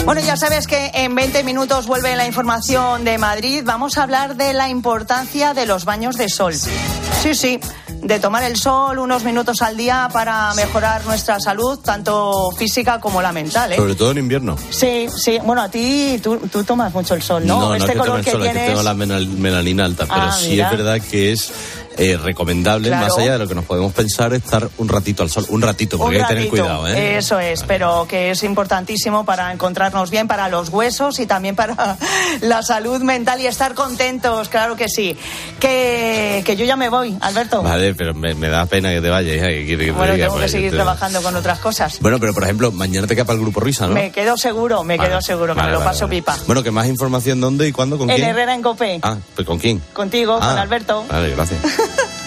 Bueno, 0.06 0.22
ya 0.22 0.38
sabes 0.38 0.68
que 0.68 0.92
en 0.94 1.14
20 1.16 1.44
minutos 1.44 1.86
vuelve 1.86 2.16
la 2.16 2.26
información 2.26 3.04
de 3.04 3.18
Madrid. 3.18 3.62
Vamos 3.66 3.98
a 3.98 4.04
hablar 4.04 4.38
de 4.38 4.54
la 4.54 4.70
importancia 4.70 5.54
de 5.54 5.66
los 5.66 5.84
baños 5.84 6.16
de 6.16 6.30
sol. 6.30 6.54
Sí, 6.54 7.36
sí, 7.36 7.60
de 8.04 8.18
tomar 8.18 8.44
el 8.44 8.56
sol 8.56 9.00
unos 9.00 9.26
minutos 9.26 9.62
al 9.62 9.76
día 9.76 10.08
para 10.14 10.54
mejorar 10.54 11.04
nuestra 11.06 11.42
salud, 11.42 11.78
tanto 11.80 12.52
física 12.58 13.02
como 13.02 13.22
la 13.22 13.34
mental. 13.34 13.74
¿eh? 13.74 13.76
Sobre 13.76 13.96
todo 13.96 14.12
en 14.12 14.20
invierno. 14.20 14.56
Sí, 14.70 15.08
sí. 15.14 15.40
Bueno, 15.44 15.62
a 15.64 15.70
ti 15.70 16.22
tú, 16.24 16.38
tú 16.50 16.64
tomas 16.64 16.94
mucho 16.94 17.14
el 17.14 17.22
sol, 17.22 17.46
¿no? 17.46 17.60
No, 17.60 17.70
no 17.70 17.76
este 17.76 17.92
que 17.92 17.98
color 18.00 18.08
tome 18.08 18.20
el 18.22 18.26
sol, 18.32 18.42
que 18.44 18.48
que 18.48 18.54
tienes. 18.54 18.70
tengo 18.70 18.84
la 18.84 18.94
melanina 18.94 19.84
alta, 19.84 20.06
pero 20.06 20.22
Ah, 20.22 20.32
sí 20.32 20.52
mira. 20.52 20.72
es 20.72 20.78
verdad 20.78 21.02
que 21.02 21.32
es 21.34 21.52
eh, 21.98 22.18
recomendable, 22.18 22.90
Claro. 22.90 23.08
más 23.08 23.18
allá 23.18 23.34
de 23.34 23.40
lo 23.40 23.48
que 23.48 23.56
nos 23.56 23.66
podemos 23.66 23.92
pensar, 23.94 24.34
estar 24.34 24.70
un 24.78 24.88
ratito 24.90 25.24
al 25.24 25.30
sol. 25.30 25.46
Un 25.50 25.62
ratito, 25.62 25.98
porque 25.98 26.18
Un 26.18 26.22
hay 26.22 26.28
que 26.28 26.34
tener 26.36 26.50
cuidado, 26.50 26.88
¿eh? 26.88 27.18
Eso 27.18 27.40
es, 27.40 27.64
pero 27.64 28.06
que 28.08 28.32
es 28.32 28.44
importantísimo 28.44 29.26
para 29.26 29.52
encontrarnos 29.52 30.10
bien, 30.10 30.28
para 30.28 30.50
los 30.50 30.70
huesos 30.70 31.20
y 31.20 31.26
también 31.26 31.56
para 31.56 31.98
la 32.42 32.62
salud 32.64 33.02
mental 33.02 33.42
y 33.42 33.48
estar 33.48 33.74
contentos, 33.74 34.50
claro 34.50 34.76
que 34.76 34.88
sí. 34.90 35.18
Que, 35.60 36.44
que 36.46 36.56
yo 36.56 36.66
ya 36.66 36.76
me 36.76 36.90
voy, 36.90 37.18
Alberto. 37.22 37.62
Vale, 37.64 37.96
pero 37.96 38.14
me, 38.14 38.34
me 38.36 38.48
da 38.50 38.66
pena 38.68 38.92
que 38.92 39.02
te 39.02 39.10
vayas, 39.10 39.34
que 39.38 39.66
quiere 39.66 39.86
que 39.86 39.86
te 39.86 39.92
bueno, 39.92 40.14
diga, 40.14 40.26
tengo 40.28 40.36
que 40.36 40.42
pues, 40.42 40.52
seguir 40.52 40.70
te- 40.72 40.76
trabajando 40.78 41.22
con 41.22 41.36
otras 41.36 41.60
cosas. 41.60 41.98
Bueno, 42.00 42.20
pero 42.20 42.34
por 42.34 42.44
ejemplo, 42.44 42.72
mañana 42.72 43.08
te 43.08 43.16
queda 43.16 43.26
para 43.26 43.36
el 43.38 43.42
grupo 43.42 43.60
Risa, 43.60 43.88
¿no? 43.88 43.94
Me 43.94 44.12
quedo 44.12 44.38
seguro, 44.38 44.84
me 44.84 44.98
Vale, 44.98 45.10
quedo 45.10 45.22
seguro, 45.22 45.56
vale, 45.56 45.72
me 45.72 45.78
lo 45.80 45.84
paso 45.84 46.08
pipa. 46.08 46.38
Bueno, 46.46 46.62
que 46.64 46.72
más 46.72 46.88
información 46.88 47.42
dónde 47.42 47.68
y 47.68 47.72
cuándo, 47.72 47.98
con 47.98 48.10
En 48.10 48.16
quién. 48.18 48.30
Herrera 48.30 48.54
en 48.54 48.62
Copé, 48.62 49.00
Ah, 49.02 49.18
pues 49.36 49.48
con 49.48 49.58
quién. 49.60 49.82
contigo, 49.94 50.36
con 50.40 50.44
Ah. 50.44 50.62
Alberto. 50.62 51.06
Vale, 51.10 51.32
gracias. 51.32 51.60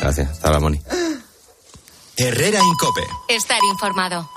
Gracias. 0.01 0.31
Hasta 0.31 0.51
la 0.51 0.61
Moni. 0.61 0.81
Herrera 2.17 2.61
Incope. 2.63 3.01
Estar 3.29 3.59
informado. 3.71 4.29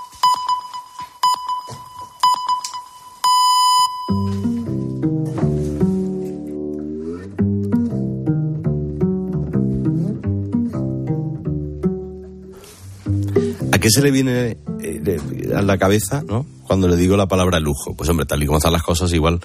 ¿A 13.72 13.78
qué 13.80 13.90
se 13.90 14.02
le 14.02 14.12
viene 14.12 14.58
eh, 14.82 15.20
a 15.56 15.62
la 15.62 15.78
cabeza, 15.78 16.24
no? 16.26 16.46
Cuando 16.68 16.88
le 16.88 16.96
digo 16.96 17.18
la 17.18 17.28
palabra 17.28 17.60
lujo. 17.60 17.96
Pues 17.96 18.10
hombre, 18.10 18.26
tal 18.26 18.42
y 18.44 18.46
como 18.46 18.60
están 18.60 18.72
las 18.72 18.84
cosas, 18.84 19.12
igual 19.12 19.42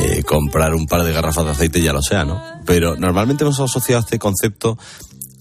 eh, 0.00 0.22
comprar 0.22 0.74
un 0.74 0.86
par 0.86 1.02
de 1.02 1.12
garrafas 1.12 1.44
de 1.44 1.50
aceite 1.50 1.82
ya 1.82 1.92
lo 1.92 2.00
sea, 2.00 2.24
¿no? 2.24 2.42
Pero 2.64 2.96
normalmente 2.96 3.44
hemos 3.44 3.60
asociado 3.60 4.00
este 4.00 4.18
concepto 4.18 4.78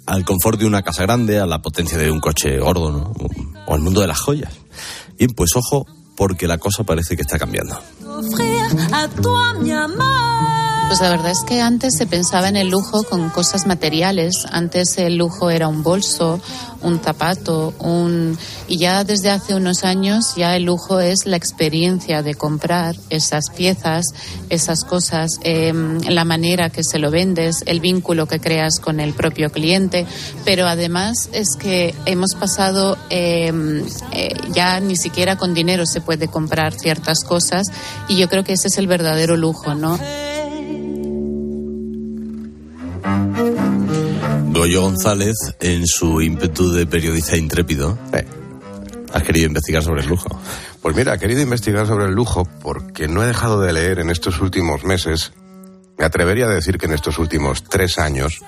al 0.05 0.25
confort 0.25 0.59
de 0.59 0.65
una 0.65 0.81
casa 0.81 1.03
grande, 1.03 1.39
a 1.39 1.45
la 1.45 1.61
potencia 1.61 1.97
de 1.97 2.11
un 2.11 2.19
coche 2.19 2.57
gordo, 2.59 2.91
¿no? 2.91 3.13
O 3.67 3.73
al 3.75 3.81
mundo 3.81 4.01
de 4.01 4.07
las 4.07 4.19
joyas. 4.19 4.51
Bien, 5.17 5.31
pues 5.31 5.55
ojo, 5.55 5.85
porque 6.15 6.47
la 6.47 6.57
cosa 6.57 6.83
parece 6.83 7.15
que 7.15 7.21
está 7.21 7.39
cambiando. 7.39 7.79
Pues 10.89 11.01
la 11.01 11.09
verdad 11.11 11.29
es 11.29 11.43
que 11.47 11.61
antes 11.61 11.95
se 11.95 12.07
pensaba 12.07 12.49
en 12.49 12.55
el 12.55 12.69
lujo 12.69 13.03
con 13.03 13.29
cosas 13.29 13.67
materiales. 13.67 14.47
Antes 14.49 14.97
el 14.97 15.17
lujo 15.17 15.51
era 15.51 15.67
un 15.67 15.83
bolso, 15.83 16.41
un 16.81 16.99
zapato, 16.99 17.75
un 17.77 18.35
y 18.67 18.79
ya 18.79 19.03
desde 19.03 19.29
hace 19.29 19.53
unos 19.53 19.83
años 19.83 20.33
ya 20.35 20.55
el 20.55 20.63
lujo 20.63 20.99
es 20.99 21.27
la 21.27 21.37
experiencia 21.37 22.23
de 22.23 22.33
comprar 22.33 22.95
esas 23.11 23.51
piezas, 23.55 24.03
esas 24.49 24.83
cosas, 24.83 25.29
eh, 25.43 25.71
la 26.09 26.25
manera 26.25 26.71
que 26.71 26.83
se 26.83 26.97
lo 26.97 27.11
vendes, 27.11 27.57
el 27.67 27.81
vínculo 27.81 28.25
que 28.25 28.39
creas 28.39 28.79
con 28.79 28.99
el 28.99 29.13
propio 29.13 29.51
cliente. 29.51 30.07
Pero 30.43 30.65
además 30.65 31.29
es 31.33 31.49
que 31.55 31.93
hemos 32.07 32.33
pasado 32.33 32.97
eh, 33.11 33.53
eh, 34.11 34.33
ya 34.53 34.79
ni 34.79 34.95
siquiera 34.95 35.35
con 35.35 35.53
dinero 35.53 35.85
se 35.85 36.01
puede 36.01 36.29
comprar 36.29 36.73
ciertas 36.73 37.23
cosas 37.23 37.67
y 38.07 38.17
yo 38.17 38.27
creo 38.27 38.43
que 38.43 38.53
ese 38.53 38.69
es 38.69 38.79
el 38.79 38.87
verdadero 38.87 39.37
lujo, 39.37 39.75
¿no? 39.75 39.99
Goyo 44.59 44.81
González, 44.81 45.37
en 45.61 45.87
su 45.87 46.21
ímpetu 46.21 46.73
de 46.73 46.85
periodista 46.85 47.37
intrépido, 47.37 47.97
has 49.13 49.23
querido 49.23 49.45
investigar 49.45 49.81
sobre 49.81 50.01
el 50.01 50.09
lujo. 50.09 50.37
Pues 50.81 50.97
mira, 50.97 51.13
he 51.13 51.17
querido 51.17 51.39
investigar 51.39 51.87
sobre 51.87 52.07
el 52.07 52.11
lujo 52.11 52.43
porque 52.61 53.07
no 53.07 53.23
he 53.23 53.27
dejado 53.27 53.61
de 53.61 53.71
leer 53.71 53.99
en 53.99 54.09
estos 54.09 54.41
últimos 54.41 54.83
meses, 54.83 55.31
me 55.97 56.03
atrevería 56.03 56.47
a 56.47 56.49
decir 56.49 56.77
que 56.77 56.87
en 56.87 56.91
estos 56.91 57.19
últimos 57.19 57.63
tres 57.63 57.99
años, 57.99 58.41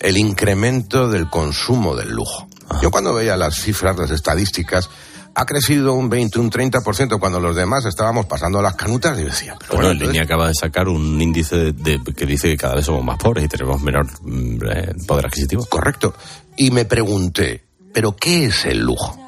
el 0.00 0.18
incremento 0.18 1.08
del 1.08 1.30
consumo 1.30 1.96
del 1.96 2.10
lujo. 2.10 2.46
Yo 2.82 2.90
cuando 2.90 3.14
veía 3.14 3.38
las 3.38 3.54
cifras, 3.54 3.96
las 3.96 4.10
estadísticas, 4.10 4.90
ha 5.38 5.44
crecido 5.44 5.92
un 5.92 6.08
20, 6.08 6.38
un 6.40 6.50
30% 6.50 7.18
cuando 7.20 7.38
los 7.38 7.54
demás 7.54 7.84
estábamos 7.84 8.24
pasando 8.24 8.62
las 8.62 8.74
canutas 8.74 9.18
y 9.18 9.24
decía, 9.24 9.54
pero 9.58 9.74
Bueno, 9.74 9.88
bueno, 9.90 10.00
en 10.00 10.06
línea 10.08 10.22
acaba 10.22 10.48
de 10.48 10.54
sacar 10.54 10.88
un 10.88 11.20
índice 11.20 11.56
de- 11.56 11.72
de- 11.98 12.14
que 12.14 12.24
dice 12.24 12.48
que 12.48 12.56
cada 12.56 12.74
vez 12.76 12.86
somos 12.86 13.04
más 13.04 13.18
pobres 13.18 13.44
y 13.44 13.48
tenemos 13.48 13.82
menor 13.82 14.06
mm, 14.22 14.58
eh, 14.70 14.94
poder 15.06 15.26
adquisitivo. 15.26 15.66
Correcto. 15.66 16.14
Y 16.56 16.70
me 16.70 16.86
pregunté, 16.86 17.64
¿pero 17.92 18.16
qué 18.16 18.46
es 18.46 18.64
el 18.64 18.78
lujo? 18.80 19.18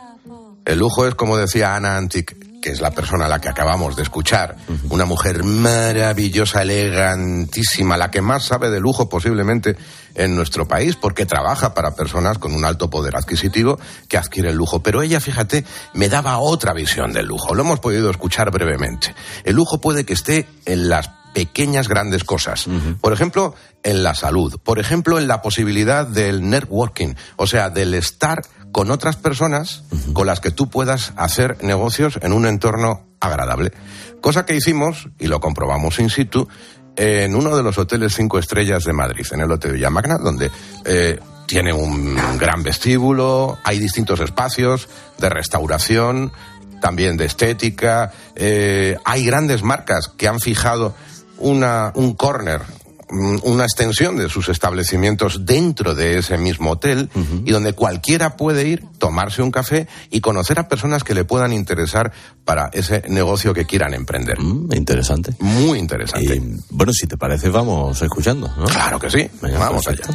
El 0.68 0.80
lujo 0.80 1.06
es, 1.06 1.14
como 1.14 1.38
decía 1.38 1.74
Ana 1.74 1.96
Antic, 1.96 2.60
que 2.60 2.68
es 2.68 2.82
la 2.82 2.90
persona 2.90 3.24
a 3.24 3.28
la 3.28 3.40
que 3.40 3.48
acabamos 3.48 3.96
de 3.96 4.02
escuchar, 4.02 4.56
una 4.90 5.06
mujer 5.06 5.42
maravillosa, 5.42 6.60
elegantísima, 6.60 7.96
la 7.96 8.10
que 8.10 8.20
más 8.20 8.44
sabe 8.44 8.68
de 8.68 8.78
lujo 8.78 9.08
posiblemente 9.08 9.78
en 10.14 10.36
nuestro 10.36 10.68
país, 10.68 10.94
porque 10.94 11.24
trabaja 11.24 11.72
para 11.72 11.94
personas 11.94 12.36
con 12.36 12.52
un 12.52 12.66
alto 12.66 12.90
poder 12.90 13.16
adquisitivo 13.16 13.78
que 14.08 14.18
adquieren 14.18 14.56
lujo. 14.56 14.82
Pero 14.82 15.00
ella, 15.00 15.20
fíjate, 15.20 15.64
me 15.94 16.10
daba 16.10 16.36
otra 16.36 16.74
visión 16.74 17.14
del 17.14 17.24
lujo. 17.24 17.54
Lo 17.54 17.62
hemos 17.62 17.80
podido 17.80 18.10
escuchar 18.10 18.50
brevemente. 18.50 19.14
El 19.44 19.56
lujo 19.56 19.80
puede 19.80 20.04
que 20.04 20.12
esté 20.12 20.46
en 20.66 20.90
las 20.90 21.08
pequeñas 21.32 21.88
grandes 21.88 22.24
cosas. 22.24 22.66
Por 23.00 23.14
ejemplo, 23.14 23.54
en 23.82 24.02
la 24.02 24.14
salud. 24.14 24.58
Por 24.62 24.78
ejemplo, 24.78 25.18
en 25.18 25.28
la 25.28 25.40
posibilidad 25.40 26.06
del 26.06 26.48
networking, 26.48 27.14
o 27.36 27.46
sea, 27.46 27.70
del 27.70 27.94
estar 27.94 28.42
con 28.72 28.90
otras 28.90 29.16
personas 29.16 29.82
con 30.12 30.26
las 30.26 30.40
que 30.40 30.50
tú 30.50 30.68
puedas 30.68 31.12
hacer 31.16 31.62
negocios 31.62 32.18
en 32.22 32.32
un 32.32 32.46
entorno 32.46 33.06
agradable. 33.20 33.72
Cosa 34.20 34.44
que 34.44 34.56
hicimos, 34.56 35.08
y 35.18 35.26
lo 35.26 35.40
comprobamos 35.40 35.98
in 35.98 36.10
situ, 36.10 36.48
en 36.96 37.34
uno 37.34 37.56
de 37.56 37.62
los 37.62 37.78
hoteles 37.78 38.14
cinco 38.14 38.38
estrellas 38.38 38.84
de 38.84 38.92
Madrid, 38.92 39.26
en 39.30 39.40
el 39.40 39.52
Hotel 39.52 39.72
Villamagna, 39.72 40.18
donde 40.18 40.50
eh, 40.84 41.18
tiene 41.46 41.72
un 41.72 42.16
gran 42.38 42.62
vestíbulo, 42.62 43.58
hay 43.64 43.78
distintos 43.78 44.20
espacios 44.20 44.88
de 45.18 45.28
restauración, 45.28 46.32
también 46.80 47.16
de 47.16 47.24
estética, 47.24 48.12
eh, 48.34 48.96
hay 49.04 49.24
grandes 49.24 49.62
marcas 49.62 50.08
que 50.08 50.28
han 50.28 50.40
fijado 50.40 50.94
una, 51.38 51.92
un 51.94 52.14
corner, 52.14 52.62
una 53.10 53.64
extensión 53.64 54.16
de 54.16 54.28
sus 54.28 54.48
establecimientos 54.48 55.46
dentro 55.46 55.94
de 55.94 56.18
ese 56.18 56.36
mismo 56.38 56.72
hotel 56.72 57.08
y 57.44 57.50
donde 57.50 57.72
cualquiera 57.72 58.36
puede 58.36 58.66
ir, 58.66 58.84
tomarse 58.98 59.42
un 59.42 59.50
café 59.50 59.88
y 60.10 60.20
conocer 60.20 60.58
a 60.58 60.68
personas 60.68 61.04
que 61.04 61.14
le 61.14 61.24
puedan 61.24 61.52
interesar 61.52 62.12
para 62.44 62.70
ese 62.72 63.02
negocio 63.08 63.54
que 63.54 63.64
quieran 63.64 63.94
emprender. 63.94 64.38
interesante. 64.38 65.32
Muy 65.40 65.78
interesante. 65.78 66.40
bueno, 66.70 66.92
si 66.92 67.06
te 67.06 67.16
parece, 67.16 67.48
vamos 67.48 68.00
escuchando, 68.02 68.52
¿no? 68.56 68.64
Claro 68.64 68.98
que 68.98 69.10
sí. 69.10 69.28
Venga, 69.40 69.58
Vamos 69.58 69.84
perfecto. 69.84 70.14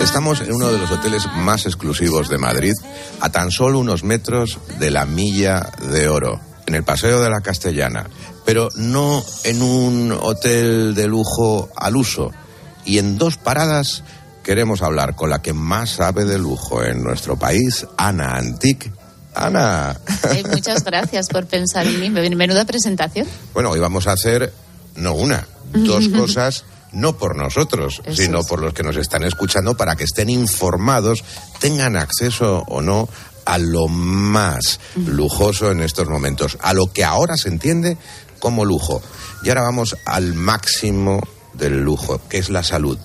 Estamos 0.00 0.40
en 0.40 0.52
uno 0.52 0.70
de 0.70 0.78
los 0.78 0.90
hoteles 0.90 1.26
más 1.36 1.66
exclusivos 1.66 2.28
de 2.28 2.38
Madrid, 2.38 2.72
a 3.20 3.30
tan 3.30 3.50
solo 3.50 3.78
unos 3.78 4.04
metros 4.04 4.58
de 4.78 4.90
la 4.90 5.06
Milla 5.06 5.70
de 5.92 6.08
Oro, 6.08 6.40
en 6.66 6.74
el 6.74 6.82
Paseo 6.82 7.20
de 7.20 7.30
la 7.30 7.40
Castellana, 7.40 8.06
pero 8.44 8.68
no 8.76 9.24
en 9.44 9.62
un 9.62 10.12
hotel 10.12 10.94
de 10.94 11.06
lujo 11.06 11.70
al 11.76 11.96
uso. 11.96 12.30
Y 12.84 12.98
en 12.98 13.16
dos 13.16 13.36
paradas 13.36 14.02
queremos 14.42 14.82
hablar 14.82 15.16
con 15.16 15.30
la 15.30 15.40
que 15.42 15.52
más 15.52 15.90
sabe 15.90 16.24
de 16.24 16.38
lujo 16.38 16.84
en 16.84 17.02
nuestro 17.02 17.36
país, 17.38 17.86
Ana 17.96 18.36
Antic. 18.36 18.92
Ana, 19.34 19.98
muchas 20.50 20.84
gracias 20.84 21.28
por 21.28 21.46
pensar 21.46 21.86
en 21.86 21.98
mí. 21.98 22.10
Menuda 22.10 22.64
presentación. 22.64 23.26
bueno, 23.52 23.70
hoy 23.70 23.80
vamos 23.80 24.06
a 24.06 24.12
hacer 24.12 24.52
no 24.96 25.14
una, 25.14 25.46
dos 25.72 26.08
cosas, 26.16 26.64
no 26.92 27.16
por 27.16 27.34
nosotros, 27.36 28.00
Eso 28.04 28.22
sino 28.22 28.40
es. 28.40 28.46
por 28.46 28.60
los 28.60 28.72
que 28.74 28.84
nos 28.84 28.96
están 28.96 29.24
escuchando 29.24 29.76
para 29.76 29.96
que 29.96 30.04
estén 30.04 30.30
informados, 30.30 31.24
tengan 31.58 31.96
acceso 31.96 32.62
o 32.68 32.80
no 32.80 33.08
a 33.46 33.58
lo 33.58 33.88
más 33.88 34.78
lujoso 34.94 35.70
en 35.70 35.80
estos 35.80 36.08
momentos, 36.08 36.56
a 36.60 36.72
lo 36.72 36.92
que 36.92 37.04
ahora 37.04 37.36
se 37.36 37.48
entiende 37.48 37.98
como 38.44 38.66
lujo. 38.66 39.00
Y 39.42 39.48
ahora 39.48 39.62
vamos 39.62 39.96
al 40.04 40.34
máximo 40.34 41.18
del 41.54 41.80
lujo, 41.80 42.20
que 42.28 42.36
es 42.36 42.50
la 42.50 42.62
salud. 42.62 42.98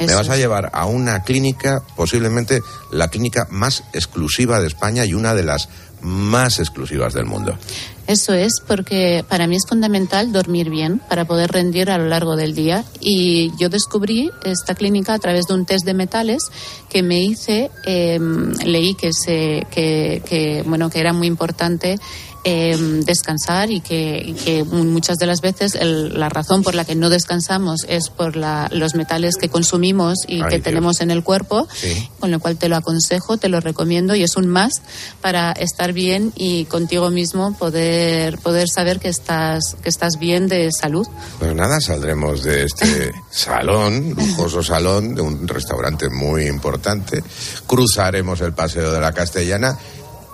Me 0.00 0.14
vas 0.14 0.30
a 0.30 0.38
llevar 0.38 0.70
a 0.72 0.86
una 0.86 1.22
clínica, 1.22 1.82
posiblemente 1.96 2.62
la 2.90 3.08
clínica 3.08 3.46
más 3.50 3.84
exclusiva 3.92 4.58
de 4.58 4.68
España 4.68 5.04
y 5.04 5.12
una 5.12 5.34
de 5.34 5.42
las 5.42 5.68
más 6.00 6.60
exclusivas 6.60 7.12
del 7.12 7.26
mundo. 7.26 7.58
Eso 8.06 8.32
es 8.32 8.60
porque 8.66 9.22
para 9.28 9.46
mí 9.46 9.56
es 9.56 9.66
fundamental 9.68 10.32
dormir 10.32 10.70
bien 10.70 11.00
para 11.10 11.26
poder 11.26 11.50
rendir 11.50 11.90
a 11.90 11.98
lo 11.98 12.06
largo 12.06 12.36
del 12.36 12.54
día. 12.54 12.82
Y 13.00 13.52
yo 13.58 13.68
descubrí 13.68 14.30
esta 14.44 14.74
clínica 14.74 15.12
a 15.12 15.18
través 15.18 15.46
de 15.46 15.54
un 15.54 15.66
test 15.66 15.84
de 15.84 15.92
metales 15.92 16.44
que 16.88 17.02
me 17.02 17.20
hice. 17.20 17.70
eh, 17.84 18.18
leí 18.64 18.94
que, 18.94 19.12
se, 19.12 19.66
que, 19.70 20.22
que, 20.26 20.62
bueno, 20.64 20.88
que 20.88 21.00
era 21.00 21.12
muy 21.12 21.26
importante 21.26 21.98
eh, 22.44 22.76
descansar 23.04 23.70
y 23.70 23.80
que, 23.80 24.22
y 24.24 24.32
que 24.34 24.62
muchas 24.64 25.16
de 25.18 25.26
las 25.26 25.40
veces 25.40 25.74
el- 25.74 26.18
la 26.18 26.28
razón 26.28 26.62
por 26.62 26.74
la 26.74 26.84
que 26.84 26.94
no 26.94 27.10
descansamos 27.10 27.80
es 27.88 28.08
por 28.10 28.36
la- 28.36 28.68
los 28.72 28.94
metales 28.94 29.34
que 29.36 29.48
consumimos 29.48 30.18
y 30.28 30.36
Ay, 30.42 30.48
que 30.48 30.54
Dios. 30.56 30.62
tenemos 30.62 31.00
en 31.00 31.10
el 31.10 31.24
cuerpo, 31.24 31.66
Sí. 31.74 32.08
con 32.20 32.30
lo 32.30 32.38
cual 32.38 32.56
te 32.56 32.68
lo 32.68 32.76
aconsejo, 32.76 33.36
te 33.36 33.48
lo 33.48 33.60
recomiendo 33.60 34.14
y 34.14 34.22
es 34.22 34.36
un 34.36 34.46
más 34.46 34.74
para 35.20 35.52
estar 35.52 35.92
bien 35.92 36.32
y 36.36 36.66
contigo 36.66 37.10
mismo 37.10 37.56
poder, 37.58 38.38
poder 38.38 38.68
saber 38.68 39.00
que 39.00 39.08
estás, 39.08 39.76
que 39.82 39.88
estás 39.88 40.18
bien 40.18 40.46
de 40.46 40.70
salud. 40.72 41.06
Pues 41.38 41.54
nada, 41.54 41.80
saldremos 41.80 42.42
de 42.44 42.64
este 42.64 43.12
salón, 43.30 44.10
lujoso 44.16 44.62
salón, 44.62 45.14
de 45.14 45.22
un 45.22 45.48
restaurante 45.48 46.08
muy 46.08 46.46
importante, 46.46 47.22
cruzaremos 47.66 48.40
el 48.40 48.52
Paseo 48.52 48.92
de 48.92 49.00
la 49.00 49.12
Castellana 49.12 49.76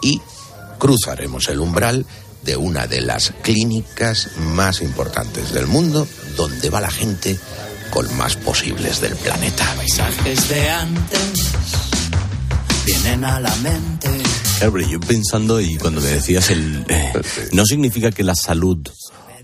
y 0.03 0.21
cruzaremos 0.83 1.49
el 1.49 1.61
umbral 1.61 2.05
de 2.43 2.57
una 2.57 2.89
de 2.89 3.03
las 3.03 3.33
clínicas 3.43 4.31
más 4.37 4.83
importantes 4.83 5.53
del 5.53 5.69
mundo, 5.69 6.09
donde 6.37 6.71
va 6.71 6.81
la 6.81 6.91
gente 6.91 7.39
con 7.91 8.13
más 8.17 8.35
posibles 8.35 9.01
del 9.01 9.15
planeta. 9.15 9.65
Paisajes 9.77 10.49
de 10.49 10.71
antes 10.71 11.53
vienen 12.85 13.25
a 13.25 13.39
la 13.39 13.55
mente. 13.63 14.09
Claro, 14.59 14.73
pero 14.73 14.89
yo 14.89 14.99
pensando 14.99 15.61
y 15.61 15.77
cuando 15.77 16.01
me 16.01 16.09
decías 16.09 16.51
el... 16.51 16.85
eh, 16.89 17.13
no 17.53 17.65
significa 17.65 18.11
que 18.11 18.25
la 18.25 18.35
salud 18.35 18.79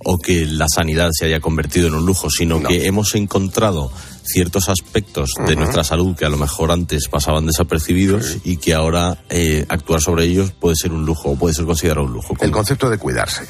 o 0.05 0.19
que 0.19 0.45
la 0.45 0.67
sanidad 0.69 1.11
se 1.13 1.27
haya 1.27 1.39
convertido 1.39 1.87
en 1.87 1.95
un 1.95 2.05
lujo, 2.05 2.31
sino 2.31 2.61
que 2.65 2.87
hemos 2.87 3.15
encontrado 3.15 3.93
ciertos 4.29 4.69
aspectos 4.69 5.33
de 5.47 5.57
nuestra 5.57 5.83
salud 5.85 6.17
que 6.17 6.25
a 6.25 6.29
lo 6.29 6.37
mejor 6.37 6.71
antes 6.71 7.09
pasaban 7.09 7.47
desapercibidos 7.47 8.39
y 8.45 8.59
que 8.59 8.75
ahora 8.75 9.19
eh, 9.31 9.65
actuar 9.69 10.01
sobre 10.01 10.25
ellos 10.25 10.53
puede 10.53 10.77
ser 10.77 10.93
un 10.93 11.05
lujo 11.05 11.31
o 11.31 11.37
puede 11.37 11.55
ser 11.55 11.65
considerado 11.65 12.07
un 12.07 12.13
lujo. 12.13 12.35
El 12.41 12.51
concepto 12.51 12.91
de 12.91 12.99
cuidarse. 12.99 13.45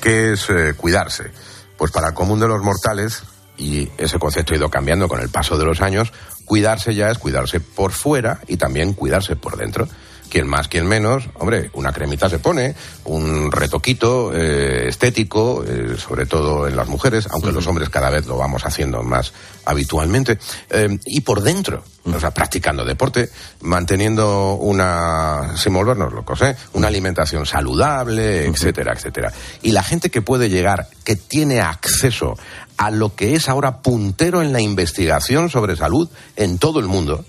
¿Qué 0.00 0.32
es 0.32 0.48
eh, 0.50 0.74
cuidarse? 0.76 1.30
Pues 1.76 1.90
para 1.90 2.08
el 2.08 2.14
común 2.14 2.38
de 2.38 2.46
los 2.46 2.62
mortales, 2.62 3.22
y 3.56 3.88
ese 3.98 4.18
concepto 4.18 4.54
ha 4.54 4.56
ido 4.56 4.70
cambiando 4.70 5.08
con 5.08 5.20
el 5.20 5.28
paso 5.28 5.58
de 5.58 5.64
los 5.64 5.80
años, 5.80 6.12
cuidarse 6.44 6.94
ya 6.94 7.10
es 7.10 7.18
cuidarse 7.18 7.60
por 7.60 7.92
fuera 7.92 8.40
y 8.48 8.56
también 8.56 8.94
cuidarse 8.94 9.36
por 9.36 9.56
dentro. 9.56 9.88
Quien 10.30 10.46
más, 10.46 10.68
quien 10.68 10.86
menos, 10.86 11.28
hombre, 11.34 11.70
una 11.74 11.92
cremita 11.92 12.28
se 12.28 12.38
pone, 12.38 12.76
un 13.04 13.50
retoquito 13.50 14.32
eh, 14.32 14.88
estético, 14.88 15.64
eh, 15.66 15.96
sobre 15.98 16.24
todo 16.24 16.68
en 16.68 16.76
las 16.76 16.86
mujeres, 16.86 17.26
aunque 17.32 17.50
los 17.50 17.66
hombres 17.66 17.88
cada 17.88 18.10
vez 18.10 18.26
lo 18.26 18.36
vamos 18.36 18.64
haciendo 18.64 19.02
más 19.02 19.32
habitualmente, 19.64 20.38
eh, 20.70 20.98
y 21.04 21.22
por 21.22 21.42
dentro, 21.42 21.82
o 22.04 22.20
sea, 22.20 22.30
practicando 22.30 22.84
deporte, 22.84 23.28
manteniendo 23.62 24.54
una, 24.54 25.56
sin 25.56 25.74
volvernos 25.74 26.12
locos, 26.12 26.40
una 26.74 26.86
alimentación 26.86 27.44
saludable, 27.44 28.46
etcétera, 28.46 28.92
etcétera. 28.94 29.32
Y 29.62 29.72
la 29.72 29.82
gente 29.82 30.10
que 30.10 30.22
puede 30.22 30.48
llegar, 30.48 30.86
que 31.02 31.16
tiene 31.16 31.60
acceso 31.60 32.36
a 32.76 32.90
lo 32.90 33.14
que 33.16 33.34
es 33.34 33.48
ahora 33.48 33.82
puntero 33.82 34.42
en 34.42 34.52
la 34.52 34.60
investigación 34.60 35.50
sobre 35.50 35.76
salud 35.76 36.08
en 36.36 36.58
todo 36.58 36.78
el 36.78 36.86
mundo, 36.86 37.24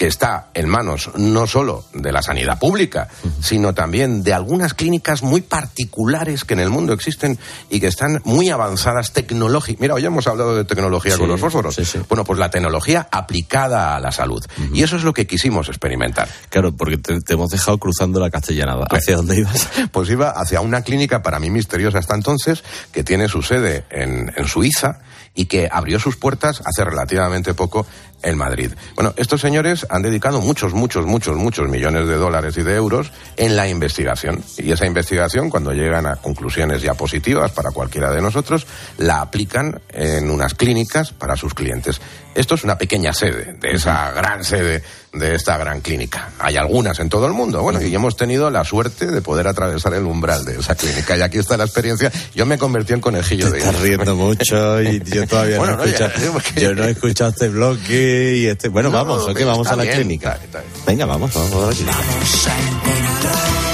que 0.00 0.06
está 0.06 0.46
en 0.54 0.66
manos 0.66 1.10
no 1.16 1.46
solo 1.46 1.84
de 1.92 2.10
la 2.10 2.22
sanidad 2.22 2.58
pública, 2.58 3.08
sino 3.42 3.74
también 3.74 4.22
de 4.22 4.32
algunas 4.32 4.72
clínicas 4.72 5.22
muy 5.22 5.42
particulares 5.42 6.44
que 6.44 6.54
en 6.54 6.60
el 6.60 6.70
mundo 6.70 6.94
existen 6.94 7.38
y 7.68 7.80
que 7.80 7.88
están 7.88 8.22
muy 8.24 8.48
avanzadas 8.48 9.12
tecnológicamente. 9.12 9.82
Mira, 9.82 9.94
hoy 9.96 10.06
hemos 10.06 10.26
hablado 10.26 10.56
de 10.56 10.64
tecnología 10.64 11.18
con 11.18 11.26
Sí, 11.26 11.30
los 11.32 11.38
fósforos. 11.38 11.78
Bueno, 12.08 12.24
pues 12.24 12.38
la 12.38 12.48
tecnología 12.48 13.08
aplicada 13.12 13.94
a 13.94 14.00
la 14.00 14.10
salud. 14.10 14.42
Y 14.72 14.82
eso 14.84 14.96
es 14.96 15.04
lo 15.04 15.12
que 15.12 15.26
quisimos 15.26 15.68
experimentar. 15.68 16.30
Claro, 16.48 16.74
porque 16.74 16.96
te, 16.96 17.20
te 17.20 17.34
hemos 17.34 17.50
dejado 17.50 17.76
cruzando 17.76 18.20
la 18.20 18.30
castellanada. 18.30 18.86
¿Hacia 18.88 19.16
dónde 19.16 19.36
ibas? 19.36 19.68
Pues 19.92 20.08
iba 20.08 20.30
hacia 20.30 20.62
una 20.62 20.80
clínica 20.80 21.22
para 21.22 21.38
mí 21.38 21.50
misteriosa 21.50 21.98
hasta 21.98 22.14
entonces, 22.14 22.64
que 22.90 23.04
tiene 23.04 23.28
su 23.28 23.42
sede 23.42 23.84
en, 23.90 24.32
en 24.34 24.48
Suiza 24.48 25.00
y 25.34 25.46
que 25.46 25.68
abrió 25.70 25.98
sus 25.98 26.16
puertas 26.16 26.62
hace 26.64 26.84
relativamente 26.84 27.54
poco 27.54 27.86
en 28.22 28.36
Madrid. 28.36 28.72
Bueno, 28.94 29.12
estos 29.16 29.40
señores 29.40 29.86
han 29.90 30.02
dedicado 30.02 30.40
muchos, 30.40 30.74
muchos, 30.74 31.06
muchos, 31.06 31.36
muchos 31.36 31.68
millones 31.68 32.08
de 32.08 32.16
dólares 32.16 32.56
y 32.58 32.62
de 32.62 32.74
euros 32.74 33.12
en 33.36 33.56
la 33.56 33.68
investigación. 33.68 34.42
Y 34.58 34.72
esa 34.72 34.86
investigación, 34.86 35.50
cuando 35.50 35.72
llegan 35.72 36.06
a 36.06 36.16
conclusiones 36.16 36.82
ya 36.82 36.94
positivas 36.94 37.52
para 37.52 37.70
cualquiera 37.70 38.10
de 38.10 38.20
nosotros, 38.20 38.66
la 38.98 39.20
aplican 39.20 39.80
en 39.90 40.30
unas 40.30 40.54
clínicas 40.54 41.12
para 41.12 41.36
sus 41.36 41.54
clientes. 41.54 42.00
Esto 42.34 42.54
es 42.54 42.64
una 42.64 42.78
pequeña 42.78 43.12
sede 43.12 43.54
de 43.60 43.72
esa 43.72 44.12
gran 44.12 44.44
sede 44.44 44.82
de 45.12 45.34
esta 45.34 45.56
gran 45.58 45.80
clínica. 45.80 46.30
Hay 46.38 46.56
algunas 46.56 46.98
en 47.00 47.08
todo 47.08 47.26
el 47.26 47.32
mundo. 47.32 47.60
Bueno, 47.62 47.82
y 47.82 47.92
hemos 47.92 48.16
tenido 48.16 48.48
la 48.50 48.64
suerte 48.64 49.06
de 49.06 49.20
poder 49.20 49.48
atravesar 49.48 49.94
el 49.94 50.04
umbral 50.04 50.44
de 50.44 50.58
esa 50.60 50.76
clínica. 50.76 51.16
Y 51.16 51.22
aquí 51.22 51.38
está 51.38 51.56
la 51.56 51.64
experiencia. 51.64 52.12
Yo 52.34 52.46
me 52.46 52.56
convertí 52.58 52.92
en 52.92 53.00
conejillo 53.00 53.50
de 53.50 53.58
Estás 53.58 53.80
riendo 53.80 54.14
mucho 54.16 54.80
y 54.80 55.00
yo 55.02 55.26
todavía 55.26 55.58
Bueno, 55.58 55.72
no, 55.76 55.78
no, 55.78 55.84
he 55.84 55.88
escuchado, 55.90 56.32
porque- 56.32 56.60
yo 56.60 56.74
no 56.74 56.84
he 56.84 56.90
escuchado 56.92 57.30
este 57.30 57.48
bloque 57.48 58.34
y 58.36 58.46
este... 58.46 58.68
Bueno, 58.68 58.90
No, 58.90 58.98
vamos, 58.98 59.28
ok, 59.28 59.40
vamos 59.44 59.66
a 59.66 59.74
la 59.76 59.82
bien, 59.82 59.96
clínica. 59.96 60.32
está- 60.34 60.44
está 60.44 60.58
bien. 60.60 60.72
Venga, 60.86 61.06
vamos, 61.06 61.34
vamos 61.34 61.64
a 61.64 61.66
la 61.66 61.72
clínica. 61.72 61.98
Ana, 61.98 63.69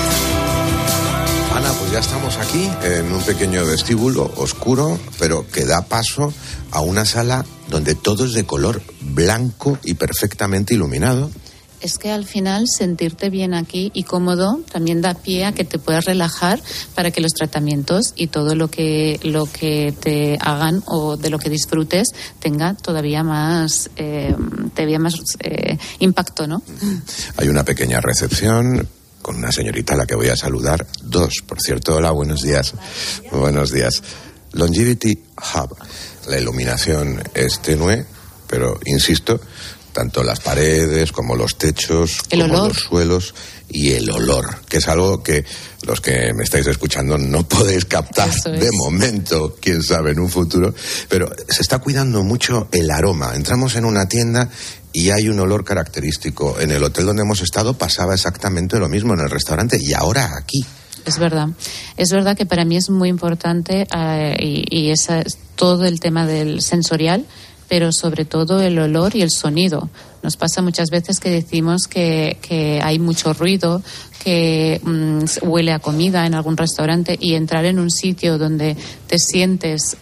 pues 1.86 1.92
ya 1.92 2.00
estamos 2.00 2.36
aquí 2.38 2.68
en 2.82 3.12
un 3.12 3.22
pequeño 3.22 3.64
vestíbulo 3.64 4.32
oscuro, 4.38 4.98
pero 5.20 5.46
que 5.46 5.64
da 5.64 5.82
paso 5.82 6.32
a 6.72 6.80
una 6.80 7.04
sala 7.04 7.44
donde 7.68 7.94
todo 7.94 8.24
es 8.24 8.32
de 8.32 8.44
color 8.44 8.82
blanco 9.00 9.78
y 9.84 9.94
perfectamente 9.94 10.74
iluminado. 10.74 11.30
Es 11.80 11.98
que 11.98 12.10
al 12.10 12.24
final 12.24 12.64
sentirte 12.66 13.30
bien 13.30 13.54
aquí 13.54 13.92
y 13.94 14.02
cómodo 14.02 14.60
también 14.72 15.00
da 15.00 15.14
pie 15.14 15.44
a 15.44 15.52
que 15.52 15.64
te 15.64 15.78
puedas 15.78 16.06
relajar 16.06 16.60
para 16.96 17.12
que 17.12 17.20
los 17.20 17.32
tratamientos 17.32 18.14
y 18.16 18.28
todo 18.28 18.56
lo 18.56 18.68
que 18.68 19.20
lo 19.22 19.46
que 19.46 19.94
te 20.00 20.38
hagan 20.40 20.82
o 20.86 21.16
de 21.16 21.30
lo 21.30 21.38
que 21.38 21.50
disfrutes 21.50 22.08
tenga 22.40 22.74
todavía 22.74 23.22
más 23.22 23.90
eh, 23.94 24.34
todavía 24.74 24.98
más 24.98 25.14
eh, 25.38 25.78
impacto, 26.00 26.48
¿no? 26.48 26.62
Hay 27.36 27.48
una 27.48 27.62
pequeña 27.64 28.00
recepción 28.00 28.88
con 29.26 29.34
una 29.34 29.50
señorita 29.50 29.94
a 29.94 29.96
la 29.96 30.06
que 30.06 30.14
voy 30.14 30.28
a 30.28 30.36
saludar. 30.36 30.86
Dos, 31.02 31.42
por 31.44 31.60
cierto. 31.60 31.96
Hola, 31.96 32.12
buenos 32.12 32.42
días. 32.42 32.74
Buenos 33.32 33.72
días. 33.72 34.00
Longevity 34.52 35.18
Hub. 35.52 35.76
La 36.28 36.38
iluminación 36.38 37.20
es 37.34 37.58
tenue, 37.60 38.06
pero 38.46 38.78
insisto, 38.84 39.40
tanto 39.92 40.22
las 40.22 40.38
paredes 40.38 41.10
como 41.10 41.34
los 41.34 41.58
techos, 41.58 42.20
El 42.30 42.42
como 42.42 42.54
olor. 42.54 42.68
los 42.68 42.76
suelos 42.84 43.34
y 43.68 43.94
el 43.94 44.08
olor, 44.12 44.60
que 44.68 44.76
es 44.76 44.86
algo 44.86 45.24
que 45.24 45.44
los 45.82 46.00
que 46.00 46.32
me 46.32 46.44
estáis 46.44 46.68
escuchando 46.68 47.18
no 47.18 47.48
podéis 47.48 47.84
captar 47.84 48.28
es. 48.28 48.44
de 48.44 48.70
momento, 48.74 49.56
quién 49.60 49.82
sabe 49.82 50.12
en 50.12 50.20
un 50.20 50.30
futuro, 50.30 50.72
pero 51.08 51.28
se 51.48 51.62
está 51.62 51.80
cuidando 51.80 52.22
mucho 52.22 52.68
el 52.70 52.88
aroma. 52.92 53.34
Entramos 53.34 53.74
en 53.74 53.86
una 53.86 54.06
tienda 54.06 54.48
y 54.96 55.10
hay 55.10 55.28
un 55.28 55.38
olor 55.38 55.62
característico. 55.62 56.58
En 56.58 56.70
el 56.70 56.82
hotel 56.82 57.04
donde 57.04 57.22
hemos 57.22 57.42
estado 57.42 57.76
pasaba 57.76 58.14
exactamente 58.14 58.78
lo 58.78 58.88
mismo 58.88 59.12
en 59.12 59.20
el 59.20 59.28
restaurante 59.28 59.76
y 59.78 59.92
ahora 59.92 60.30
aquí. 60.38 60.64
Es 61.04 61.18
verdad. 61.18 61.48
Es 61.98 62.10
verdad 62.12 62.34
que 62.34 62.46
para 62.46 62.64
mí 62.64 62.78
es 62.78 62.88
muy 62.88 63.10
importante 63.10 63.86
eh, 63.94 64.36
y, 64.40 64.64
y 64.70 64.90
esa 64.90 65.20
es 65.20 65.36
todo 65.54 65.84
el 65.84 66.00
tema 66.00 66.26
del 66.26 66.62
sensorial, 66.62 67.26
pero 67.68 67.90
sobre 67.92 68.24
todo 68.24 68.60
el 68.60 68.78
olor 68.78 69.16
y 69.16 69.22
el 69.22 69.30
sonido. 69.30 69.88
Nos 70.22 70.36
pasa 70.36 70.62
muchas 70.62 70.90
veces 70.90 71.20
que 71.20 71.30
decimos 71.30 71.86
que, 71.88 72.38
que 72.42 72.80
hay 72.82 72.98
mucho 72.98 73.32
ruido, 73.32 73.82
que 74.26 74.80
mm, 74.82 75.48
huele 75.48 75.72
a 75.72 75.78
comida 75.78 76.26
en 76.26 76.34
algún 76.34 76.56
restaurante 76.56 77.16
y 77.20 77.34
entrar 77.34 77.64
en 77.64 77.78
un 77.78 77.92
sitio 77.92 78.38
donde 78.38 78.76
te 79.06 79.20
sientes 79.20 79.96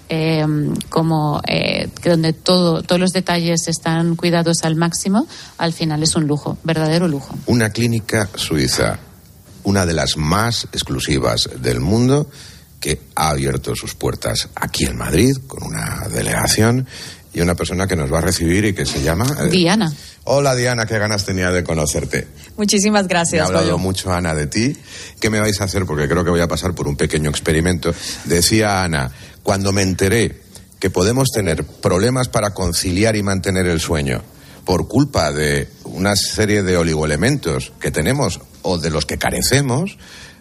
como 0.88 1.42
eh, 1.46 1.90
que 2.00 2.08
donde 2.08 2.32
todo, 2.32 2.82
todos 2.82 2.98
los 2.98 3.10
detalles 3.10 3.68
están 3.68 4.16
cuidados 4.16 4.64
al 4.64 4.76
máximo, 4.76 5.26
al 5.58 5.74
final 5.74 6.02
es 6.02 6.16
un 6.16 6.26
lujo, 6.26 6.56
verdadero 6.64 7.06
lujo. 7.06 7.36
Una 7.44 7.68
clínica 7.68 8.30
suiza, 8.34 8.98
una 9.64 9.84
de 9.84 9.92
las 9.92 10.16
más 10.16 10.68
exclusivas 10.72 11.50
del 11.60 11.80
mundo, 11.80 12.26
que 12.80 13.02
ha 13.16 13.28
abierto 13.28 13.76
sus 13.76 13.94
puertas 13.94 14.48
aquí 14.54 14.86
en 14.86 14.96
Madrid 14.96 15.36
con 15.46 15.64
una 15.64 16.08
delegación 16.08 16.86
y 17.34 17.40
una 17.40 17.54
persona 17.54 17.86
que 17.86 17.96
nos 17.96 18.12
va 18.12 18.18
a 18.18 18.22
recibir 18.22 18.64
y 18.64 18.72
que 18.74 18.86
se 18.86 19.02
llama... 19.02 19.26
eh, 19.40 19.48
Diana. 19.50 19.92
Hola 20.24 20.54
Diana, 20.54 20.86
qué 20.86 20.98
ganas 20.98 21.26
tenía 21.26 21.50
de 21.50 21.64
conocerte. 21.64 22.28
Muchísimas 22.56 23.02
Me 23.02 23.06
ha 23.06 23.08
gracias, 23.08 23.46
hablado 23.46 23.76
mucho 23.78 24.12
Ana 24.12 24.34
de 24.34 24.46
ti. 24.46 24.76
¿Qué 25.20 25.28
me 25.30 25.40
vais 25.40 25.60
a 25.60 25.64
hacer? 25.64 25.84
Porque 25.84 26.08
creo 26.08 26.24
que 26.24 26.30
voy 26.30 26.40
a 26.40 26.48
pasar 26.48 26.74
por 26.74 26.88
un 26.88 26.96
pequeño 26.96 27.28
experimento. 27.28 27.92
Decía 28.24 28.84
Ana, 28.84 29.10
cuando 29.42 29.72
me 29.72 29.82
enteré 29.82 30.40
que 30.78 30.90
podemos 30.90 31.30
tener 31.30 31.64
problemas 31.64 32.28
para 32.28 32.50
conciliar 32.54 33.16
y 33.16 33.22
mantener 33.22 33.66
el 33.66 33.80
sueño 33.80 34.22
por 34.64 34.88
culpa 34.88 35.30
de 35.32 35.68
una 35.84 36.14
serie 36.16 36.62
de 36.62 36.76
oligoelementos 36.76 37.72
que 37.80 37.90
tenemos 37.90 38.40
o 38.62 38.78
de 38.78 38.88
los 38.90 39.04
que 39.04 39.18
carecemos, 39.18 39.98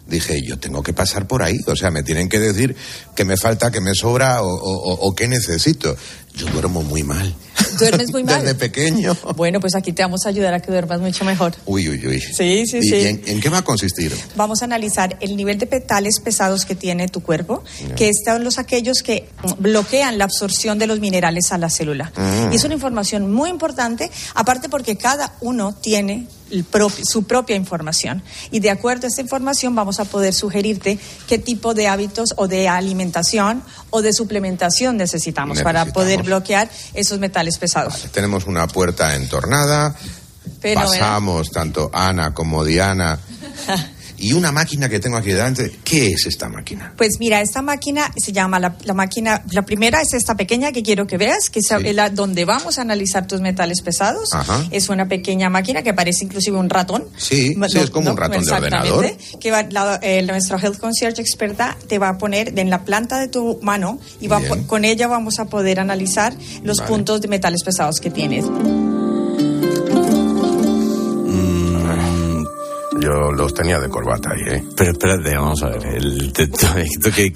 dije, 0.08 0.42
yo 0.46 0.58
tengo 0.60 0.82
que 0.84 0.94
pasar 0.94 1.28
por 1.28 1.44
ahí. 1.44 1.58
O 1.68 1.76
sea, 1.76 1.92
me 1.92 2.04
tienen 2.04 2.30
que 2.30 2.40
decir 2.40 2.76
que 3.16 3.26
me 3.26 3.36
falta, 3.38 3.72
que 3.72 3.82
me 3.82 3.94
sobra 3.96 4.42
o, 4.42 4.48
o, 4.48 5.08
o 5.08 5.16
qué 5.16 5.28
necesito. 5.28 5.96
Yo 6.36 6.48
duermo 6.48 6.82
muy 6.82 7.04
mal. 7.04 7.34
¿Duermes 7.78 8.12
muy 8.12 8.24
mal? 8.26 8.42
Desde 8.42 8.56
pequeño. 8.56 9.16
Bueno, 9.36 9.60
pues 9.60 9.76
aquí 9.76 9.94
te 9.94 10.02
vamos 10.02 10.26
a 10.26 10.30
ayudar 10.30 10.54
a 10.54 10.62
que 10.62 10.72
duermas 10.72 11.00
mucho 11.00 11.24
mejor. 11.26 11.54
Uy, 11.66 11.90
uy, 11.90 12.08
uy. 12.08 12.20
Sí, 12.20 12.66
sí, 12.66 12.78
¿Y 12.78 12.84
sí. 12.84 12.96
en, 12.96 13.22
en 13.26 13.40
qué 13.40 13.50
va 13.50 13.60
a 13.60 13.62
consistir? 13.64 14.16
Vamos 14.36 14.62
a 14.62 14.66
analizar 14.66 15.18
el 15.22 15.36
nivel 15.36 15.60
de 15.60 15.68
petales 15.68 16.20
pesados 16.20 16.66
que 16.66 16.76
tiene 16.76 17.08
tu 17.08 17.22
cuerpo, 17.22 17.64
que 17.96 18.12
son 18.26 18.44
los 18.44 18.58
aquellos 18.58 19.04
que 19.04 19.30
bloquean 19.60 20.18
la 20.18 20.26
absorción 20.26 20.80
de 20.80 20.88
los 20.88 21.00
minerales 21.00 21.52
a 21.52 21.58
la 21.58 21.70
célula. 21.70 22.12
Mm. 22.16 22.52
Y 22.52 22.56
es 22.56 22.64
una 22.64 22.74
información 22.74 23.32
muy 23.32 23.50
importante, 23.50 24.10
aparte 24.34 24.70
porque 24.70 24.96
cada 24.98 25.36
uno 25.42 25.74
tiene 25.74 26.28
su 27.04 27.24
propia 27.24 27.56
información. 27.56 28.24
Y 28.52 28.60
de 28.60 28.70
acuerdo 28.70 29.08
a 29.08 29.10
esta 29.10 29.22
información 29.22 29.76
vamos 29.76 30.00
a 30.00 30.06
poder 30.06 30.34
sugerirte 30.34 31.00
qué 31.28 31.38
tipo 31.38 31.74
de 31.74 31.88
hábitos 31.88 32.34
o 32.38 32.48
de 32.48 32.68
alimentación 32.68 33.64
o 33.90 34.02
de 34.02 34.14
suplementación 34.14 34.98
necesitamos, 34.98 35.62
para 35.62 35.86
poder 35.86 36.24
bloquear 36.24 36.70
esos 36.94 37.20
metales 37.20 37.58
pesados. 37.58 38.08
Tenemos 38.12 38.46
una 38.46 38.68
puerta 38.68 39.16
entornada, 39.16 39.96
Fenomenal. 40.60 41.00
pasamos 41.00 41.52
tanto 41.52 41.90
Ana 41.94 42.34
como 42.34 42.64
Diana. 42.64 43.20
Y 44.24 44.34
una 44.34 44.52
máquina 44.52 44.88
que 44.90 45.00
tengo 45.00 45.18
aquí 45.18 45.30
delante, 45.30 45.72
¿qué 45.84 46.14
es 46.14 46.26
esta 46.26 46.48
máquina? 46.50 46.94
Pues 46.98 47.20
mira, 47.20 47.42
esta 47.42 47.62
máquina 47.62 48.12
se 48.18 48.32
llama 48.32 48.60
la, 48.60 48.76
la 48.84 48.94
máquina, 48.94 49.44
la 49.52 49.64
primera 49.64 50.02
es 50.02 50.14
esta 50.14 50.36
pequeña 50.36 50.72
que 50.72 50.82
quiero 50.82 51.06
que 51.06 51.18
veas, 51.18 51.50
que 51.50 51.60
es 51.60 51.70
la- 51.94 52.10
donde 52.10 52.46
vamos 52.46 52.78
a 52.78 52.82
analizar 52.82 53.28
tus 53.28 53.42
metales 53.42 53.82
pesados. 53.82 54.30
Ajá. 54.34 54.66
Es 54.72 54.90
una 54.90 55.08
pequeña 55.08 55.50
máquina 55.50 55.82
que 55.84 55.94
parece 55.94 56.26
inclusive 56.26 56.58
un 56.58 56.70
ratón. 56.70 57.06
Sí, 57.18 57.54
No, 57.58 57.68
sí, 57.68 57.80
es 57.80 57.90
como 57.90 58.12
un 58.12 58.18
ratón 58.18 58.46
de 58.46 58.52
ordenador. 58.52 59.12
Que 59.42 59.52
va, 59.52 59.64
la, 59.64 60.00
eh, 60.02 60.22
nuestra 60.24 60.58
Health 60.58 60.78
Concierge 60.80 61.22
experta 61.22 61.78
te 61.88 62.00
va 62.00 62.10
a 62.10 62.18
poner 62.18 62.58
en 62.58 62.70
la 62.70 62.86
planta 62.86 63.20
de 63.20 63.28
tu 63.28 63.60
mano 63.62 64.00
y 64.22 64.28
va 64.28 64.42
con 64.68 64.86
ella 64.86 65.08
vamos 65.08 65.40
a 65.40 65.46
poder 65.46 65.80
analizar 65.80 66.34
los 66.64 66.78
Vale. 66.78 66.90
puntos 66.90 67.22
de 67.22 67.28
metales 67.28 67.64
pesados 67.64 68.00
que 68.00 68.10
tienes. 68.10 68.46
Yo 73.04 73.32
los 73.32 73.54
tenía 73.54 73.80
de 73.80 73.90
corbata 73.90 74.30
ahí, 74.32 74.56
¿eh? 74.56 74.64
Pero 74.78 74.92
espérate, 74.92 75.36
vamos 75.36 75.62
a 75.64 75.70
ver. 75.70 75.86
El, 75.98 76.32
que- 76.34 77.34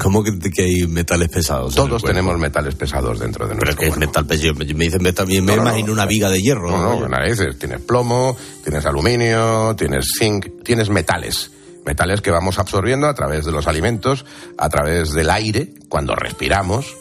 ¿Cómo 0.00 0.22
que, 0.22 0.38
que 0.38 0.62
hay 0.62 0.86
metales 0.86 1.28
pesados? 1.28 1.74
Todos 1.74 2.02
tenemos 2.02 2.38
metales 2.38 2.74
pesados 2.74 3.18
dentro 3.18 3.46
de 3.46 3.54
Pero 3.54 3.64
nuestro 3.66 3.80
que 3.80 3.88
es 3.88 3.96
metal 3.96 4.26
pesado. 4.26 4.54
Me 4.54 4.64
dicen 4.64 5.02
metal, 5.02 5.26
me 5.26 5.40
No, 5.40 5.56
no, 5.56 5.62
imagino 5.62 5.92
una 5.92 6.06
viga 6.06 6.28
de 6.30 6.40
hierro. 6.40 6.70
No, 6.70 7.00
no, 7.00 7.08
narices. 7.08 7.58
Tienes 7.58 7.80
plomo, 7.80 8.36
tienes 8.62 8.86
aluminio, 8.86 9.74
tienes 9.76 10.06
zinc, 10.18 10.46
tienes 10.64 10.90
metales. 10.90 11.50
Metales 11.84 12.20
que 12.20 12.30
vamos 12.30 12.58
absorbiendo 12.58 13.06
a 13.08 13.14
través 13.14 13.44
de 13.44 13.52
los 13.52 13.66
alimentos, 13.66 14.24
a 14.58 14.68
través 14.68 15.12
del 15.12 15.30
aire, 15.30 15.72
cuando 15.88 16.14
respiramos, 16.14 16.94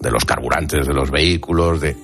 de 0.00 0.10
los 0.10 0.24
carburantes 0.24 0.86
de 0.86 0.92
los 0.94 1.10
vehículos, 1.10 1.80
de... 1.80 1.96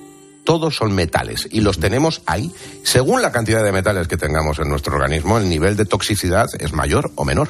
Todos 0.43 0.75
son 0.75 0.93
metales 0.93 1.47
y 1.51 1.61
los 1.61 1.79
tenemos 1.79 2.21
ahí. 2.25 2.51
Según 2.83 3.21
la 3.21 3.31
cantidad 3.31 3.63
de 3.63 3.71
metales 3.71 4.07
que 4.07 4.17
tengamos 4.17 4.59
en 4.59 4.69
nuestro 4.69 4.95
organismo, 4.95 5.37
el 5.37 5.47
nivel 5.47 5.77
de 5.77 5.85
toxicidad 5.85 6.47
es 6.59 6.73
mayor 6.73 7.11
o 7.15 7.23
menor. 7.25 7.49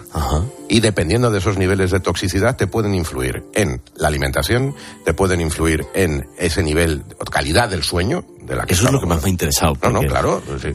Y 0.70 0.80
dependiendo 0.80 1.32
de 1.32 1.40
esos 1.40 1.58
niveles 1.58 1.92
de 1.92 2.00
toxicidad, 2.00 2.56
te 2.56 2.68
pueden 2.68 2.94
influir 2.94 3.44
en 3.54 3.82
la 3.96 4.08
alimentación, 4.10 4.76
te 5.06 5.14
pueden 5.14 5.42
influir 5.42 5.86
en 5.94 6.28
ese 6.38 6.62
nivel, 6.62 7.04
calidad 7.32 7.70
del 7.70 7.84
sueño, 7.84 8.26
de 8.42 8.56
la 8.56 8.66
que 8.66 8.74
Eso 8.74 8.86
es 8.86 8.92
lo 8.92 9.00
que 9.00 9.08
más 9.08 9.22
me 9.22 9.28
ha 9.28 9.32
interesado. 9.32 9.76
no, 9.82 9.90
no, 9.90 10.02
claro. 10.02 10.42
sí. 10.62 10.70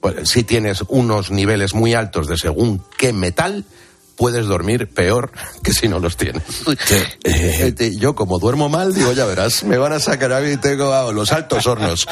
Pues, 0.00 0.28
si 0.28 0.44
tienes 0.44 0.84
unos 0.88 1.30
niveles 1.30 1.74
muy 1.74 1.94
altos 1.94 2.28
de 2.28 2.36
según 2.36 2.82
qué 2.96 3.12
metal, 3.12 3.64
puedes 4.18 4.46
dormir 4.46 4.88
peor 4.88 5.30
que 5.62 5.72
si 5.72 5.88
no 5.88 6.00
los 6.00 6.16
tienes. 6.16 6.42
Este, 7.22 7.96
Yo 7.96 8.14
como 8.14 8.38
duermo 8.38 8.68
mal, 8.68 8.92
digo, 8.92 9.12
ya 9.12 9.24
verás, 9.24 9.62
me 9.62 9.78
van 9.78 9.92
a 9.92 10.00
sacar 10.00 10.32
a 10.32 10.40
mí, 10.40 10.56
tengo 10.56 10.92
ah, 10.92 11.10
los 11.12 11.32
altos 11.32 11.66
hornos 11.66 12.06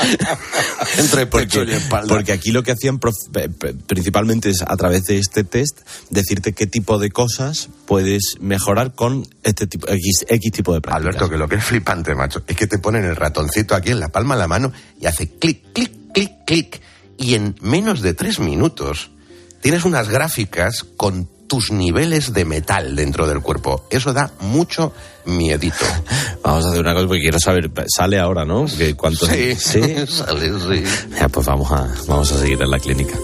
entre 0.98 1.26
pecho 1.26 1.64
y 1.64 1.72
espalda. 1.72 2.08
Porque 2.08 2.32
aquí 2.32 2.52
lo 2.52 2.62
que 2.62 2.72
hacían 2.72 3.00
principalmente 3.86 4.50
es 4.50 4.62
a 4.62 4.76
través 4.76 5.04
de 5.04 5.18
este 5.18 5.44
test 5.44 5.80
decirte 6.08 6.52
qué 6.52 6.66
tipo 6.66 6.98
de 6.98 7.10
cosas 7.10 7.68
puedes 7.86 8.36
mejorar 8.40 8.94
con 8.94 9.26
este 9.42 9.66
tipo 9.66 9.88
X, 9.88 10.26
X 10.28 10.52
tipo 10.52 10.72
de 10.72 10.80
prácticas. 10.80 11.14
Alberto, 11.16 11.28
que 11.28 11.36
lo 11.36 11.48
que 11.48 11.56
es 11.56 11.64
flipante, 11.64 12.14
macho, 12.14 12.42
es 12.46 12.56
que 12.56 12.68
te 12.68 12.78
ponen 12.78 13.04
el 13.04 13.16
ratoncito 13.16 13.74
aquí 13.74 13.90
en 13.90 14.00
la 14.00 14.08
palma 14.08 14.36
de 14.36 14.40
la 14.40 14.48
mano 14.48 14.72
y 15.00 15.06
hace 15.06 15.28
clic, 15.28 15.72
clic, 15.72 15.92
clic, 16.14 16.44
clic. 16.46 16.80
Y 17.18 17.34
en 17.34 17.56
menos 17.60 18.00
de 18.00 18.14
tres 18.14 18.38
minutos 18.38 19.10
tienes 19.60 19.84
unas 19.84 20.08
gráficas 20.08 20.84
con 20.96 21.28
tus 21.46 21.70
niveles 21.70 22.32
de 22.32 22.44
metal 22.44 22.96
dentro 22.96 23.26
del 23.26 23.40
cuerpo. 23.40 23.86
Eso 23.90 24.12
da 24.12 24.32
mucho 24.40 24.92
miedito. 25.24 25.84
Vamos 26.42 26.64
a 26.64 26.68
hacer 26.68 26.80
una 26.80 26.94
cosa 26.94 27.06
porque 27.06 27.22
quiero 27.22 27.40
saber, 27.40 27.70
sale 27.88 28.18
ahora, 28.18 28.44
¿no? 28.44 28.66
Que 28.66 28.94
¿Cuántos? 28.94 29.28
Sí, 29.28 29.54
sale, 30.06 30.50
sí. 30.58 30.84
Ya, 31.18 31.28
pues 31.28 31.46
vamos 31.46 31.70
a, 31.72 31.88
vamos 32.06 32.32
a 32.32 32.38
seguir 32.38 32.60
en 32.62 32.70
la 32.70 32.78
clínica. 32.78 33.16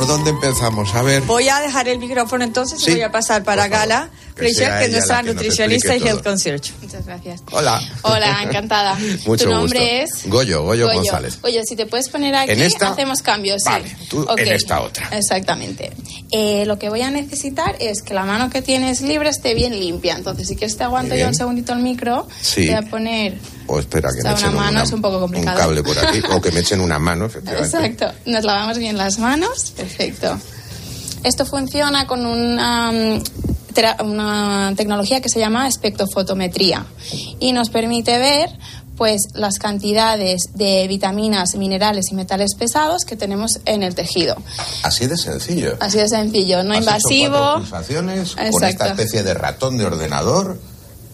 ¿Por 0.00 0.08
dónde 0.08 0.30
empezamos? 0.30 0.94
A 0.94 1.02
ver. 1.02 1.20
Voy 1.24 1.50
a 1.50 1.60
dejar 1.60 1.86
el 1.86 1.98
micrófono 1.98 2.42
entonces 2.42 2.80
Sí, 2.80 2.92
y 2.92 2.94
voy 2.94 3.02
a 3.02 3.12
pasar 3.12 3.44
para 3.44 3.68
Gala 3.68 4.08
que 4.34 4.40
Fleischer, 4.44 4.78
que 4.78 4.84
es 4.86 4.92
nuestra 4.92 5.22
que 5.22 5.28
nutricionista 5.34 5.94
y 5.94 6.02
health 6.02 6.24
concierge. 6.24 6.72
Muchas 6.80 7.04
gracias. 7.04 7.42
Hola. 7.52 7.82
Hola, 8.00 8.42
encantada. 8.44 8.98
Mucho 9.26 9.44
tu 9.44 9.50
nombre 9.50 10.00
gusto. 10.00 10.16
es 10.24 10.30
Goyo, 10.30 10.62
Goyo, 10.62 10.90
González. 10.90 11.38
Oye, 11.42 11.62
si 11.66 11.76
te 11.76 11.84
puedes 11.84 12.08
poner 12.08 12.34
aquí, 12.34 12.52
¿En 12.52 12.62
esta? 12.62 12.88
hacemos 12.88 13.20
cambios. 13.20 13.60
sí. 13.62 13.68
Vale, 13.68 13.94
tú 14.08 14.26
en 14.38 14.48
esta 14.48 14.80
otra. 14.80 15.06
Exactamente. 15.12 15.92
Eh, 16.30 16.64
lo 16.64 16.78
que 16.78 16.88
voy 16.88 17.02
a 17.02 17.10
necesitar 17.10 17.76
es 17.78 18.00
que 18.00 18.14
la 18.14 18.24
mano 18.24 18.48
que 18.48 18.62
tienes 18.62 19.02
libre 19.02 19.28
esté 19.28 19.52
bien 19.52 19.78
limpia. 19.78 20.14
Entonces, 20.14 20.48
si 20.48 20.56
quieres 20.56 20.78
te 20.78 20.84
aguanto 20.84 21.14
yo 21.14 21.28
un 21.28 21.34
segundito 21.34 21.74
el 21.74 21.80
micro. 21.80 22.26
Sí. 22.40 22.68
Voy 22.68 22.74
a 22.76 22.82
poner... 22.88 23.34
O 23.72 23.78
espera 23.78 24.08
que 24.12 24.20
sea, 24.20 24.32
me 24.32 24.36
echen 24.36 24.50
una 24.50 24.60
mano 24.62 24.82
es 24.82 24.92
un 24.92 25.00
poco 25.00 25.20
complicado. 25.20 25.56
un 25.56 25.62
cable 25.62 25.82
por 25.84 25.96
aquí, 25.98 26.20
o 26.32 26.40
que 26.40 26.50
me 26.50 26.60
echen 26.60 26.80
una 26.80 26.98
mano, 26.98 27.26
efectivamente. 27.26 27.76
Exacto. 27.76 28.12
Nos 28.26 28.44
lavamos 28.44 28.78
bien 28.78 28.96
las 28.96 29.18
manos. 29.18 29.72
Perfecto. 29.76 30.36
Esto 31.22 31.46
funciona 31.46 32.06
con 32.06 32.26
una, 32.26 32.90
mm, 32.90 33.22
una 34.04 34.72
tecnología 34.76 35.20
que 35.20 35.28
se 35.28 35.38
llama 35.38 35.68
espectrofotometría 35.68 36.84
y 37.38 37.52
nos 37.52 37.70
permite 37.70 38.18
ver 38.18 38.50
pues 38.96 39.28
las 39.34 39.58
cantidades 39.58 40.50
de 40.54 40.86
vitaminas, 40.88 41.54
minerales 41.54 42.10
y 42.10 42.14
metales 42.14 42.54
pesados 42.54 43.04
que 43.04 43.16
tenemos 43.16 43.60
en 43.64 43.82
el 43.82 43.94
tejido. 43.94 44.36
Así 44.82 45.06
de 45.06 45.16
sencillo. 45.16 45.76
Así 45.80 45.98
de 45.98 46.08
sencillo, 46.08 46.62
no 46.64 46.74
Has 46.74 46.80
hecho 46.80 46.90
cuatro 46.90 47.60
invasivo. 47.60 48.50
con 48.50 48.64
esta 48.64 48.88
especie 48.88 49.22
de 49.22 49.32
ratón 49.32 49.78
de 49.78 49.86
ordenador 49.86 50.60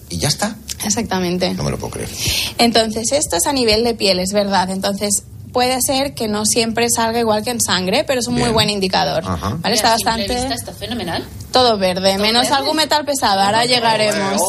y 0.09 0.17
ya 0.17 0.27
está. 0.27 0.57
Exactamente. 0.83 1.53
No 1.53 1.63
me 1.63 1.71
lo 1.71 1.77
puedo 1.77 1.91
creer. 1.91 2.09
Entonces, 2.57 3.11
esto 3.11 3.37
es 3.37 3.45
a 3.47 3.53
nivel 3.53 3.83
de 3.83 3.93
piel, 3.93 4.19
es 4.19 4.31
verdad. 4.31 4.69
Entonces, 4.69 5.23
puede 5.57 5.81
ser 5.81 6.13
que 6.13 6.27
no 6.27 6.45
siempre 6.45 6.87
salga 6.87 7.19
igual 7.19 7.43
que 7.43 7.49
en 7.49 7.59
sangre, 7.59 8.03
pero 8.05 8.19
es 8.19 8.27
un 8.27 8.35
muy 8.35 8.49
buen 8.49 8.69
indicador. 8.69 9.23
Ajá. 9.25 9.57
¿Vale? 9.59 9.75
Está 9.75 9.89
bastante. 9.89 10.53
está 10.53 10.71
fenomenal. 10.71 11.25
Todo 11.51 11.79
verde, 11.79 12.19
menos 12.19 12.51
algún 12.51 12.75
metal 12.77 13.05
pesado. 13.05 13.41
Ahora 13.41 13.65
llegaremos. 13.65 14.39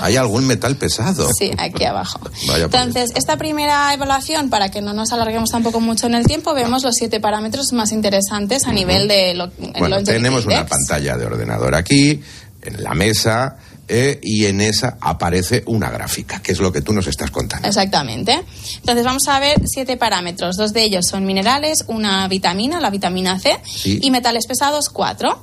¿Hay 0.00 0.16
algún 0.16 0.46
metal 0.46 0.76
pesado? 0.76 1.28
Sí, 1.38 1.50
aquí 1.58 1.84
abajo. 1.84 2.20
Vaya 2.48 2.64
Entonces, 2.64 3.10
esta 3.14 3.36
primera 3.36 3.92
evaluación, 3.92 4.48
para 4.48 4.70
que 4.70 4.80
no 4.80 4.94
nos 4.94 5.12
alarguemos 5.12 5.50
tampoco 5.50 5.80
mucho 5.80 6.06
en 6.06 6.14
el 6.14 6.26
tiempo, 6.26 6.54
vemos 6.54 6.82
los 6.82 6.94
siete 6.94 7.20
parámetros 7.20 7.72
más 7.72 7.92
interesantes 7.92 8.66
a 8.66 8.72
nivel 8.72 9.06
de 9.06 9.34
lo, 9.34 9.50
Bueno, 9.78 10.02
tenemos 10.02 10.46
una 10.46 10.64
pantalla 10.64 11.18
de 11.18 11.26
ordenador 11.26 11.74
aquí, 11.74 12.22
en 12.62 12.82
la 12.82 12.94
mesa, 12.94 13.58
eh, 13.88 14.18
y 14.22 14.46
en 14.46 14.60
esa 14.60 14.98
aparece 15.00 15.62
una 15.66 15.90
gráfica, 15.90 16.40
que 16.40 16.52
es 16.52 16.58
lo 16.60 16.72
que 16.72 16.80
tú 16.82 16.92
nos 16.92 17.06
estás 17.06 17.30
contando. 17.30 17.66
Exactamente. 17.68 18.40
Entonces 18.76 19.04
vamos 19.04 19.26
a 19.28 19.38
ver 19.40 19.60
siete 19.66 19.96
parámetros. 19.96 20.56
Dos 20.56 20.72
de 20.72 20.82
ellos 20.82 21.06
son 21.06 21.24
minerales, 21.24 21.84
una 21.88 22.26
vitamina, 22.28 22.80
la 22.80 22.90
vitamina 22.90 23.38
C, 23.38 23.58
Sí. 23.64 23.98
y 24.02 24.10
metales 24.10 24.46
pesados, 24.46 24.88
cuatro. 24.88 25.42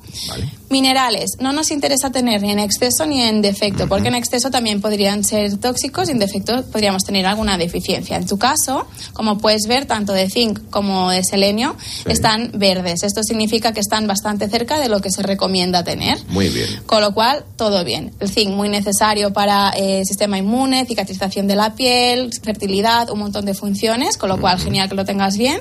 Minerales, 0.70 1.32
no 1.40 1.54
nos 1.54 1.70
interesa 1.72 2.12
tener 2.12 2.42
ni 2.42 2.52
en 2.52 2.60
exceso 2.60 3.06
ni 3.06 3.22
en 3.22 3.42
defecto, 3.42 3.88
porque 3.88 4.08
en 4.08 4.16
exceso 4.16 4.50
también 4.50 4.82
podrían 4.82 5.24
ser 5.24 5.58
tóxicos 5.58 6.10
y 6.10 6.12
en 6.12 6.20
defecto 6.20 6.64
podríamos 6.72 7.04
tener 7.04 7.26
alguna 7.28 7.58
deficiencia. 7.58 8.18
En 8.18 8.26
tu 8.26 8.38
caso, 8.38 8.88
como 9.14 9.38
puedes 9.38 9.68
ver, 9.68 9.86
tanto 9.86 10.12
de 10.14 10.28
zinc 10.30 10.60
como 10.72 11.12
de 11.12 11.24
selenio 11.24 11.76
están 12.06 12.52
verdes. 12.56 13.04
Esto 13.04 13.22
significa 13.24 13.74
que 13.74 13.80
están 13.80 14.08
bastante 14.08 14.50
cerca 14.50 14.80
de 14.80 14.90
lo 14.90 15.02
que 15.02 15.12
se 15.12 15.22
recomienda 15.22 15.84
tener. 15.84 16.18
Muy 16.30 16.50
bien. 16.50 16.68
Con 16.88 17.02
lo 17.02 17.14
cual, 17.14 17.46
todo 17.58 17.84
bien. 17.86 18.12
El 18.20 18.30
zinc 18.36 18.52
muy 18.54 18.70
necesario 18.70 19.34
para 19.34 19.72
eh, 19.72 20.02
el 20.02 20.06
sistema 20.06 20.38
inmune, 20.38 20.86
cicatrización 20.86 21.48
de 21.48 21.56
la 21.56 21.74
piel, 21.74 22.30
fertilidad, 22.44 23.10
un 23.10 23.20
montón 23.20 23.46
de 23.46 23.54
funciones, 23.56 24.18
con 24.18 24.30
lo 24.30 24.40
cual 24.40 24.60
genial 24.60 24.90
que 24.90 24.96
lo 24.96 25.06
tengas 25.06 25.38
bien. 25.38 25.60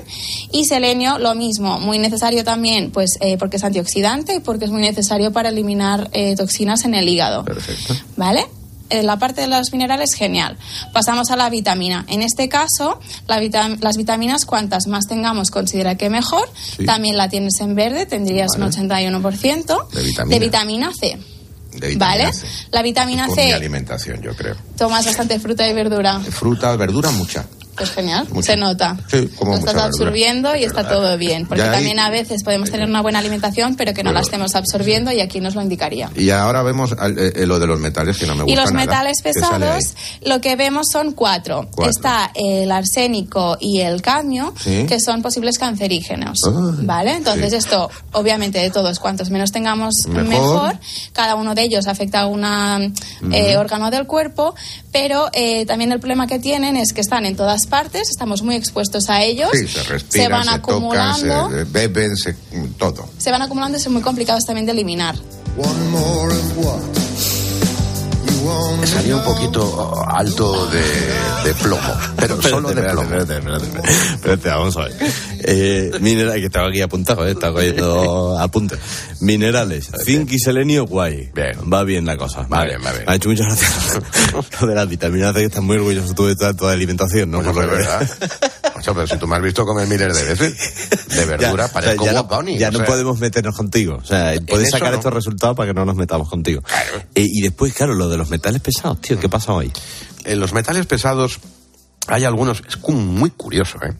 Y 0.51 0.65
selenio, 0.65 1.17
lo 1.17 1.33
mismo, 1.33 1.79
muy 1.79 1.97
necesario 1.97 2.43
también, 2.43 2.91
pues 2.91 3.17
eh, 3.21 3.37
porque 3.39 3.57
es 3.57 3.63
antioxidante 3.63 4.35
y 4.35 4.39
porque 4.41 4.65
es 4.65 4.71
muy 4.71 4.81
necesario 4.81 5.31
para 5.31 5.49
eliminar 5.49 6.09
eh, 6.13 6.35
toxinas 6.35 6.85
en 6.85 6.93
el 6.93 7.09
hígado. 7.09 7.43
Perfecto. 7.45 7.95
¿Vale? 8.17 8.45
eh, 8.91 9.01
la 9.01 9.17
parte 9.17 9.41
de 9.41 9.47
los 9.47 9.71
minerales, 9.71 10.13
genial. 10.13 10.57
Pasamos 10.93 11.31
a 11.31 11.35
la 11.35 11.49
vitamina. 11.49 12.05
En 12.07 12.21
este 12.21 12.47
caso, 12.49 12.99
la 13.27 13.41
vitam- 13.41 13.79
las 13.81 13.97
vitaminas, 13.97 14.45
cuantas 14.45 14.85
más 14.85 15.07
tengamos, 15.07 15.49
considera 15.49 15.95
que 15.95 16.11
mejor. 16.11 16.47
Sí. 16.77 16.85
También 16.85 17.17
la 17.17 17.27
tienes 17.27 17.59
en 17.61 17.73
verde, 17.73 18.05
tendrías 18.05 18.51
un 18.57 18.61
81%. 18.61 19.89
De 19.91 20.03
vitamina. 20.03 20.33
De 20.35 20.39
vitamina 20.39 20.91
C. 20.99 21.17
¿Vale? 21.97 22.33
C. 22.33 22.47
La 22.71 22.81
vitamina 22.81 23.25
Con 23.27 23.35
mi 23.35 23.41
C, 23.43 23.53
alimentación, 23.53 24.21
yo 24.21 24.35
creo. 24.35 24.55
tomas 24.77 25.05
bastante 25.05 25.39
fruta 25.39 25.67
y 25.67 25.73
verdura. 25.73 26.19
Fruta, 26.19 26.75
verdura, 26.75 27.11
mucha. 27.11 27.45
Pues 27.77 27.91
genial, 27.91 28.25
Mucho. 28.29 28.41
se 28.45 28.55
nota. 28.57 28.97
Sí, 29.07 29.27
como 29.37 29.51
Lo 29.51 29.57
estás 29.57 29.73
verdura. 29.73 29.85
absorbiendo 29.87 30.55
y 30.55 30.63
está 30.63 30.87
todo 30.87 31.17
bien. 31.17 31.45
Porque 31.45 31.61
Ya 31.63 31.71
ahí- 31.71 31.75
también 31.77 31.99
a 31.99 32.09
veces 32.09 32.43
podemos 32.43 32.71
tener 32.71 32.87
una 32.87 33.01
buena 33.01 33.19
alimentación, 33.19 33.75
pero 33.75 33.93
que 33.93 34.03
no 34.03 34.11
la 34.13 34.21
estemos 34.21 34.55
absorbiendo 34.55 35.11
y 35.11 35.19
aquí 35.21 35.41
nos 35.41 35.55
lo 35.55 35.61
indicaría. 35.61 36.09
Y 36.15 36.29
ahora 36.29 36.63
vemos 36.63 36.93
al- 36.97 37.17
eh, 37.19 37.33
eh, 37.35 37.45
lo 37.45 37.59
de 37.59 37.67
los 37.67 37.79
metales 37.79 38.17
que 38.17 38.25
no 38.27 38.35
me 38.35 38.43
gusta 38.43 38.53
Y 38.53 38.55
los 38.55 38.71
nada. 38.71 38.85
metales 38.85 39.21
pesados, 39.21 39.93
lo 40.21 40.39
que 40.41 40.55
vemos 40.55 40.87
son 40.91 41.11
cuatro. 41.11 41.67
Cuatro. 41.75 41.89
Está 41.91 42.31
el 42.33 42.71
arsénico 42.71 43.57
y 43.59 43.81
el 43.81 44.01
cadmio, 44.01 44.53
Sí. 44.57 44.85
que 44.87 44.99
son 44.99 45.21
posibles 45.21 45.57
cancerígenos. 45.59 46.41
Ay, 46.45 46.85
¿Vale? 46.85 47.15
Entonces, 47.15 47.51
sí. 47.51 47.57
esto, 47.57 47.89
obviamente, 48.13 48.59
de 48.59 48.69
todos, 48.71 48.99
cuantos 48.99 49.29
menos 49.29 49.51
tengamos, 49.51 49.93
Mejor. 50.07 50.23
mejor. 50.27 50.77
Cada 51.13 51.35
uno 51.35 51.53
de 51.55 51.63
ellos 51.63 51.87
afecta 51.87 52.21
a 52.21 52.25
un 52.27 52.43
órgano 53.57 53.91
del 53.91 54.05
cuerpo, 54.07 54.55
pero 54.91 55.29
eh, 55.33 55.65
también 55.65 55.91
el 55.91 55.99
problema 55.99 56.27
que 56.27 56.39
tienen 56.39 56.77
es 56.77 56.93
que 56.93 57.01
están 57.01 57.25
en 57.25 57.35
todas 57.35 57.64
partes, 57.65 58.09
estamos 58.09 58.41
muy 58.41 58.55
expuestos 58.55 59.09
a 59.09 59.21
ellos. 59.21 59.49
Sí, 59.53 59.67
se 59.67 59.83
respiran, 59.83 60.25
se 60.25 60.29
van 60.29 60.43
se 60.45 60.49
acumulando. 60.51 61.27
tocan, 61.27 61.51
se 61.51 61.63
beben, 61.65 62.17
se, 62.17 62.35
todo. 62.77 63.09
se 63.17 63.31
van 63.31 63.41
acumulando 63.41 63.77
y 63.77 63.81
son 63.81 63.93
muy 63.93 64.01
complicados 64.01 64.43
también 64.45 64.65
de 64.65 64.71
eliminar. 64.71 65.15
Me 65.57 65.63
salió 68.85 69.17
un 69.17 69.23
poquito 69.23 70.03
alto 70.07 70.67
de, 70.67 70.81
de 71.45 71.53
plomo, 71.61 71.93
pero 72.17 72.41
solo 72.41 72.69
de 72.73 72.81
plomo. 72.83 73.01
espérate, 73.03 73.37
espérate, 73.37 73.65
espérate. 73.65 73.91
Espérate, 74.13 74.49
vamos 74.49 74.77
a 74.77 74.81
ver. 74.83 74.93
Eh, 75.47 75.91
mineral, 76.01 76.35
que 76.39 76.45
estaba 76.45 76.69
aquí 76.69 76.81
apuntado, 76.81 77.25
eh, 77.27 77.31
estaba 77.31 77.53
cogiendo 77.55 78.37
apuntes. 78.39 78.79
Minerales, 79.21 79.89
zinc 80.03 80.31
y 80.31 80.39
selenio, 80.39 80.85
guay. 80.85 81.31
Va 81.71 81.83
bien 81.83 82.05
la 82.05 82.17
cosa. 82.17 82.41
Va 82.43 82.63
bien, 82.65 82.79
va 82.85 82.91
bien. 82.91 83.05
Me 83.05 83.13
ha 83.13 83.15
hecho 83.15 83.29
muchas 83.29 83.47
gracias 83.47 83.99
lo 84.61 84.67
de 84.67 84.75
las 84.75 84.89
vitaminas 84.89 85.33
C, 85.33 85.39
que 85.39 85.45
estás 85.45 85.63
muy 85.63 85.77
orgulloso 85.77 86.13
tú 86.13 86.25
de 86.27 86.35
toda 86.35 86.53
tu 86.53 86.67
alimentación, 86.67 87.31
¿no? 87.31 87.37
Bueno, 87.37 87.53
Por 87.53 87.63
lo 87.65 87.69
que- 87.71 87.77
verdad. 87.77 88.09
Pero 88.85 89.07
si 89.07 89.17
tú 89.17 89.25
me 89.25 89.37
has 89.37 89.41
visto 89.41 89.65
comer 89.65 89.87
miles 89.87 90.13
de 90.15 90.23
veces 90.35 91.07
de 91.15 91.25
verdura, 91.25 91.65
Ya, 91.67 91.73
parezco 91.73 92.03
o 92.03 92.05
sea, 92.05 92.13
ya 92.13 92.21
Bob 92.21 92.43
no, 92.43 92.51
ya 92.51 92.67
o 92.67 92.71
no 92.71 92.77
sea. 92.79 92.87
podemos 92.87 93.19
meternos 93.19 93.55
contigo. 93.55 93.97
O 93.99 94.05
sea, 94.05 94.33
puedes 94.47 94.67
eso 94.67 94.77
sacar 94.77 94.91
no. 94.91 94.97
estos 94.99 95.11
resultados 95.13 95.55
para 95.57 95.69
que 95.69 95.73
no 95.73 95.85
nos 95.85 95.95
metamos 95.95 96.29
contigo. 96.29 96.61
Eh, 97.15 97.23
y 97.25 97.41
después, 97.41 97.73
claro, 97.73 97.95
lo 97.95 98.09
de 98.09 98.17
los 98.17 98.29
metales 98.35 98.61
pesados, 98.61 98.99
tío, 98.99 99.17
¿qué 99.17 99.29
pasa 99.29 99.53
hoy? 99.53 99.71
En 100.25 100.39
los 100.39 100.51
metales 100.51 100.85
pesados 100.85 101.39
hay 102.07 102.25
algunos, 102.25 102.61
es 102.67 102.77
muy 102.89 103.29
curioso, 103.29 103.77
¿eh? 103.81 103.93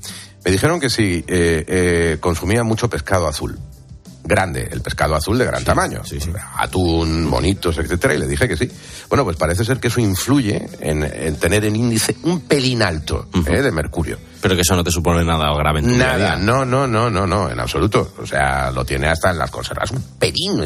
Me 0.44 0.52
dijeron 0.52 0.80
que 0.80 0.90
si 0.90 1.24
eh, 1.28 1.66
eh, 1.68 2.18
consumía 2.20 2.64
mucho 2.64 2.90
pescado 2.90 3.28
azul. 3.28 3.58
Grande, 4.24 4.68
el 4.72 4.82
pescado 4.82 5.16
azul 5.16 5.38
de 5.38 5.46
gran 5.46 5.64
tamaño. 5.64 6.02
Atún, 6.58 7.30
bonitos, 7.30 7.78
etcétera, 7.78 8.16
y 8.16 8.18
le 8.18 8.28
dije 8.28 8.48
que 8.48 8.58
sí. 8.58 8.70
Bueno, 9.08 9.24
pues 9.24 9.38
parece 9.38 9.64
ser 9.64 9.80
que 9.80 9.88
eso 9.88 10.02
influye 10.02 10.68
en, 10.82 11.04
en 11.04 11.36
tener 11.38 11.64
el 11.64 11.76
índice 11.76 12.16
un 12.24 12.42
pelín 12.42 12.82
alto 12.82 13.30
¿eh? 13.48 13.62
de 13.62 13.72
mercurio. 13.72 14.18
Pero 14.46 14.58
que 14.58 14.62
eso 14.62 14.76
no 14.76 14.84
te 14.84 14.92
supone 14.92 15.26
nada 15.26 15.52
grave 15.58 15.80
en 15.80 15.88
tu 15.88 15.98
Nada, 15.98 16.36
no, 16.36 16.64
no, 16.64 16.86
no, 16.86 17.10
no, 17.10 17.26
no, 17.26 17.50
en 17.50 17.60
absoluto. 17.60 18.14
O 18.20 18.28
sea, 18.28 18.70
lo 18.70 18.86
tiene 18.86 19.08
hasta 19.08 19.32
en 19.32 19.40
las 19.40 19.50
conservas, 19.50 19.90
un 19.90 20.04
pelín, 20.20 20.62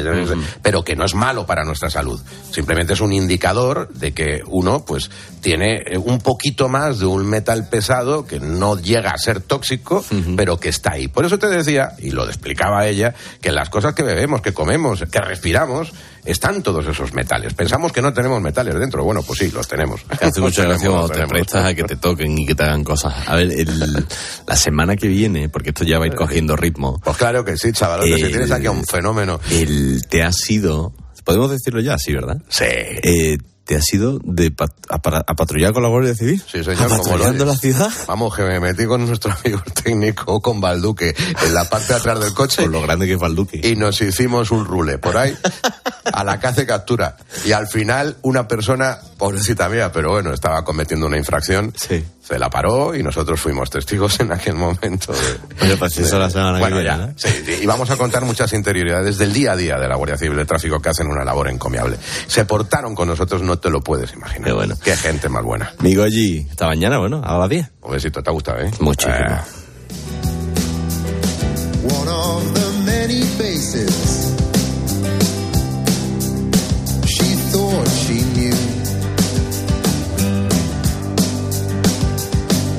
pero 0.60 0.84
que 0.84 0.94
no 0.94 1.06
es 1.06 1.14
malo 1.14 1.46
para 1.46 1.64
nuestra 1.64 1.88
salud. 1.88 2.20
Simplemente 2.50 2.92
es 2.92 3.00
un 3.00 3.10
indicador 3.10 3.88
de 3.94 4.12
que 4.12 4.42
uno, 4.46 4.84
pues, 4.84 5.10
tiene 5.40 5.82
eh, 5.86 5.96
un 5.96 6.18
poquito 6.18 6.68
más 6.68 6.98
de 6.98 7.06
un 7.06 7.26
metal 7.26 7.70
pesado 7.70 8.26
que 8.26 8.38
no 8.38 8.76
llega 8.76 9.12
a 9.12 9.16
ser 9.16 9.40
tóxico, 9.40 10.04
pero 10.36 10.60
que 10.60 10.68
está 10.68 10.92
ahí. 10.92 11.08
Por 11.08 11.24
eso 11.24 11.38
te 11.38 11.46
decía, 11.46 11.92
y 12.00 12.10
lo 12.10 12.26
explicaba 12.26 12.86
ella, 12.86 13.14
que 13.40 13.50
las 13.50 13.70
cosas 13.70 13.94
que 13.94 14.02
bebemos, 14.02 14.42
que 14.42 14.52
comemos, 14.52 15.02
que 15.10 15.20
respiramos, 15.22 15.94
están 16.24 16.62
todos 16.62 16.86
esos 16.86 17.12
metales. 17.12 17.54
Pensamos 17.54 17.92
que 17.92 18.02
no 18.02 18.12
tenemos 18.12 18.40
metales 18.40 18.74
dentro. 18.78 19.04
Bueno, 19.04 19.22
pues 19.22 19.38
sí, 19.38 19.50
los 19.50 19.66
tenemos. 19.68 20.02
Te 20.18 20.26
hace 20.26 20.40
mucha 20.40 20.64
gracia 20.64 20.88
cuando 20.90 21.08
te 21.08 21.26
prestas 21.26 21.64
a 21.64 21.74
que 21.74 21.84
te 21.84 21.96
toquen 21.96 22.38
y 22.38 22.46
que 22.46 22.54
te 22.54 22.62
hagan 22.62 22.84
cosas. 22.84 23.14
A 23.26 23.36
ver, 23.36 23.50
el- 23.52 24.06
la 24.46 24.56
semana 24.56 24.96
que 24.96 25.08
viene, 25.08 25.48
porque 25.48 25.70
esto 25.70 25.84
ya 25.84 25.98
va 25.98 26.04
a 26.04 26.08
ir 26.08 26.14
cogiendo 26.14 26.56
ritmo. 26.56 27.00
Pues 27.04 27.16
claro 27.16 27.44
que 27.44 27.56
sí, 27.56 27.72
chavalote, 27.72 28.16
si 28.16 28.24
tienes 28.28 28.50
aquí 28.50 28.66
a 28.66 28.70
un 28.70 28.84
fenómeno. 28.84 29.40
El, 29.50 30.02
te 30.08 30.22
ha 30.22 30.32
sido, 30.32 30.92
podemos 31.24 31.50
decirlo 31.50 31.80
ya, 31.80 31.98
sí, 31.98 32.12
¿verdad? 32.12 32.36
Sí. 32.48 32.64
Eh, 32.66 33.38
te 33.70 33.76
ha 33.76 33.82
sido 33.82 34.18
de 34.24 34.50
pat- 34.50 34.74
a, 34.88 35.00
para- 35.00 35.18
a 35.24 35.34
patrullar 35.36 35.72
con 35.72 35.84
la 35.84 35.88
Guardia 35.88 36.12
Civil. 36.12 36.42
Sí, 36.44 36.64
señor, 36.64 36.90
lo 36.90 36.96
Patrullando 36.96 37.44
la 37.44 37.54
ciudad. 37.56 37.88
Vamos, 38.08 38.34
que 38.34 38.42
me 38.42 38.58
metí 38.58 38.84
con 38.84 39.06
nuestro 39.06 39.30
amigo 39.44 39.62
técnico, 39.84 40.40
con 40.40 40.60
Balduque, 40.60 41.14
en 41.44 41.54
la 41.54 41.70
parte 41.70 41.92
de 41.92 41.94
atrás 42.00 42.18
del 42.18 42.34
coche. 42.34 42.62
Por 42.62 42.70
lo 42.72 42.82
grande 42.82 43.06
que 43.06 43.12
es 43.12 43.18
Balduque. 43.20 43.60
Y 43.62 43.76
nos 43.76 44.00
hicimos 44.00 44.50
un 44.50 44.64
rule 44.64 44.98
por 44.98 45.16
ahí, 45.16 45.36
a 46.12 46.24
la 46.24 46.40
caza 46.40 46.62
y 46.62 46.66
captura. 46.66 47.16
Y 47.44 47.52
al 47.52 47.68
final, 47.68 48.16
una 48.22 48.48
persona, 48.48 48.98
pobrecita 49.16 49.68
mía, 49.68 49.92
pero 49.92 50.10
bueno, 50.10 50.32
estaba 50.34 50.64
cometiendo 50.64 51.06
una 51.06 51.16
infracción. 51.18 51.72
Sí. 51.76 52.04
Se 52.30 52.38
la 52.38 52.48
paró 52.48 52.94
y 52.94 53.02
nosotros 53.02 53.40
fuimos 53.40 53.68
testigos 53.70 54.20
en 54.20 54.30
aquel 54.30 54.54
momento. 54.54 55.12
de- 55.12 55.64
Oye, 55.66 55.76
pues 55.76 55.98
eso 55.98 56.16
la 56.16 56.30
semana 56.30 56.58
que 56.58 56.60
bueno, 56.60 56.76
viene, 56.76 56.90
ya. 56.90 56.96
¿no? 57.08 57.12
Sí, 57.16 57.28
sí, 57.44 57.58
y 57.62 57.66
vamos 57.66 57.90
a 57.90 57.96
contar 57.96 58.24
muchas 58.24 58.52
interioridades 58.52 59.18
del 59.18 59.32
día 59.32 59.50
a 59.52 59.56
día 59.56 59.78
de 59.80 59.88
la 59.88 59.96
Guardia 59.96 60.16
Civil 60.16 60.36
de 60.36 60.44
Tráfico 60.44 60.80
que 60.80 60.90
hacen 60.90 61.08
una 61.08 61.24
labor 61.24 61.48
encomiable. 61.48 61.96
Se 62.28 62.44
portaron 62.44 62.94
con 62.94 63.08
nosotros, 63.08 63.42
no 63.42 63.58
te 63.58 63.68
lo 63.68 63.80
puedes 63.80 64.12
imaginar. 64.12 64.44
Qué 64.46 64.52
bueno. 64.52 64.76
Qué 64.80 64.96
gente 64.96 65.28
más 65.28 65.42
buena. 65.42 65.72
Mi 65.80 65.96
Goyi, 65.96 66.46
esta 66.48 66.66
mañana, 66.68 66.98
bueno, 66.98 67.20
a 67.24 67.36
las 67.36 67.48
10. 67.48 67.68
Un 67.82 67.90
besito, 67.90 68.22
¿te 68.22 68.30
ha 68.30 68.32
gustado, 68.32 68.60
eh? 68.60 68.70
Muchísimo. 68.78 69.16
Eh, 69.18 69.40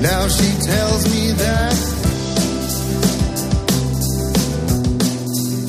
Now 0.02 0.26
she 0.28 0.50
tells 0.66 1.08
me 1.10 1.32
that 1.34 1.76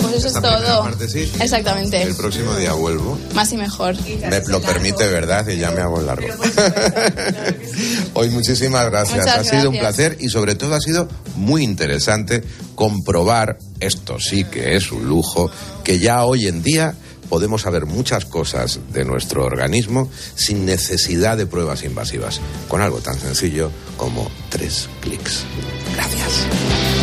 Pues 0.02 0.14
eso 0.16 0.28
es 0.28 0.36
Esta 0.36 0.42
todo. 0.42 0.84
parte 0.86 1.08
sí. 1.08 1.32
Exactamente. 1.40 2.02
El 2.02 2.16
próximo 2.16 2.56
día 2.56 2.74
vuelvo. 2.74 3.18
Más 3.36 3.52
y 3.54 3.58
mejor. 3.58 3.96
Me 4.30 4.42
lo 4.48 4.60
permite, 4.60 5.08
¿verdad? 5.08 5.48
Y 5.48 5.58
ya 5.58 5.70
me 5.70 5.82
hago 5.82 6.00
el 6.00 6.08
largo. 6.08 6.28
Hoy 8.16 8.30
muchísimas 8.30 8.90
gracias. 8.90 9.20
Muchas 9.20 9.38
ha 9.38 9.44
sido 9.44 9.70
un 9.70 9.78
placer 9.78 10.18
y 10.20 10.30
sobre 10.30 10.56
todo 10.56 10.74
ha 10.74 10.82
sido 10.82 11.08
muy 11.36 11.64
interesante 11.64 12.44
comprobar, 12.74 13.60
esto 13.80 14.20
sí 14.20 14.46
que 14.46 14.76
es 14.76 14.92
un 14.92 15.08
lujo, 15.08 15.52
que 15.84 16.00
ya 16.00 16.26
hoy 16.26 16.48
en 16.48 16.64
día 16.64 16.96
podemos 17.30 17.62
saber 17.64 17.86
muchas 17.86 18.26
cosas 18.26 18.80
de 18.92 19.06
nuestro 19.06 19.46
organismo 19.46 20.10
sin 20.36 20.66
necesidad 20.66 21.38
de 21.38 21.46
pruebas 21.46 21.84
invasivas, 21.84 22.40
con 22.68 22.82
algo 22.82 23.00
tan 23.00 23.20
sencillo 23.20 23.72
como 23.98 24.30
tres 24.50 24.90
clics. 25.02 25.44
Gracias. 25.94 27.03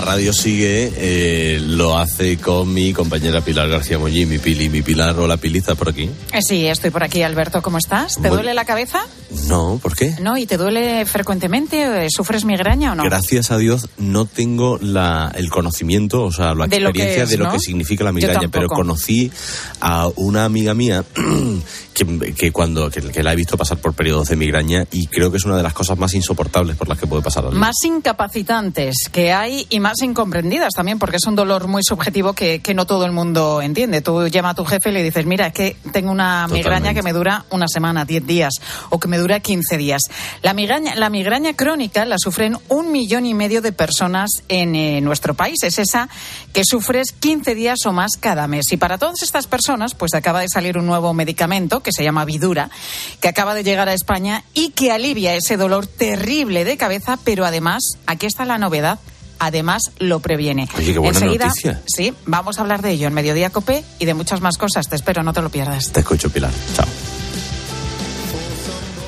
La 0.00 0.06
radio 0.06 0.32
sigue, 0.32 0.92
eh, 0.96 1.60
lo 1.60 1.98
hace 1.98 2.38
con 2.38 2.72
mi 2.72 2.92
compañera 2.94 3.42
Pilar 3.42 3.68
García 3.68 3.98
Mollí, 3.98 4.24
mi 4.24 4.38
Pili, 4.38 4.70
mi 4.70 4.80
Pilar. 4.80 5.18
Hola, 5.18 5.36
Pili, 5.36 5.58
¿estás 5.58 5.76
por 5.76 5.90
aquí? 5.90 6.10
Eh, 6.32 6.40
Sí, 6.40 6.66
estoy 6.66 6.90
por 6.90 7.04
aquí, 7.04 7.22
Alberto. 7.22 7.60
¿Cómo 7.60 7.76
estás? 7.76 8.14
¿Te 8.20 8.28
duele 8.28 8.54
la 8.54 8.64
cabeza? 8.64 9.00
No, 9.46 9.78
¿por 9.82 9.94
qué? 9.94 10.16
¿No? 10.20 10.36
¿Y 10.36 10.46
te 10.46 10.56
duele 10.56 11.04
frecuentemente? 11.04 12.04
Eh, 12.04 12.08
¿Sufres 12.08 12.44
migraña 12.44 12.92
o 12.92 12.94
no? 12.94 13.04
Gracias 13.04 13.50
a 13.50 13.58
Dios 13.58 13.88
no 13.98 14.24
tengo 14.24 14.78
la, 14.80 15.32
el 15.36 15.50
conocimiento, 15.50 16.22
o 16.22 16.32
sea, 16.32 16.54
la 16.54 16.66
De 16.66 16.80
lo 16.80 16.92
que 16.92 17.02
experiencia 17.02 17.24
es, 17.24 17.30
de 17.30 17.36
lo 17.36 17.44
¿no? 17.44 17.52
que 17.52 17.60
significa 17.60 18.02
la 18.02 18.12
migraña, 18.12 18.48
pero 18.48 18.68
conocí 18.68 19.30
a 19.80 20.08
una 20.16 20.44
amiga 20.46 20.72
mía 20.74 21.04
que, 21.94 22.34
que 22.34 22.52
cuando 22.52 22.90
que, 22.90 23.02
que 23.02 23.22
la 23.22 23.32
he 23.34 23.36
visto 23.36 23.56
pasar 23.56 23.78
por 23.78 23.92
periodos 23.92 24.28
de 24.28 24.36
migraña 24.36 24.86
y 24.90 25.06
creo 25.06 25.30
que 25.30 25.36
es 25.36 25.44
una 25.44 25.56
de 25.56 25.62
las 25.62 25.74
cosas 25.74 25.98
más 25.98 26.14
insoportables 26.14 26.76
por 26.76 26.88
las 26.88 26.98
que 26.98 27.06
puede 27.06 27.22
pasar. 27.22 27.50
Más 27.52 27.76
incapacitantes 27.84 28.96
que 29.12 29.32
hay 29.32 29.66
y, 29.68 29.76
y 29.76 29.80
incomprendidas 30.02 30.72
también, 30.74 30.98
porque 30.98 31.16
es 31.16 31.26
un 31.26 31.34
dolor 31.34 31.68
muy 31.68 31.82
subjetivo 31.82 32.32
que, 32.32 32.60
que 32.60 32.74
no 32.74 32.86
todo 32.86 33.04
el 33.06 33.12
mundo 33.12 33.62
entiende. 33.62 34.00
Tú 34.00 34.26
llamas 34.28 34.52
a 34.52 34.54
tu 34.54 34.64
jefe 34.64 34.90
y 34.90 34.92
le 34.92 35.02
dices, 35.02 35.26
mira, 35.26 35.48
es 35.48 35.52
que 35.52 35.76
tengo 35.92 36.10
una 36.10 36.46
migraña 36.48 36.94
que 36.94 37.02
me 37.02 37.12
dura 37.12 37.44
una 37.50 37.68
semana, 37.68 38.04
10 38.04 38.26
días, 38.26 38.54
o 38.90 38.98
que 38.98 39.08
me 39.08 39.18
dura 39.18 39.40
15 39.40 39.76
días. 39.76 40.02
La 40.42 40.54
migraña, 40.54 40.94
la 40.94 41.10
migraña 41.10 41.54
crónica 41.54 42.04
la 42.04 42.16
sufren 42.18 42.56
un 42.68 42.92
millón 42.92 43.26
y 43.26 43.34
medio 43.34 43.62
de 43.62 43.72
personas 43.72 44.30
en 44.48 44.74
eh, 44.74 45.00
nuestro 45.00 45.34
país. 45.34 45.62
Es 45.62 45.78
esa 45.78 46.08
que 46.52 46.64
sufres 46.64 47.12
15 47.12 47.54
días 47.54 47.78
o 47.86 47.92
más 47.92 48.12
cada 48.18 48.46
mes. 48.46 48.66
Y 48.72 48.76
para 48.76 48.98
todas 48.98 49.22
estas 49.22 49.46
personas, 49.46 49.94
pues 49.94 50.14
acaba 50.14 50.40
de 50.40 50.48
salir 50.48 50.78
un 50.78 50.86
nuevo 50.86 51.12
medicamento 51.14 51.80
que 51.80 51.92
se 51.92 52.04
llama 52.04 52.24
Vidura, 52.24 52.70
que 53.20 53.28
acaba 53.28 53.54
de 53.54 53.62
llegar 53.62 53.88
a 53.88 53.94
España 53.94 54.44
y 54.54 54.70
que 54.70 54.92
alivia 54.92 55.34
ese 55.34 55.56
dolor 55.56 55.86
terrible 55.86 56.64
de 56.64 56.76
cabeza, 56.76 57.18
pero 57.24 57.44
además, 57.44 57.82
aquí 58.06 58.26
está 58.26 58.44
la 58.44 58.58
novedad, 58.58 58.98
además 59.40 59.90
lo 59.98 60.20
previene. 60.20 60.68
Oye, 60.78 60.92
qué 60.92 60.98
buena 60.98 61.18
Enseguida, 61.18 61.46
noticia. 61.46 61.82
Sí, 61.86 62.14
vamos 62.26 62.58
a 62.58 62.60
hablar 62.60 62.82
de 62.82 62.92
ello 62.92 63.08
en 63.08 63.14
Mediodía 63.14 63.50
Cope 63.50 63.82
y 63.98 64.04
de 64.04 64.14
muchas 64.14 64.40
más 64.40 64.56
cosas. 64.56 64.88
Te 64.88 64.94
espero, 64.94 65.24
no 65.24 65.32
te 65.32 65.42
lo 65.42 65.50
pierdas. 65.50 65.90
Te 65.90 66.00
escucho, 66.00 66.30
Pilar. 66.30 66.52
Chao. 66.74 66.86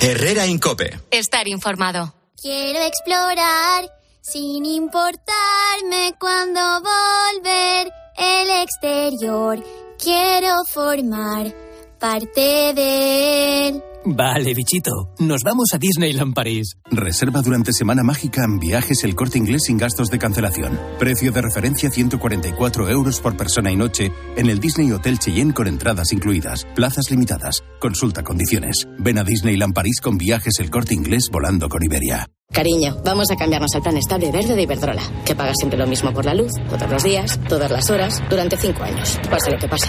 Herrera 0.01 0.47
Incope. 0.47 0.99
Estar 1.12 1.47
informado. 1.47 2.12
Quiero 2.41 2.80
explorar 2.83 3.89
sin 4.20 4.64
importarme 4.64 6.14
cuando 6.18 6.61
volver 6.80 7.93
el 8.16 8.51
exterior. 8.62 9.62
Quiero 10.03 10.64
formar 10.64 11.55
parte 12.01 12.72
de 12.74 13.68
él. 13.68 13.83
Vale, 14.05 14.53
bichito. 14.55 14.90
Nos 15.20 15.42
vamos 15.44 15.68
a 15.72 15.78
Disneyland 15.78 16.34
París. 16.34 16.76
Reserva 16.90 17.40
durante 17.40 17.72
Semana 17.72 18.03
Mágica 18.03 18.42
en 18.44 18.59
viajes 18.59 19.05
el 19.05 19.14
corte 19.14 19.38
inglés 19.38 19.62
sin 19.66 19.78
gastos 19.78 20.09
de 20.09 20.18
cancelación. 20.18 20.78
Precio 20.98 21.30
de 21.30 21.40
referencia 21.40 21.90
144 21.90 22.88
euros 22.88 23.20
por 23.20 23.36
persona 23.36 23.70
y 23.70 23.76
noche 23.76 24.12
en 24.36 24.50
el 24.50 24.59
Disney 24.59 24.90
Hotel 24.90 25.18
Cheyenne 25.18 25.55
con 25.55 25.68
entradas 25.68 26.12
incluidas. 26.12 26.66
Plazas 26.74 27.11
limitadas. 27.11 27.62
Consulta 27.78 28.24
condiciones. 28.24 28.88
Ven 28.98 29.18
a 29.18 29.24
Disneyland 29.24 29.74
París 29.74 30.00
con 30.00 30.18
viajes 30.18 30.55
el 30.59 30.70
corte 30.70 30.94
inglés 30.94 31.28
volando 31.30 31.68
con 31.68 31.82
Iberia. 31.84 32.28
Cariño, 32.53 32.96
vamos 33.05 33.30
a 33.30 33.36
cambiarnos 33.36 33.74
al 33.74 33.82
plan 33.82 33.96
estable 33.96 34.30
verde 34.30 34.55
de 34.55 34.62
Iberdrola, 34.62 35.03
que 35.24 35.34
paga 35.34 35.53
siempre 35.55 35.78
lo 35.78 35.86
mismo 35.86 36.12
por 36.12 36.26
la 36.26 36.34
luz, 36.34 36.53
todos 36.68 36.90
los 36.90 37.03
días, 37.03 37.40
todas 37.48 37.70
las 37.70 37.88
horas, 37.88 38.22
durante 38.28 38.59
cinco 38.59 38.82
años, 38.82 39.18
pase 39.30 39.53
lo 39.53 39.59
que 39.59 39.68
pase. 39.68 39.88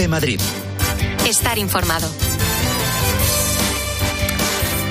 Cope 0.00 0.08
Madrid. 0.08 0.40
Estar 1.28 1.58
informado. 1.58 2.08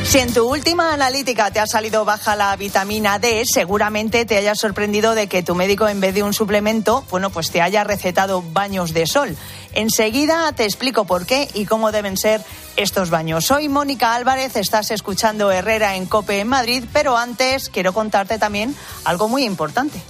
Si 0.04 0.20
en 0.20 0.32
tu 0.32 0.48
última 0.48 0.94
analítica 0.94 1.50
te 1.50 1.60
ha 1.60 1.66
salido 1.66 2.06
baja 2.06 2.36
la 2.36 2.56
vitamina 2.56 3.18
D, 3.18 3.44
seguramente 3.52 4.26
te 4.26 4.38
haya 4.38 4.54
sorprendido 4.54 5.16
de 5.16 5.26
que 5.26 5.42
tu 5.42 5.56
médico 5.56 5.88
en 5.88 6.00
vez 6.00 6.14
de 6.14 6.22
un 6.22 6.36
suplemento, 6.36 7.04
bueno, 7.10 7.32
pues 7.32 7.50
te 7.50 7.60
haya 7.60 7.84
recetado 7.84 8.44
baños 8.54 8.94
de 8.94 9.08
sol. 9.08 9.36
Enseguida 9.74 10.52
te 10.52 10.66
explico 10.66 11.06
por 11.06 11.26
qué 11.26 11.50
y 11.56 11.66
cómo 11.66 11.92
deben 11.92 12.16
ser 12.16 12.44
estos 12.76 13.10
baños. 13.10 13.46
Soy 13.46 13.68
Mónica 13.68 14.14
Álvarez, 14.14 14.58
estás 14.58 14.92
escuchando 14.92 15.52
Herrera 15.52 15.96
en 15.96 16.06
Cope 16.06 16.40
en 16.40 16.50
Madrid, 16.50 16.84
pero 16.94 17.18
antes 17.18 17.70
quiero 17.70 17.94
contarte 17.94 18.38
también 18.38 18.76
algo 19.06 19.28
muy 19.28 19.44
importante. 19.44 20.04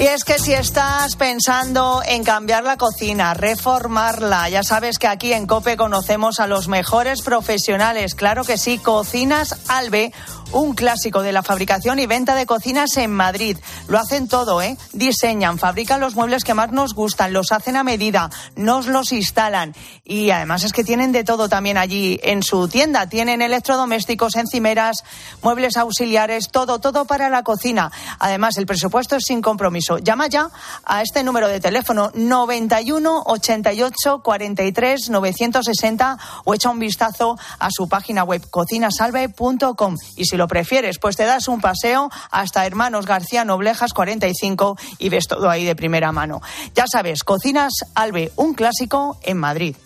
Y 0.00 0.06
es 0.06 0.24
que 0.24 0.38
si 0.38 0.54
estás 0.54 1.14
pensando 1.16 2.00
en 2.02 2.24
cambiar 2.24 2.64
la 2.64 2.78
cocina, 2.78 3.34
reformarla, 3.34 4.48
ya 4.48 4.62
sabes 4.62 4.98
que 4.98 5.06
aquí 5.06 5.34
en 5.34 5.46
Cope 5.46 5.76
conocemos 5.76 6.40
a 6.40 6.46
los 6.46 6.68
mejores 6.68 7.20
profesionales. 7.20 8.14
Claro 8.14 8.44
que 8.44 8.56
sí, 8.56 8.78
Cocinas 8.78 9.60
Albe, 9.68 10.14
un 10.52 10.74
clásico 10.74 11.22
de 11.22 11.32
la 11.32 11.42
fabricación 11.42 11.98
y 11.98 12.06
venta 12.06 12.34
de 12.34 12.46
cocinas 12.46 12.96
en 12.96 13.12
Madrid. 13.12 13.56
Lo 13.88 13.98
hacen 13.98 14.26
todo, 14.26 14.62
¿eh? 14.62 14.76
Diseñan, 14.92 15.58
fabrican 15.58 16.00
los 16.00 16.14
muebles 16.14 16.44
que 16.44 16.54
más 16.54 16.72
nos 16.72 16.94
gustan, 16.94 17.32
los 17.32 17.52
hacen 17.52 17.76
a 17.76 17.84
medida, 17.84 18.30
nos 18.56 18.86
los 18.86 19.12
instalan. 19.12 19.74
Y 20.04 20.30
además 20.30 20.64
es 20.64 20.72
que 20.72 20.82
tienen 20.82 21.12
de 21.12 21.24
todo 21.24 21.48
también 21.48 21.76
allí 21.76 22.18
en 22.22 22.42
su 22.42 22.68
tienda. 22.68 23.08
Tienen 23.08 23.42
electrodomésticos, 23.42 24.36
encimeras, 24.36 25.04
muebles 25.42 25.76
auxiliares, 25.76 26.48
todo, 26.50 26.78
todo 26.78 27.04
para 27.04 27.28
la 27.28 27.42
cocina. 27.42 27.92
Además, 28.18 28.56
el 28.56 28.66
presupuesto 28.66 29.16
es 29.16 29.24
sin 29.26 29.42
compromiso. 29.42 29.89
Llama 29.98 30.26
ya 30.28 30.50
a 30.84 31.02
este 31.02 31.22
número 31.22 31.48
de 31.48 31.60
teléfono 31.60 32.10
91 32.14 33.22
88 33.26 34.22
43 34.22 35.10
960 35.10 36.18
o 36.44 36.54
echa 36.54 36.70
un 36.70 36.78
vistazo 36.78 37.38
a 37.58 37.68
su 37.70 37.88
página 37.88 38.24
web 38.24 38.48
cocinasalve.com. 38.50 39.96
Y 40.16 40.24
si 40.24 40.36
lo 40.36 40.48
prefieres, 40.48 40.98
pues 40.98 41.16
te 41.16 41.24
das 41.24 41.48
un 41.48 41.60
paseo 41.60 42.10
hasta 42.30 42.66
Hermanos 42.66 43.06
García 43.06 43.44
Noblejas 43.44 43.92
45 43.92 44.76
y 44.98 45.08
ves 45.08 45.26
todo 45.26 45.50
ahí 45.50 45.64
de 45.64 45.76
primera 45.76 46.12
mano. 46.12 46.40
Ya 46.74 46.84
sabes, 46.90 47.24
Cocinas 47.24 47.72
Albe, 47.94 48.32
un 48.36 48.54
clásico 48.54 49.18
en 49.22 49.38
Madrid. 49.38 49.76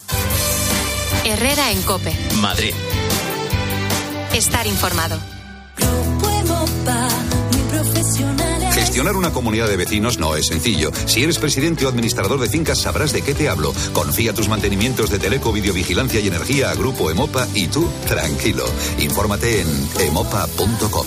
Herrera 1.24 1.70
en 1.70 1.82
Cope. 1.82 2.16
Madrid. 2.40 2.74
Estar 4.34 4.66
informado. 4.66 5.18
Gestionar 8.84 9.16
una 9.16 9.32
comunidad 9.32 9.66
de 9.66 9.78
vecinos 9.78 10.18
no 10.18 10.36
es 10.36 10.46
sencillo. 10.46 10.92
Si 11.06 11.22
eres 11.22 11.38
presidente 11.38 11.86
o 11.86 11.88
administrador 11.88 12.38
de 12.38 12.50
fincas 12.50 12.82
sabrás 12.82 13.14
de 13.14 13.22
qué 13.22 13.32
te 13.32 13.48
hablo. 13.48 13.72
Confía 13.94 14.34
tus 14.34 14.50
mantenimientos 14.50 15.08
de 15.08 15.18
teleco, 15.18 15.52
videovigilancia 15.52 16.20
y 16.20 16.28
energía 16.28 16.70
a 16.70 16.74
Grupo 16.74 17.10
Emopa 17.10 17.48
y 17.54 17.66
tú, 17.68 17.88
tranquilo. 18.06 18.66
Infórmate 18.98 19.62
en 19.62 19.68
emopa.com. 20.00 21.06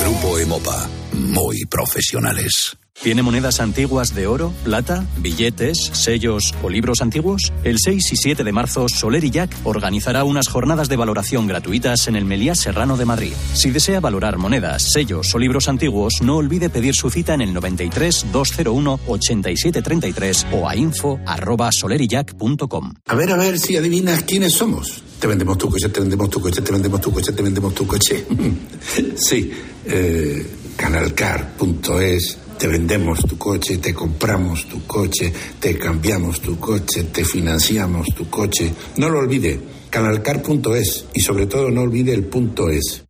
Grupo 0.00 0.38
Emopa. 0.38 0.99
Muy 1.12 1.64
profesionales. 1.66 2.76
¿Tiene 3.02 3.22
monedas 3.22 3.60
antiguas 3.60 4.14
de 4.14 4.26
oro, 4.26 4.52
plata, 4.62 5.06
billetes, 5.16 5.90
sellos 5.94 6.52
o 6.62 6.68
libros 6.68 7.00
antiguos? 7.00 7.50
El 7.64 7.78
6 7.82 8.12
y 8.12 8.16
7 8.16 8.44
de 8.44 8.52
marzo, 8.52 8.90
Soler 8.90 9.24
y 9.24 9.30
Jack 9.30 9.56
organizará 9.64 10.22
unas 10.24 10.48
jornadas 10.48 10.90
de 10.90 10.96
valoración 10.96 11.46
gratuitas 11.46 12.08
en 12.08 12.16
el 12.16 12.26
Meliá 12.26 12.54
Serrano 12.54 12.98
de 12.98 13.06
Madrid. 13.06 13.32
Si 13.54 13.70
desea 13.70 14.00
valorar 14.00 14.36
monedas, 14.36 14.92
sellos 14.92 15.34
o 15.34 15.38
libros 15.38 15.66
antiguos, 15.68 16.20
no 16.20 16.36
olvide 16.36 16.68
pedir 16.68 16.94
su 16.94 17.08
cita 17.08 17.32
en 17.32 17.40
el 17.40 17.54
93 17.54 18.26
201 18.32 19.00
8733 19.06 20.46
o 20.52 20.68
a 20.68 20.76
info 20.76 21.18
arroba 21.24 21.72
solerijack.com. 21.72 22.92
A 23.06 23.14
ver, 23.14 23.32
a 23.32 23.36
ver 23.36 23.58
si 23.58 23.78
adivinas 23.78 24.24
quiénes 24.24 24.52
somos. 24.52 25.02
Te 25.18 25.26
vendemos 25.26 25.56
tu 25.56 25.70
coche, 25.70 25.88
te 25.88 26.00
vendemos 26.00 26.28
tu 26.28 26.40
coche, 26.40 26.60
te 26.60 26.70
vendemos 26.70 27.00
tu 27.00 27.12
coche, 27.12 27.32
te 27.32 27.42
vendemos 27.42 27.74
tu 27.74 27.86
coche. 27.86 28.26
sí, 29.16 29.50
eh, 29.86 30.46
canalcar.es. 30.76 32.38
Te 32.58 32.66
vendemos 32.66 33.20
tu 33.20 33.38
coche, 33.38 33.78
te 33.78 33.94
compramos 33.94 34.66
tu 34.66 34.86
coche, 34.86 35.32
te 35.58 35.78
cambiamos 35.78 36.40
tu 36.40 36.58
coche, 36.58 37.04
te 37.04 37.24
financiamos 37.24 38.06
tu 38.14 38.28
coche. 38.28 38.72
No 38.96 39.08
lo 39.08 39.18
olvide, 39.18 39.60
canalcar.es 39.88 41.06
y 41.14 41.20
sobre 41.20 41.46
todo 41.46 41.70
no 41.70 41.82
olvide 41.82 42.12
el 42.12 42.24
punto 42.24 42.68
es. 42.68 43.04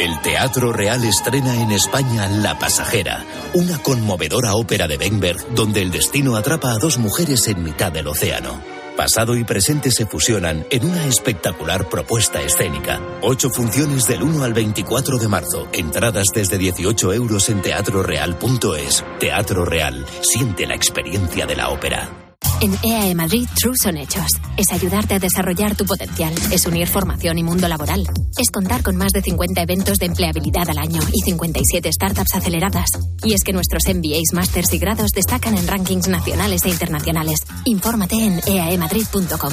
El 0.00 0.20
Teatro 0.22 0.72
Real 0.72 1.04
estrena 1.04 1.62
en 1.62 1.72
España 1.72 2.26
La 2.28 2.58
Pasajera, 2.58 3.24
una 3.52 3.82
conmovedora 3.82 4.54
ópera 4.54 4.88
de 4.88 4.96
Benberg 4.96 5.54
donde 5.54 5.82
el 5.82 5.90
destino 5.90 6.36
atrapa 6.36 6.72
a 6.72 6.78
dos 6.78 6.98
mujeres 6.98 7.46
en 7.48 7.62
mitad 7.62 7.92
del 7.92 8.08
océano. 8.08 8.79
Pasado 9.00 9.34
y 9.34 9.44
presente 9.44 9.90
se 9.90 10.04
fusionan 10.04 10.66
en 10.68 10.84
una 10.84 11.06
espectacular 11.06 11.88
propuesta 11.88 12.42
escénica. 12.42 13.00
Ocho 13.22 13.48
funciones 13.48 14.06
del 14.06 14.22
1 14.22 14.44
al 14.44 14.52
24 14.52 15.16
de 15.16 15.26
marzo. 15.26 15.68
Entradas 15.72 16.26
desde 16.34 16.58
18 16.58 17.14
euros 17.14 17.48
en 17.48 17.62
teatroreal.es. 17.62 19.02
Teatro 19.18 19.64
Real. 19.64 20.04
Siente 20.20 20.66
la 20.66 20.74
experiencia 20.74 21.46
de 21.46 21.56
la 21.56 21.70
ópera. 21.70 22.19
En 22.60 22.76
EAE 22.82 23.14
Madrid, 23.14 23.48
True 23.58 23.74
son 23.74 23.96
hechos. 23.96 24.26
Es 24.58 24.70
ayudarte 24.70 25.14
a 25.14 25.18
desarrollar 25.18 25.74
tu 25.76 25.86
potencial. 25.86 26.34
Es 26.52 26.66
unir 26.66 26.88
formación 26.88 27.38
y 27.38 27.42
mundo 27.42 27.66
laboral. 27.68 28.06
Es 28.36 28.50
contar 28.50 28.82
con 28.82 28.96
más 28.96 29.12
de 29.12 29.22
50 29.22 29.62
eventos 29.62 29.96
de 29.96 30.06
empleabilidad 30.06 30.68
al 30.68 30.76
año 30.76 31.00
y 31.12 31.22
57 31.22 31.90
startups 31.90 32.34
aceleradas. 32.34 32.90
Y 33.24 33.32
es 33.32 33.44
que 33.44 33.54
nuestros 33.54 33.84
MBAs, 33.86 34.34
másters 34.34 34.74
y 34.74 34.78
grados 34.78 35.10
destacan 35.12 35.56
en 35.56 35.66
rankings 35.66 36.08
nacionales 36.08 36.62
e 36.66 36.68
internacionales. 36.68 37.44
Infórmate 37.64 38.16
en 38.16 38.40
E 38.46 38.58
eaemadrid.com. 38.58 39.52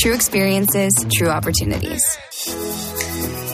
True 0.00 0.14
experiences, 0.14 0.94
true 1.14 1.30
opportunities. 1.30 2.02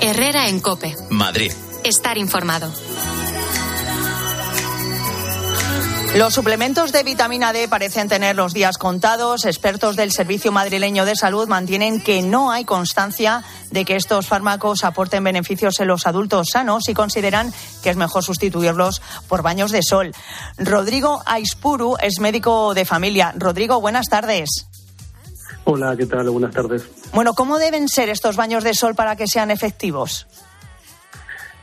Herrera 0.00 0.48
en 0.48 0.61
Cope. 0.61 0.94
Madrid. 1.11 1.50
Estar 1.82 2.18
informado. 2.18 2.72
Los 6.14 6.34
suplementos 6.34 6.92
de 6.92 7.04
vitamina 7.04 7.54
D 7.54 7.68
parecen 7.68 8.06
tener 8.06 8.36
los 8.36 8.52
días 8.52 8.76
contados. 8.76 9.46
Expertos 9.46 9.96
del 9.96 10.12
Servicio 10.12 10.52
Madrileño 10.52 11.06
de 11.06 11.16
Salud 11.16 11.48
mantienen 11.48 12.02
que 12.02 12.20
no 12.20 12.52
hay 12.52 12.66
constancia 12.66 13.42
de 13.70 13.86
que 13.86 13.96
estos 13.96 14.26
fármacos 14.26 14.84
aporten 14.84 15.24
beneficios 15.24 15.80
en 15.80 15.88
los 15.88 16.06
adultos 16.06 16.50
sanos 16.50 16.90
y 16.90 16.94
consideran 16.94 17.50
que 17.82 17.88
es 17.88 17.96
mejor 17.96 18.22
sustituirlos 18.22 19.00
por 19.26 19.40
baños 19.40 19.70
de 19.70 19.82
sol. 19.82 20.12
Rodrigo 20.58 21.22
Aispuru 21.24 21.96
es 21.98 22.20
médico 22.20 22.74
de 22.74 22.84
familia. 22.84 23.32
Rodrigo, 23.34 23.80
buenas 23.80 24.10
tardes. 24.10 24.66
Hola, 25.64 25.96
¿qué 25.96 26.04
tal? 26.04 26.28
Buenas 26.28 26.52
tardes. 26.52 26.86
Bueno, 27.14 27.32
¿cómo 27.32 27.56
deben 27.56 27.88
ser 27.88 28.10
estos 28.10 28.36
baños 28.36 28.64
de 28.64 28.74
sol 28.74 28.94
para 28.94 29.16
que 29.16 29.26
sean 29.26 29.50
efectivos? 29.50 30.26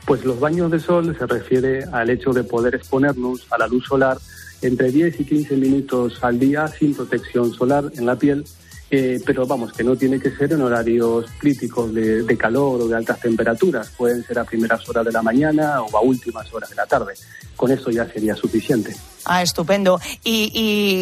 Pues 0.06 0.24
los 0.24 0.40
baños 0.40 0.72
de 0.72 0.80
sol 0.80 1.16
se 1.16 1.24
refiere 1.24 1.84
al 1.92 2.10
hecho 2.10 2.32
de 2.32 2.42
poder 2.42 2.74
exponernos 2.74 3.46
a 3.50 3.58
la 3.58 3.68
luz 3.68 3.86
solar 3.86 4.18
entre 4.62 4.90
10 4.90 5.20
y 5.20 5.24
15 5.24 5.56
minutos 5.56 6.18
al 6.22 6.38
día 6.38 6.68
sin 6.68 6.94
protección 6.94 7.52
solar 7.52 7.90
en 7.96 8.06
la 8.06 8.16
piel, 8.16 8.44
eh, 8.92 9.20
pero 9.24 9.46
vamos, 9.46 9.72
que 9.72 9.84
no 9.84 9.94
tiene 9.94 10.18
que 10.18 10.32
ser 10.32 10.52
en 10.52 10.62
horarios 10.62 11.26
críticos 11.38 11.94
de, 11.94 12.36
calor 12.36 12.82
o 12.82 12.88
de 12.88 12.96
altas 12.96 13.20
temperaturas, 13.20 13.88
pueden 13.96 14.24
ser 14.24 14.40
a 14.40 14.44
primeras 14.44 14.88
horas 14.88 15.04
de 15.04 15.12
la 15.12 15.22
mañana 15.22 15.80
o 15.80 15.96
a 15.96 16.00
últimas 16.00 16.52
horas 16.52 16.70
de 16.70 16.76
la 16.76 16.86
tarde. 16.86 17.14
Con 17.54 17.70
eso 17.70 17.90
ya 17.90 18.04
sería 18.06 18.34
suficiente. 18.34 18.96
Ah, 19.26 19.42
estupendo. 19.42 20.00
Y, 20.24 20.50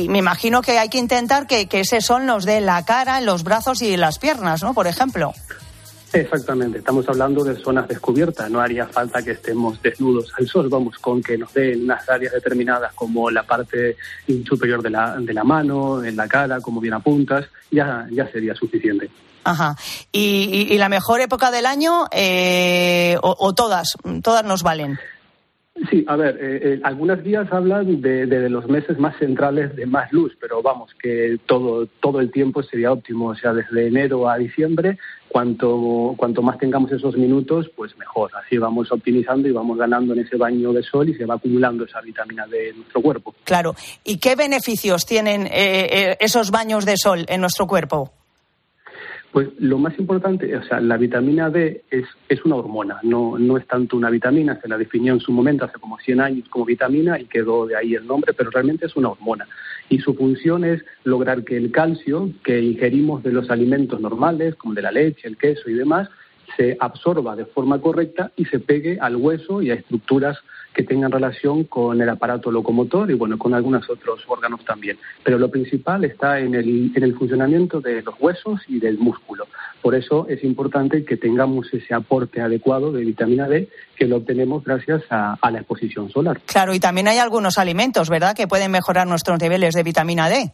y 0.05 0.09
me 0.11 0.19
imagino 0.19 0.61
que 0.61 0.79
hay 0.79 0.91
que 0.91 0.99
intentar 0.99 1.47
que, 1.47 1.67
que 1.67 1.81
ese 1.81 2.03
sol 2.03 2.27
nos 2.27 2.45
dé 2.45 2.61
la 2.61 2.85
cara, 2.85 3.23
los 3.23 3.43
brazos 3.43 3.81
y 3.81 3.97
las 3.97 4.19
piernas, 4.19 4.63
¿no? 4.63 4.75
Por 4.75 4.87
ejemplo. 4.87 5.33
Exactamente, 6.13 6.79
estamos 6.79 7.07
hablando 7.09 7.45
de 7.45 7.55
zonas 7.57 7.87
descubiertas, 7.87 8.51
no 8.51 8.61
haría 8.61 8.87
falta 8.87 9.23
que 9.23 9.33
estemos 9.33 9.81
desnudos 9.83 10.33
al 10.39 10.49
sol, 10.49 10.69
vamos, 10.71 10.97
con 10.99 11.23
que 11.23 11.37
nos 11.37 11.53
dé 11.53 11.75
en 11.75 11.85
unas 11.85 12.09
áreas 12.09 12.33
determinadas 12.33 12.95
como 12.95 13.31
la 13.31 13.43
parte 13.43 13.97
superior 14.49 14.83
de 14.83 14.91
la, 14.91 15.17
de 15.19 15.35
la 15.35 15.45
mano, 15.45 16.03
en 16.03 16.17
la 16.17 16.27
cara, 16.27 16.61
como 16.63 16.81
bien 16.81 16.95
apuntas, 16.95 17.45
ya, 17.71 18.07
ya 18.11 18.27
sería 18.31 18.55
suficiente. 18.55 19.11
Ajá. 19.45 19.77
¿Y, 20.11 20.49
y- 20.71 20.75
y 20.75 20.79
la 20.79 20.89
mejor 20.89 21.21
época 21.21 21.51
del 21.51 21.67
año 21.67 22.07
eh, 22.11 23.17
o 23.23 23.55
todas? 23.55 23.95
Todas 24.23 24.45
nos 24.45 24.63
valen. 24.63 24.99
Sí, 25.91 26.05
a 26.09 26.17
ver, 26.17 26.37
eh, 26.41 26.61
eh, 26.63 26.81
algunas 26.83 27.23
guías 27.23 27.53
hablan 27.53 28.01
de, 28.01 28.27
de 28.27 28.51
los 28.51 28.67
meses 28.69 28.99
más 28.99 29.17
centrales 29.19 29.75
de 29.77 29.87
más 29.87 30.13
luz, 30.13 30.37
pero 30.41 30.61
vamos, 30.61 30.91
que 31.01 31.39
todo, 31.47 31.87
todo 32.01 32.21
el 32.21 32.31
tiempo 32.33 32.63
sería 32.63 32.93
óptimo, 32.93 33.29
o 33.29 33.35
sea, 33.35 33.53
desde 33.53 33.87
enero 33.87 34.29
a 34.29 34.37
diciembre, 34.39 34.99
cuanto, 35.29 36.15
cuanto 36.17 36.43
más 36.43 36.59
tengamos 36.59 36.91
esos 36.91 37.17
minutos, 37.17 37.71
pues 37.77 37.97
mejor. 37.97 38.31
Así 38.35 38.59
vamos 38.59 38.91
optimizando 38.91 39.49
y 39.49 39.53
vamos 39.53 39.79
ganando 39.79 40.15
en 40.15 40.21
ese 40.21 40.37
baño 40.37 40.73
de 40.73 40.83
sol 40.83 41.09
y 41.09 41.15
se 41.15 41.27
va 41.27 41.35
acumulando 41.35 41.85
esa 41.85 42.01
vitamina 42.01 42.47
D 42.47 42.71
en 42.71 42.77
nuestro 42.79 43.01
cuerpo. 43.01 43.35
Claro. 43.45 43.75
¿Y 44.05 44.19
qué 44.19 44.35
beneficios 44.35 45.07
tienen 45.07 45.47
eh, 45.47 45.51
eh, 45.53 46.17
esos 46.21 46.51
baños 46.51 46.85
de 46.85 46.97
sol 46.97 47.25
en 47.29 47.41
nuestro 47.41 47.67
cuerpo? 47.67 48.18
Pues 49.33 49.49
lo 49.59 49.79
más 49.79 49.99
importante, 49.99 50.57
o 50.57 50.63
sea, 50.63 50.81
la 50.81 50.97
vitamina 50.97 51.51
D 51.51 51.83
es, 51.91 52.07
es 52.31 52.43
una 52.47 52.57
hormona, 52.57 52.99
no, 53.03 53.39
no 53.39 53.59
es 53.59 53.67
tanto 53.67 53.97
una 53.97 54.09
vitamina, 54.09 54.59
se 54.61 54.69
la 54.69 54.79
definió 54.79 55.13
en 55.13 55.21
su 55.21 55.33
momento 55.33 55.67
hace 55.67 55.79
como 55.79 55.99
100 55.99 56.21
años 56.21 56.49
como 56.49 56.65
vitamina 56.65 57.21
y 57.21 57.27
quedó 57.27 57.67
de 57.67 57.77
ahí 57.77 57.95
el 57.95 58.07
nombre, 58.07 58.33
pero 58.33 58.51
realmente 58.51 58.87
es 58.87 58.97
una 58.97 59.11
hormona. 59.11 59.47
Y 59.91 59.99
su 59.99 60.15
función 60.15 60.65
es 60.65 60.83
lograr 61.05 61.45
que 61.45 61.59
el 61.59 61.71
calcio 61.71 62.31
que 62.43 62.61
ingerimos 62.61 63.23
de 63.23 63.33
los 63.33 63.51
alimentos 63.51 64.01
normales, 64.01 64.55
como 64.55 64.73
de 64.75 64.83
la 64.83 64.93
leche, 64.93 65.29
el 65.29 65.37
queso 65.37 65.69
y 65.69 65.75
demás, 65.75 66.09
se 66.57 66.77
absorba 66.81 67.37
de 67.37 67.45
forma 67.45 67.81
correcta 67.81 68.33
y 68.37 68.45
se 68.47 68.59
pegue 68.59 68.99
al 69.01 69.17
hueso 69.17 69.63
y 69.63 69.71
a 69.71 69.75
estructuras 69.75 70.39
que 70.75 70.85
tengan 70.85 71.11
relación 71.11 71.65
con 71.65 72.01
el 72.01 72.09
aparato 72.09 72.51
locomotor 72.51 73.11
y 73.11 73.15
bueno, 73.15 73.37
con 73.37 73.55
algunos 73.55 73.89
otros 73.91 74.23
órganos 74.29 74.65
también. 74.65 74.97
Pero 75.25 75.39
lo 75.39 75.51
principal 75.51 76.05
está 76.05 76.39
en 76.39 76.55
el, 76.55 76.93
en 76.95 77.03
el 77.03 77.17
funcionamiento 77.17 77.81
de 77.81 78.03
los 78.03 78.15
huesos 78.21 78.61
y 78.69 78.79
del 78.79 78.99
músculo. 78.99 79.49
Por 79.83 79.95
eso 79.95 80.27
es 80.29 80.45
importante 80.45 81.05
que 81.05 81.17
tengamos 81.17 81.73
ese 81.73 81.95
aporte 81.95 82.41
adecuado 82.41 82.93
de 82.93 83.05
vitamina 83.05 83.49
D 83.49 83.69
que 83.97 84.07
lo 84.07 84.19
obtenemos 84.19 84.63
gracias 84.63 85.03
a, 85.11 85.37
a 85.41 85.51
la 85.51 85.59
exposición 85.59 86.11
solar. 86.11 86.41
Claro, 86.47 86.75
y 86.75 86.81
también 86.81 87.09
hay 87.09 87.19
algunos 87.19 87.59
alimentos, 87.59 88.09
¿verdad?, 88.09 88.37
que 88.37 88.47
pueden 88.47 88.71
mejorar 88.71 89.07
nuestros 89.07 89.41
niveles 89.41 89.75
de 89.75 89.83
vitamina 89.83 90.29
D. 90.29 90.53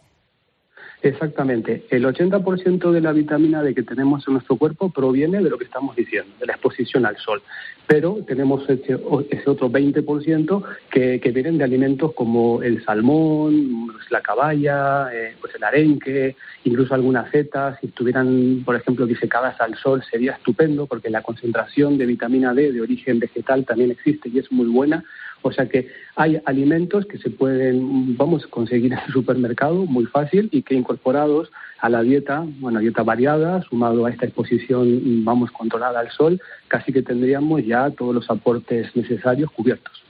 Exactamente. 1.04 1.84
El 1.90 2.06
80% 2.06 2.90
de 2.90 3.00
la 3.02 3.12
vitamina 3.12 3.62
D 3.62 3.74
que 3.74 3.82
tenemos 3.82 4.26
en 4.26 4.34
nuestro 4.34 4.56
cuerpo 4.56 4.88
proviene 4.88 5.42
de 5.42 5.50
lo 5.50 5.58
que 5.58 5.64
estamos 5.64 5.94
diciendo, 5.94 6.32
de 6.40 6.46
la 6.46 6.54
exposición 6.54 7.04
al 7.04 7.18
sol. 7.18 7.42
Pero 7.86 8.20
tenemos 8.26 8.66
ese, 8.70 8.98
ese 9.28 9.50
otro 9.50 9.68
20% 9.68 10.64
que, 10.90 11.20
que 11.20 11.30
vienen 11.30 11.58
de 11.58 11.64
alimentos 11.64 12.14
como 12.14 12.62
el 12.62 12.82
salmón, 12.86 13.92
la 14.08 14.22
caballa, 14.22 15.10
eh, 15.12 15.34
pues 15.38 15.54
el 15.54 15.64
arenque, 15.64 16.36
incluso 16.64 16.94
algunas 16.94 17.30
setas. 17.30 17.78
Si 17.80 17.88
estuvieran, 17.88 18.62
por 18.64 18.74
ejemplo, 18.74 19.04
disecadas 19.04 19.60
al 19.60 19.76
sol 19.76 20.02
sería 20.10 20.32
estupendo 20.32 20.86
porque 20.86 21.10
la 21.10 21.20
concentración 21.20 21.98
de 21.98 22.06
vitamina 22.06 22.54
D 22.54 22.72
de 22.72 22.80
origen 22.80 23.18
vegetal 23.18 23.66
también 23.66 23.90
existe 23.90 24.30
y 24.30 24.38
es 24.38 24.50
muy 24.50 24.68
buena. 24.68 25.04
O 25.46 25.52
sea 25.52 25.66
que 25.66 25.88
hay 26.16 26.40
alimentos 26.46 27.04
que 27.04 27.18
se 27.18 27.28
pueden, 27.28 28.16
vamos, 28.16 28.46
conseguir 28.46 28.94
en 28.94 28.98
el 28.98 29.12
supermercado 29.12 29.84
muy 29.84 30.06
fácil 30.06 30.48
y 30.50 30.62
que 30.62 30.74
incorporados 30.74 31.52
a 31.80 31.90
la 31.90 32.00
dieta, 32.00 32.46
bueno, 32.60 32.80
dieta 32.80 33.02
variada, 33.02 33.60
sumado 33.68 34.06
a 34.06 34.10
esta 34.10 34.24
exposición, 34.24 35.22
vamos, 35.22 35.50
controlada 35.50 36.00
al 36.00 36.10
sol, 36.10 36.40
casi 36.66 36.94
que 36.94 37.02
tendríamos 37.02 37.62
ya 37.62 37.90
todos 37.90 38.14
los 38.14 38.30
aportes 38.30 38.96
necesarios 38.96 39.50
cubiertos. 39.50 40.02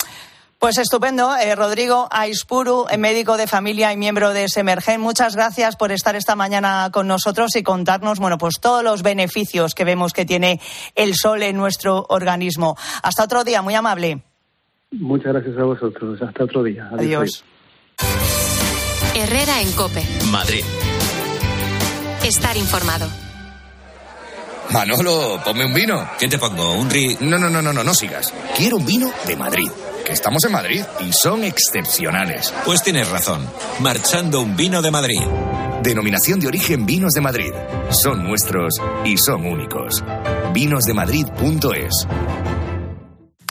Pues 0.61 0.79
estupendo. 0.79 1.35
Eh, 1.37 1.57
Rodrigo 1.57 2.07
Aispuru, 2.13 2.87
eh, 2.89 2.97
médico 2.97 3.37
de 3.37 3.49
familia 3.49 3.93
y 3.93 3.97
miembro 3.97 4.33
de 4.33 4.49
Semergen, 4.49 5.01
muchas 5.01 5.35
gracias 5.35 5.75
por 5.75 5.91
estar 5.91 6.15
esta 6.15 6.37
mañana 6.37 6.91
con 6.93 7.09
nosotros 7.09 7.57
y 7.57 7.65
contarnos, 7.65 8.21
bueno, 8.21 8.39
pues 8.39 8.61
todos 8.61 8.85
los 8.85 9.03
beneficios 9.03 9.75
que 9.75 9.83
vemos 9.83 10.13
que 10.13 10.25
tiene 10.25 10.61
el 10.95 11.17
sol 11.17 11.43
en 11.43 11.57
nuestro 11.57 12.07
organismo. 12.09 12.77
Hasta 13.03 13.25
otro 13.25 13.43
día, 13.43 13.63
muy 13.63 13.75
amable. 13.75 14.23
Muchas 15.01 15.33
gracias 15.33 15.57
a 15.59 15.65
vosotros. 15.65 16.21
Hasta 16.23 16.45
otro 16.45 16.63
día. 16.63 16.89
Adiós. 16.93 17.45
Herrera 19.15 19.61
en 19.61 19.73
Cope. 19.73 20.03
Madrid. 20.31 20.65
Estar 22.25 22.57
informado. 22.57 23.07
Manolo, 24.73 25.41
ponme 25.45 25.67
un 25.67 25.75
vino. 25.75 26.09
¿Qué 26.19 26.27
te 26.27 26.39
pongo? 26.39 26.75
¿Un 26.75 26.91
ri...? 26.91 27.17
No, 27.21 27.39
no, 27.39 27.51
no, 27.51 27.63
no, 27.63 27.73
no, 27.73 27.85
no 27.85 27.95
sigas. 27.95 28.33
Quiero 28.57 28.77
un 28.79 28.87
vino 28.87 29.11
de 29.27 29.37
Madrid. 29.37 29.69
Que 30.05 30.13
estamos 30.13 30.45
en 30.45 30.53
Madrid 30.53 30.83
y 31.01 31.13
son 31.13 31.45
excepcionales. 31.45 32.53
Pues 32.65 32.83
tienes 32.83 33.09
razón. 33.09 33.47
Marchando 33.81 34.41
un 34.41 34.57
vino 34.57 34.83
de 34.83 34.91
Madrid. 34.91 35.21
Denominación 35.83 36.41
de 36.41 36.49
origen 36.49 36.87
Vinos 36.87 37.13
de 37.13 37.21
Madrid. 37.21 37.53
Son 37.91 38.25
nuestros 38.25 38.75
y 39.05 39.17
son 39.17 39.47
únicos. 39.47 40.03
Vinosdemadrid.es. 40.53 42.07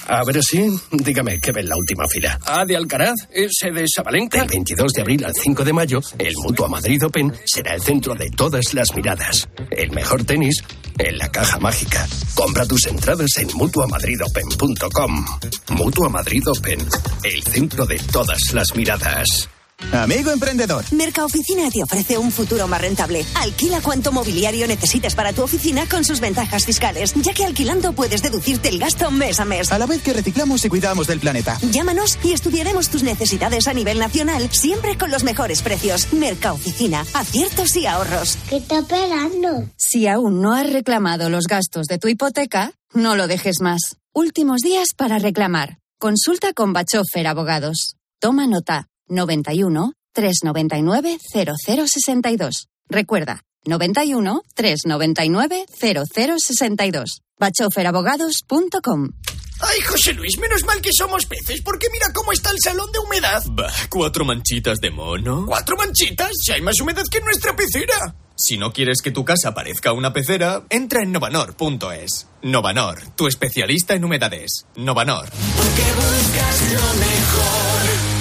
A 0.08 0.24
ver 0.26 0.42
si, 0.44 0.70
dígame, 0.92 1.40
¿qué 1.40 1.52
ve 1.52 1.62
en 1.62 1.70
la 1.70 1.78
última 1.78 2.06
fila? 2.08 2.38
Ah, 2.46 2.66
de 2.66 2.76
Alcaraz, 2.76 3.16
ese 3.32 3.72
de 3.72 3.86
Sabalenka. 3.88 4.40
Del 4.40 4.50
22 4.50 4.92
de 4.92 5.02
abril 5.02 5.26
al 5.26 5.34
5 5.34 5.64
de 5.64 5.74
mayo, 5.74 6.02
el 6.18 6.36
Mutua 6.38 6.68
Madrid 6.68 7.04
Open 7.06 7.34
será 7.46 7.76
el 7.76 7.82
centro 7.82 8.14
de 8.14 8.30
todas 8.30 8.74
las 8.74 8.94
miradas. 8.96 9.48
El 9.72 9.92
mejor 9.92 10.24
tenis 10.26 10.64
en 10.98 11.18
la 11.18 11.30
caja 11.32 11.58
mágica. 11.60 12.06
Compra 12.36 12.66
tus 12.66 12.86
entradas 12.88 13.38
en 13.38 13.48
mutuamadridopen.com. 13.56 15.26
Mutua 15.70 16.10
Madrid 16.10 16.44
Open, 16.48 16.80
el 17.24 17.44
centro 17.44 17.86
de 17.86 17.98
todas 18.12 18.54
las 18.54 18.76
miradas. 18.76 19.50
Amigo 19.92 20.32
emprendedor. 20.32 20.86
Mercaoficina 20.92 21.70
te 21.70 21.84
ofrece 21.84 22.18
un 22.18 22.32
futuro 22.32 22.68
más 22.68 22.82
rentable. 22.82 23.26
Alquila 23.36 23.82
cuanto 23.82 24.12
mobiliario 24.12 24.68
necesites 24.68 25.16
para 25.16 25.34
tu 25.34 25.44
oficina 25.44 25.88
con 25.90 26.04
sus 26.04 26.20
ventajas 26.20 26.66
fiscales, 26.66 27.14
ya 27.16 27.34
que 27.34 27.46
alquilando 27.46 27.94
puedes 27.94 28.22
deducirte 28.22 28.70
el 28.70 28.80
gasto 28.80 29.12
mes 29.12 29.40
a 29.40 29.46
mes. 29.46 29.72
A 29.72 29.80
la 29.80 29.86
vez 29.86 30.02
que 30.02 30.14
reciclamos 30.14 30.64
y 30.66 30.70
cuidamos 30.70 31.08
del 31.08 31.20
planeta. 31.20 31.58
Llámanos 31.72 32.18
y 32.24 32.34
estudiaremos 32.34 32.90
tus 32.90 33.04
necesidades 33.04 33.68
a 33.68 33.74
nivel 33.74 34.00
nacional, 34.00 34.50
siempre 34.52 34.98
con 34.98 35.12
los 35.12 35.24
mejores 35.24 35.62
precios. 35.62 36.12
Mercaoficina, 36.14 37.06
aciertos 37.14 37.76
y 37.76 37.86
ahorros. 37.86 38.38
¿Qué 38.50 38.58
está 38.58 38.80
esperando? 38.80 39.70
Si 39.78 40.08
aún 40.08 40.42
no 40.42 40.54
has 40.54 40.72
reclamado 40.72 41.30
los 41.30 41.46
gastos 41.46 41.88
de 41.88 42.00
tu 42.00 42.08
hipoteca, 42.08 42.72
no 42.94 43.16
lo 43.16 43.28
dejes 43.28 43.62
más. 43.62 43.98
Últimos 44.14 44.62
días 44.62 44.90
para 44.96 45.20
reclamar. 45.20 45.80
Consulta 46.00 46.54
con 46.54 46.74
Bachofer 46.74 47.28
Abogados. 47.28 47.96
Toma 48.20 48.48
nota. 48.48 48.88
91 49.14 49.94
399 50.14 51.18
0062. 51.34 52.68
Recuerda, 52.90 53.42
91 53.66 54.42
399 54.56 55.66
0062. 55.80 57.22
bachoferabogados.com. 57.40 59.10
Ay, 59.62 59.80
José 59.82 60.14
Luis, 60.14 60.38
menos 60.40 60.66
mal 60.66 60.82
que 60.82 60.90
somos 60.92 61.26
peces, 61.26 61.62
porque 61.62 61.88
mira 61.92 62.12
cómo 62.14 62.34
está 62.34 62.52
el 62.52 62.58
salón 62.62 62.92
de 62.92 63.00
humedad. 63.00 63.42
Bah, 63.52 63.72
cuatro 63.90 64.26
manchitas 64.26 64.80
de 64.80 64.92
mono. 64.92 65.46
¿Cuatro 65.48 65.78
manchitas? 65.78 66.32
Si 66.44 66.52
hay 66.52 66.62
más 66.62 66.80
humedad 66.82 67.04
que 67.10 67.20
en 67.20 67.26
nuestra 67.26 67.56
pecera. 67.56 68.16
Si 68.36 68.58
no 68.58 68.74
quieres 68.74 69.02
que 69.02 69.12
tu 69.12 69.24
casa 69.24 69.54
parezca 69.54 69.94
una 69.94 70.12
pecera, 70.12 70.64
entra 70.70 71.04
en 71.04 71.12
novanor.es. 71.12 72.28
Novanor, 72.42 73.00
tu 73.16 73.28
especialista 73.28 73.94
en 73.94 74.04
humedades. 74.04 74.66
Novanor. 74.76 75.30
Porque 75.30 75.84
buscas 75.94 76.74
lo 76.74 76.94
mejor. 77.00 78.13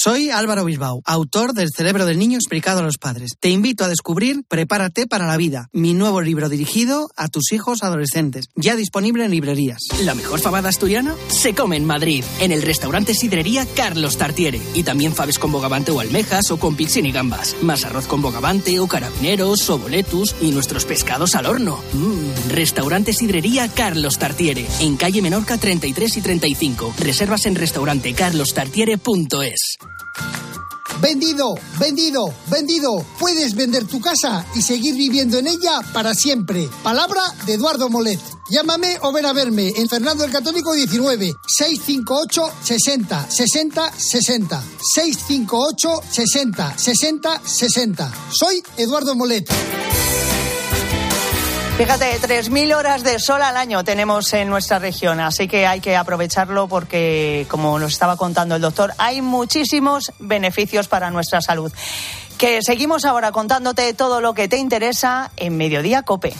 Soy 0.00 0.30
Álvaro 0.30 0.64
Bisbao, 0.64 1.02
autor 1.04 1.54
del 1.54 1.70
Cerebro 1.74 2.06
del 2.06 2.20
Niño 2.20 2.38
explicado 2.38 2.78
a 2.78 2.82
los 2.82 2.98
padres. 2.98 3.32
Te 3.40 3.50
invito 3.50 3.82
a 3.82 3.88
descubrir 3.88 4.44
Prepárate 4.46 5.08
para 5.08 5.26
la 5.26 5.36
vida, 5.36 5.70
mi 5.72 5.92
nuevo 5.92 6.20
libro 6.20 6.48
dirigido 6.48 7.10
a 7.16 7.26
tus 7.26 7.50
hijos 7.50 7.82
adolescentes, 7.82 8.46
ya 8.54 8.76
disponible 8.76 9.24
en 9.24 9.32
librerías. 9.32 9.80
La 10.04 10.14
mejor 10.14 10.38
fabada 10.38 10.68
asturiana 10.68 11.16
se 11.26 11.52
come 11.52 11.76
en 11.76 11.84
Madrid, 11.84 12.22
en 12.38 12.52
el 12.52 12.62
restaurante 12.62 13.12
Sidrería 13.12 13.66
Carlos 13.74 14.18
Tartiere. 14.18 14.60
Y 14.72 14.84
también 14.84 15.16
faves 15.16 15.40
con 15.40 15.50
bogavante 15.50 15.90
o 15.90 15.98
almejas 15.98 16.52
o 16.52 16.60
con 16.60 16.76
pixin 16.76 17.04
y 17.04 17.10
gambas. 17.10 17.56
Más 17.62 17.84
arroz 17.84 18.06
con 18.06 18.22
bogavante 18.22 18.78
o 18.78 18.86
carabineros 18.86 19.68
o 19.68 19.78
boletus 19.78 20.36
y 20.40 20.52
nuestros 20.52 20.84
pescados 20.84 21.34
al 21.34 21.46
horno. 21.46 21.82
Mmm, 21.92 22.50
restaurante 22.50 23.12
Sidrería 23.12 23.66
Carlos 23.66 24.16
Tartiere, 24.16 24.64
en 24.78 24.96
calle 24.96 25.22
Menorca 25.22 25.58
33 25.58 26.18
y 26.18 26.20
35. 26.20 26.94
Reservas 27.00 27.46
en 27.46 27.56
restaurantecarlostartiere.es. 27.56 29.87
Vendido, 31.00 31.54
vendido, 31.78 32.34
vendido. 32.50 33.06
Puedes 33.20 33.54
vender 33.54 33.86
tu 33.86 34.00
casa 34.00 34.44
y 34.54 34.62
seguir 34.62 34.96
viviendo 34.96 35.38
en 35.38 35.46
ella 35.46 35.80
para 35.92 36.12
siempre. 36.12 36.68
Palabra 36.82 37.22
de 37.46 37.54
Eduardo 37.54 37.88
Molet. 37.88 38.20
Llámame 38.50 38.98
o 39.02 39.12
ven 39.12 39.26
a 39.26 39.32
verme 39.32 39.72
en 39.76 39.88
Fernando 39.88 40.24
el 40.24 40.32
Católico 40.32 40.72
19 40.72 41.34
658 41.46 42.52
60 42.64 43.30
60 43.30 43.92
60 43.92 44.64
658 44.94 46.02
60 46.10 46.78
60 46.78 47.42
60. 47.44 48.12
Soy 48.32 48.62
Eduardo 48.76 49.14
Molet. 49.14 49.48
Fíjate, 51.78 52.20
3.000 52.20 52.74
horas 52.74 53.04
de 53.04 53.20
sol 53.20 53.40
al 53.40 53.56
año 53.56 53.84
tenemos 53.84 54.32
en 54.32 54.48
nuestra 54.48 54.80
región, 54.80 55.20
así 55.20 55.46
que 55.46 55.64
hay 55.64 55.78
que 55.78 55.96
aprovecharlo 55.96 56.66
porque, 56.66 57.46
como 57.48 57.78
nos 57.78 57.92
estaba 57.92 58.16
contando 58.16 58.56
el 58.56 58.60
doctor, 58.60 58.94
hay 58.98 59.22
muchísimos 59.22 60.12
beneficios 60.18 60.88
para 60.88 61.12
nuestra 61.12 61.40
salud. 61.40 61.72
Que 62.36 62.62
seguimos 62.62 63.04
ahora 63.04 63.30
contándote 63.30 63.94
todo 63.94 64.20
lo 64.20 64.34
que 64.34 64.48
te 64.48 64.56
interesa 64.56 65.30
en 65.36 65.56
Mediodía 65.56 66.02
Cope. 66.02 66.34